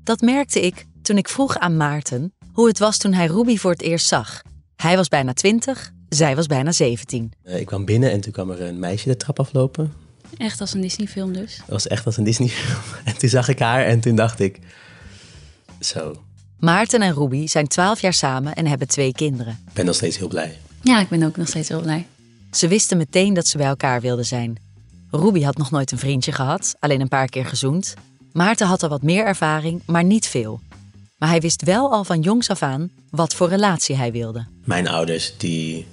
Dat 0.03 0.21
merkte 0.21 0.61
ik 0.61 0.87
toen 1.03 1.19
ik 1.19 1.29
vroeg 1.29 1.59
aan 1.59 1.77
Maarten 1.77 2.33
hoe 2.53 2.69
het 2.69 2.79
was 2.79 2.99
toen 2.99 3.13
hij 3.13 3.27
Ruby 3.27 3.57
voor 3.57 3.71
het 3.71 3.83
eerst 3.83 4.07
zag. 4.07 4.43
Hij 4.77 4.97
was 4.97 5.09
bijna 5.09 5.33
20, 5.33 5.93
zij 6.09 6.37
was 6.37 6.47
bijna 6.47 6.73
17. 6.73 7.33
ik 7.45 7.67
kwam 7.67 7.85
binnen 7.85 8.11
en 8.11 8.21
toen 8.21 8.33
kwam 8.33 8.51
er 8.51 8.61
een 8.61 8.79
meisje 8.79 9.09
de 9.09 9.17
trap 9.17 9.39
aflopen. 9.39 9.93
Echt 10.37 10.61
als 10.61 10.75
een 10.75 10.81
Disney-film 10.81 11.33
dus? 11.33 11.57
Het 11.57 11.71
was 11.71 11.87
echt 11.87 12.07
als 12.07 12.17
een 12.17 12.25
Disney-film. 12.25 12.81
En 13.05 13.19
toen 13.19 13.29
zag 13.29 13.49
ik 13.49 13.59
haar 13.59 13.85
en 13.85 14.01
toen 14.01 14.15
dacht 14.15 14.41
ik, 14.41 14.59
zo. 15.81 16.23
Maarten 16.59 17.03
en 17.03 17.15
Ruby 17.15 17.47
zijn 17.47 17.67
12 17.69 18.01
jaar 18.01 18.13
samen 18.13 18.55
en 18.55 18.67
hebben 18.67 18.89
twee 18.89 19.13
kinderen. 19.13 19.53
Ik 19.67 19.73
ben 19.73 19.85
nog 19.85 19.95
steeds 19.95 20.19
heel 20.19 20.29
blij. 20.29 20.59
Ja, 20.83 21.01
ik 21.01 21.09
ben 21.09 21.23
ook 21.23 21.37
nog 21.37 21.49
steeds 21.49 21.69
heel 21.69 21.81
blij. 21.81 22.07
Ze 22.53 22.69
wisten 22.69 22.97
meteen 22.97 23.35
dat 23.35 23.47
ze 23.47 23.57
bij 23.57 23.67
elkaar 23.67 24.01
wilden 24.01 24.27
zijn. 24.27 24.59
Ruby 25.11 25.43
had 25.43 25.57
nog 25.57 25.71
nooit 25.71 25.93
een 25.93 25.99
vriendje 25.99 26.33
gehad, 26.33 26.75
alleen 26.79 27.01
een 27.01 27.09
paar 27.09 27.29
keer 27.29 27.47
gezoend. 27.47 27.95
Maarten 28.33 28.67
had 28.67 28.83
al 28.83 28.89
wat 28.89 29.03
meer 29.03 29.25
ervaring, 29.25 29.83
maar 29.87 30.05
niet 30.05 30.27
veel. 30.27 30.61
Maar 31.19 31.29
hij 31.29 31.41
wist 31.41 31.63
wel 31.63 31.93
al 31.93 32.05
van 32.05 32.21
jongs 32.21 32.51
af 32.51 32.63
aan 32.63 32.91
wat 33.11 33.35
voor 33.35 33.49
relatie 33.49 33.97
hij 33.97 34.13
wilde. 34.13 34.47
Mijn 34.65 34.89
ouders, 34.89 35.35
die. 35.37 35.87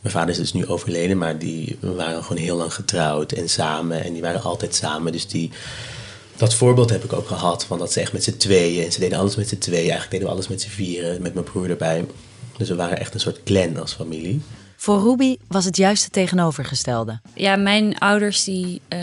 Mijn 0.00 0.14
vader 0.14 0.30
is 0.30 0.36
dus 0.36 0.52
nu 0.52 0.66
overleden, 0.66 1.18
maar 1.18 1.38
die 1.38 1.78
waren 1.80 2.22
gewoon 2.22 2.42
heel 2.42 2.56
lang 2.56 2.74
getrouwd 2.74 3.32
en 3.32 3.48
samen. 3.48 4.04
En 4.04 4.12
die 4.12 4.22
waren 4.22 4.42
altijd 4.42 4.74
samen. 4.74 5.12
Dus 5.12 5.26
die, 5.26 5.50
dat 6.36 6.54
voorbeeld 6.54 6.90
heb 6.90 7.04
ik 7.04 7.12
ook 7.12 7.26
gehad. 7.26 7.64
Van 7.64 7.78
dat 7.78 7.92
ze 7.92 8.00
echt 8.00 8.12
met 8.12 8.24
z'n 8.24 8.36
tweeën. 8.36 8.84
En 8.84 8.92
ze 8.92 9.00
deden 9.00 9.18
alles 9.18 9.36
met 9.36 9.48
z'n 9.48 9.58
tweeën. 9.58 9.80
Eigenlijk 9.80 10.10
deden 10.10 10.26
we 10.26 10.32
alles 10.32 10.48
met 10.48 10.60
z'n 10.60 10.68
vieren. 10.68 11.22
Met 11.22 11.34
mijn 11.34 11.46
broer 11.46 11.70
erbij. 11.70 12.04
Dus 12.56 12.68
we 12.68 12.74
waren 12.74 12.98
echt 12.98 13.14
een 13.14 13.20
soort 13.20 13.42
clan 13.42 13.80
als 13.80 13.92
familie. 13.92 14.42
Voor 14.76 15.02
Ruby 15.02 15.36
was 15.48 15.64
het 15.64 15.76
juist 15.76 16.04
het 16.04 16.12
tegenovergestelde. 16.12 17.20
Ja, 17.34 17.56
mijn 17.56 17.98
ouders 17.98 18.44
die, 18.44 18.80
uh, 18.88 18.98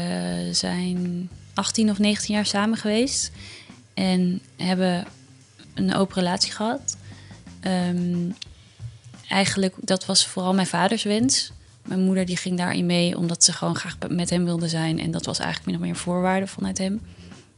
zijn 0.52 1.30
18 1.54 1.90
of 1.90 2.00
19 2.00 2.36
jaar 2.36 2.46
samen 2.46 2.78
geweest. 2.78 3.32
En 3.94 4.42
hebben 4.58 5.06
een 5.74 5.96
open 5.96 6.16
relatie 6.16 6.52
gehad. 6.52 6.98
Um, 7.68 8.36
eigenlijk, 9.28 9.76
dat 9.80 10.06
was 10.06 10.28
vooral 10.28 10.54
mijn 10.54 10.68
vaders 10.68 11.04
wens. 11.04 11.52
Mijn 11.82 12.00
moeder 12.00 12.26
die 12.26 12.38
ging 12.38 12.58
daarin 12.58 12.86
mee 12.86 13.18
omdat 13.18 13.44
ze 13.44 13.54
gewoon 13.54 13.76
graag 13.76 13.98
met 14.10 14.30
hem 14.30 14.46
wilde 14.46 14.68
zijn. 14.68 15.00
En 15.00 15.12
dat 15.12 15.26
was 15.26 15.40
eigenlijk 15.40 15.68
min 15.68 15.76
of 15.76 15.82
meer 15.82 15.92
een 15.92 16.04
voorwaarde 16.04 16.48
vanuit 16.48 16.78
hem. 16.78 17.02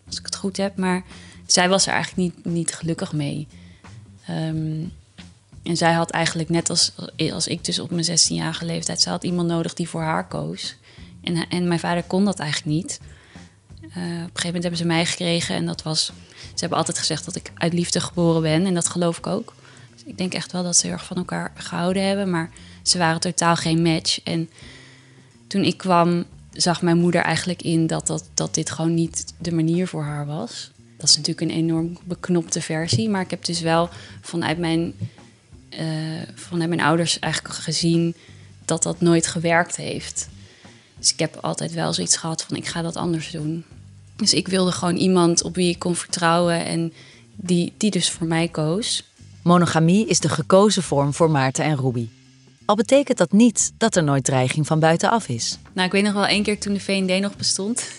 Als 0.08 0.20
ik 0.20 0.26
het 0.26 0.36
goed 0.36 0.58
heb. 0.58 0.78
Maar 0.78 1.04
zij 1.46 1.70
was 1.70 1.88
er 1.88 1.94
eigenlijk 1.94 2.36
niet, 2.36 2.54
niet 2.54 2.76
gelukkig 2.76 3.14
mee. 3.14 3.48
Um, 4.30 4.92
en 5.64 5.78
zij 5.78 5.94
had 5.94 6.10
eigenlijk 6.10 6.50
net 6.50 6.70
als, 6.70 6.92
als 7.32 7.48
ik 7.48 7.66
dus 7.66 7.80
op 7.80 7.92
mijn 7.92 8.06
16-jarige 8.06 8.66
leeftijd... 8.66 9.02
ze 9.02 9.10
had 9.10 9.24
iemand 9.24 9.48
nodig 9.48 9.74
die 9.74 9.90
voor 9.90 10.02
haar 10.02 10.28
koos. 10.28 10.76
En, 11.24 11.48
en 11.50 11.68
mijn 11.68 11.80
vader 11.80 12.04
kon 12.04 12.26
dat 12.26 12.40
eigenlijk 12.40 12.76
niet. 12.76 13.00
Uh, 13.82 13.88
op 13.88 13.98
een 13.98 14.04
gegeven 14.04 14.46
moment 14.46 14.64
hebben 14.64 14.80
ze 14.80 14.86
mij 14.86 15.06
gekregen 15.06 15.56
en 15.56 15.66
dat 15.66 15.84
was... 15.84 16.06
Ze 16.36 16.60
hebben 16.62 16.78
altijd 16.78 16.98
gezegd 16.98 17.26
dat 17.26 17.36
ik 17.36 17.52
uit 17.54 17.74
liefde 17.74 18.00
geboren 18.00 18.42
ben 18.42 18.66
en 18.66 18.74
dat 18.74 18.90
geloof 18.90 19.18
ik 19.18 19.28
ook. 19.28 19.54
Dus 19.94 20.04
ik 20.06 20.18
denk 20.18 20.34
echt 20.34 20.52
wel 20.52 20.64
dat 20.64 20.76
ze 20.76 20.86
heel 20.86 20.96
erg 20.96 21.06
van 21.06 21.18
elkaar 21.18 21.52
gehouden 21.56 22.08
hebben, 22.08 22.30
maar 22.30 22.52
ze 22.84 22.98
waren 22.98 23.20
totaal 23.20 23.56
geen 23.56 23.82
match. 23.82 24.24
En 24.24 24.50
toen 25.48 25.64
ik 25.64 25.78
kwam, 25.78 26.26
zag 26.56 26.82
mijn 26.82 26.98
moeder 26.98 27.22
eigenlijk 27.22 27.62
in 27.62 27.88
dat, 27.88 28.08
dat, 28.08 28.26
dat 28.34 28.54
dit 28.54 28.72
gewoon 28.72 28.94
niet 28.94 29.34
de 29.38 29.52
manier 29.52 29.88
voor 29.88 30.04
haar 30.04 30.26
was. 30.26 30.72
Dat 30.98 31.10
is 31.10 31.18
natuurlijk 31.18 31.52
een 31.52 31.58
enorm 31.58 31.98
beknopte 32.04 32.62
versie, 32.62 33.10
maar 33.10 33.22
ik 33.22 33.30
heb 33.30 33.46
dus 33.46 33.62
wel 33.62 33.90
vanuit 34.22 34.58
mijn 34.58 34.94
uh, 35.80 36.22
vanuit 36.36 36.70
mijn 36.70 36.82
ouders 36.82 37.20
eigenlijk 37.20 37.54
gezien 37.54 38.16
dat 38.66 38.84
dat 38.84 39.02
nooit 39.02 39.28
gewerkt 39.28 39.76
heeft. 39.76 40.30
Dus 41.00 41.14
ik 41.14 41.20
heb 41.20 41.38
altijd 41.42 41.74
wel 41.74 41.94
zoiets 41.94 42.18
gehad 42.18 42.44
van 42.44 42.56
ik 42.56 42.68
ga 42.68 42.82
dat 42.82 42.96
anders 42.96 43.32
doen. 43.32 43.64
Dus 44.16 44.34
ik 44.34 44.48
wilde 44.48 44.72
gewoon 44.72 44.96
iemand 44.96 45.44
op 45.44 45.56
wie 45.56 45.70
ik 45.70 45.80
kon 45.80 45.96
vertrouwen 45.96 46.66
en 46.66 46.94
die, 47.36 47.74
die 47.78 47.92
dus 47.92 48.10
voor 48.10 48.28
mij 48.28 48.48
koos. 48.48 49.04
Monogamie 49.42 50.08
is 50.08 50.20
de 50.20 50.30
gekozen 50.30 50.84
vorm 50.84 51.14
voor 51.14 51.32
Maarten 51.32 51.64
en 51.64 51.78
Ruby. 51.78 52.08
Al 52.66 52.76
betekent 52.76 53.18
dat 53.18 53.32
niet 53.32 53.74
dat 53.78 53.96
er 53.96 54.04
nooit 54.04 54.24
dreiging 54.24 54.68
van 54.68 54.80
buitenaf 54.80 55.28
is. 55.28 55.58
Nou, 55.74 55.88
ik 55.88 55.94
weet 55.94 56.04
nog 56.04 56.14
wel 56.14 56.26
één 56.26 56.44
keer 56.44 56.60
toen 56.60 56.74
de 56.74 56.80
VND 56.80 57.22
nog 57.22 57.38
bestond. 57.38 57.92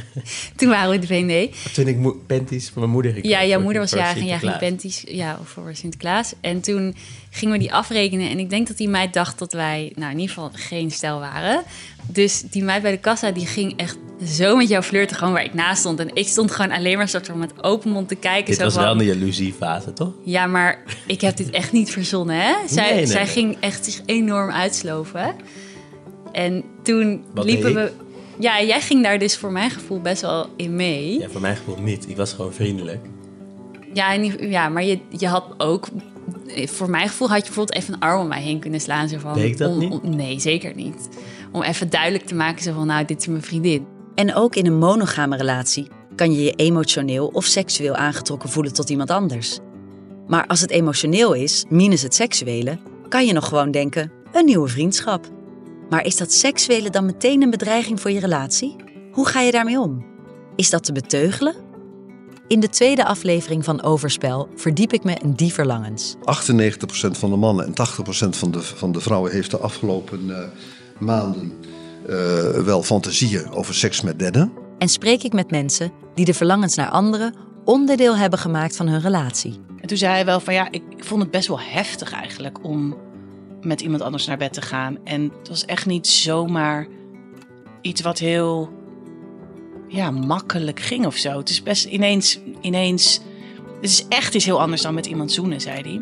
toen 0.56 0.68
waren 0.68 0.90
we 0.90 0.98
de 0.98 1.06
VND. 1.06 1.74
Toen 1.74 1.86
ik 1.86 2.26
panties 2.26 2.68
van 2.68 2.80
mijn 2.80 2.92
moeder 2.92 3.12
ging. 3.12 3.26
Ja, 3.26 3.44
jouw 3.44 3.60
moeder 3.60 3.82
was 3.82 3.90
jarig 3.90 4.16
en 4.16 4.26
jij 4.26 4.38
ging 4.38 4.58
panties 4.58 5.04
ja, 5.06 5.38
voor 5.44 5.74
Sinterklaas. 5.74 6.32
En 6.40 6.60
toen 6.60 6.94
gingen 7.30 7.54
we 7.54 7.60
die 7.60 7.72
afrekenen. 7.72 8.30
En 8.30 8.38
ik 8.38 8.50
denk 8.50 8.66
dat 8.68 8.76
die 8.76 8.88
meid 8.88 9.14
dacht 9.14 9.38
dat 9.38 9.52
wij, 9.52 9.92
nou 9.94 10.12
in 10.12 10.18
ieder 10.18 10.34
geval 10.34 10.50
geen 10.54 10.90
stel 10.90 11.18
waren. 11.18 11.62
Dus 12.06 12.42
die 12.50 12.62
meid 12.62 12.82
bij 12.82 12.90
de 12.90 12.98
kassa, 12.98 13.30
die 13.30 13.46
ging 13.46 13.76
echt 13.76 13.98
zo 14.26 14.56
met 14.56 14.68
jou 14.68 14.82
flirten, 14.82 15.16
gewoon 15.16 15.32
waar 15.32 15.44
ik 15.44 15.54
naast 15.54 15.80
stond. 15.80 15.98
En 16.00 16.10
ik 16.14 16.28
stond 16.28 16.50
gewoon 16.50 16.70
alleen 16.70 16.96
maar 16.96 17.08
soort 17.08 17.26
van 17.26 17.38
met 17.38 17.64
open 17.64 17.90
mond 17.90 18.08
te 18.08 18.14
kijken. 18.14 18.46
Dit 18.46 18.56
zo 18.56 18.64
was 18.64 18.74
van, 18.74 18.82
wel 18.82 18.98
een 18.98 19.04
jaloeziefase, 19.04 19.92
toch? 19.92 20.12
Ja, 20.24 20.46
maar 20.46 20.82
ik 21.06 21.20
heb 21.20 21.36
dit 21.36 21.50
echt 21.50 21.72
niet 21.72 21.90
verzonnen, 21.90 22.36
hè? 22.36 22.54
Zij, 22.66 22.94
nee, 22.94 23.06
zij 23.06 23.26
ging 23.26 23.56
echt 23.60 23.84
zich 23.84 24.00
enorm 24.06 24.50
uitsloven. 24.50 25.34
En 26.32 26.64
toen 26.82 27.24
Wat 27.34 27.44
liepen 27.44 27.74
we... 27.74 27.92
Ja, 28.38 28.62
jij 28.62 28.80
ging 28.80 29.02
daar 29.02 29.18
dus 29.18 29.36
voor 29.36 29.52
mijn 29.52 29.70
gevoel 29.70 30.00
best 30.00 30.20
wel 30.22 30.46
in 30.56 30.76
mee. 30.76 31.18
Ja, 31.18 31.28
voor 31.28 31.40
mijn 31.40 31.56
gevoel 31.56 31.76
niet. 31.80 32.08
Ik 32.08 32.16
was 32.16 32.32
gewoon 32.32 32.52
vriendelijk. 32.52 33.06
Ja, 33.92 34.12
en, 34.14 34.50
ja 34.50 34.68
maar 34.68 34.84
je, 34.84 34.98
je 35.08 35.26
had 35.28 35.44
ook 35.58 35.88
voor 36.64 36.90
mijn 36.90 37.08
gevoel 37.08 37.28
had 37.28 37.36
je 37.38 37.44
bijvoorbeeld 37.44 37.76
even 37.78 37.94
een 37.94 38.00
arm 38.00 38.20
om 38.20 38.28
mij 38.28 38.42
heen 38.42 38.58
kunnen 38.58 38.80
slaan. 38.80 39.08
Zo 39.08 39.18
van, 39.18 39.34
Deed 39.34 39.44
ik 39.44 39.58
dat 39.58 39.70
om- 39.70 39.78
niet? 39.78 39.92
om- 39.92 40.16
nee, 40.16 40.40
zeker 40.40 40.74
niet. 40.74 41.08
Om 41.52 41.62
even 41.62 41.90
duidelijk 41.90 42.26
te 42.26 42.34
maken 42.34 42.62
zo 42.62 42.72
van, 42.72 42.86
nou, 42.86 43.04
dit 43.04 43.20
is 43.20 43.26
mijn 43.26 43.42
vriendin. 43.42 43.86
En 44.14 44.34
ook 44.34 44.54
in 44.56 44.66
een 44.66 44.78
monogame 44.78 45.36
relatie 45.36 45.86
kan 46.16 46.32
je 46.32 46.42
je 46.42 46.52
emotioneel 46.52 47.26
of 47.26 47.44
seksueel 47.44 47.94
aangetrokken 47.94 48.48
voelen 48.48 48.72
tot 48.72 48.90
iemand 48.90 49.10
anders. 49.10 49.58
Maar 50.26 50.46
als 50.46 50.60
het 50.60 50.70
emotioneel 50.70 51.32
is, 51.32 51.64
minus 51.68 52.02
het 52.02 52.14
seksuele, 52.14 52.78
kan 53.08 53.26
je 53.26 53.32
nog 53.32 53.48
gewoon 53.48 53.70
denken: 53.70 54.12
een 54.32 54.44
nieuwe 54.44 54.68
vriendschap. 54.68 55.26
Maar 55.92 56.04
is 56.04 56.16
dat 56.16 56.32
seksuele 56.32 56.90
dan 56.90 57.06
meteen 57.06 57.42
een 57.42 57.50
bedreiging 57.50 58.00
voor 58.00 58.10
je 58.10 58.20
relatie? 58.20 58.76
Hoe 59.10 59.26
ga 59.26 59.40
je 59.40 59.52
daarmee 59.52 59.80
om? 59.80 60.04
Is 60.56 60.70
dat 60.70 60.84
te 60.84 60.92
beteugelen? 60.92 61.54
In 62.48 62.60
de 62.60 62.68
tweede 62.68 63.04
aflevering 63.04 63.64
van 63.64 63.82
Overspel 63.82 64.48
verdiep 64.56 64.92
ik 64.92 65.04
me 65.04 65.14
in 65.22 65.32
die 65.32 65.52
verlangens. 65.52 66.14
98% 66.16 66.18
van 67.10 67.30
de 67.30 67.36
mannen 67.36 67.66
en 67.66 67.72
80% 67.72 68.28
van 68.28 68.50
de, 68.50 68.62
van 68.62 68.92
de 68.92 69.00
vrouwen 69.00 69.32
heeft 69.32 69.50
de 69.50 69.58
afgelopen 69.58 70.30
eh, 70.30 70.48
maanden 70.98 71.52
eh, 72.08 72.48
wel 72.50 72.82
fantasieën 72.82 73.50
over 73.50 73.74
seks 73.74 74.00
met 74.00 74.18
derden. 74.18 74.52
En 74.78 74.88
spreek 74.88 75.22
ik 75.22 75.32
met 75.32 75.50
mensen 75.50 75.92
die 76.14 76.24
de 76.24 76.34
verlangens 76.34 76.74
naar 76.74 76.88
anderen 76.88 77.34
onderdeel 77.64 78.16
hebben 78.16 78.38
gemaakt 78.38 78.76
van 78.76 78.88
hun 78.88 79.00
relatie. 79.00 79.60
En 79.80 79.88
toen 79.88 79.96
zei 79.96 80.12
hij 80.12 80.24
wel 80.24 80.40
van 80.40 80.54
ja, 80.54 80.70
ik, 80.70 80.82
ik 80.88 81.04
vond 81.04 81.22
het 81.22 81.30
best 81.30 81.48
wel 81.48 81.60
heftig 81.60 82.12
eigenlijk 82.12 82.64
om 82.64 82.96
met 83.64 83.80
iemand 83.80 84.02
anders 84.02 84.26
naar 84.26 84.36
bed 84.36 84.52
te 84.52 84.62
gaan. 84.62 84.98
En 85.04 85.32
het 85.38 85.48
was 85.48 85.64
echt 85.64 85.86
niet 85.86 86.06
zomaar 86.06 86.86
iets 87.80 88.00
wat 88.00 88.18
heel 88.18 88.70
ja, 89.88 90.10
makkelijk 90.10 90.80
ging 90.80 91.06
of 91.06 91.16
zo. 91.16 91.38
Het 91.38 91.48
is 91.48 91.62
best 91.62 91.84
ineens, 91.84 92.40
ineens, 92.60 93.20
het 93.74 93.90
is 93.90 94.08
echt 94.08 94.34
iets 94.34 94.44
heel 94.44 94.60
anders 94.60 94.82
dan 94.82 94.94
met 94.94 95.06
iemand 95.06 95.32
zoenen, 95.32 95.60
zei 95.60 95.80
hij. 95.80 96.00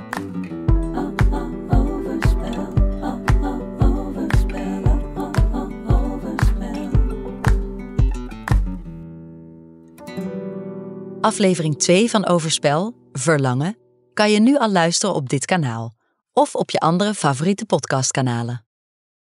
Aflevering 11.20 11.78
2 11.78 12.10
van 12.10 12.26
Overspel, 12.26 12.94
Verlangen, 13.12 13.76
kan 14.14 14.30
je 14.30 14.40
nu 14.40 14.58
al 14.58 14.70
luisteren 14.70 15.14
op 15.14 15.28
dit 15.28 15.44
kanaal 15.44 15.98
of 16.32 16.54
op 16.54 16.70
je 16.70 16.78
andere 16.78 17.14
favoriete 17.14 17.66
podcastkanalen. 17.66 18.64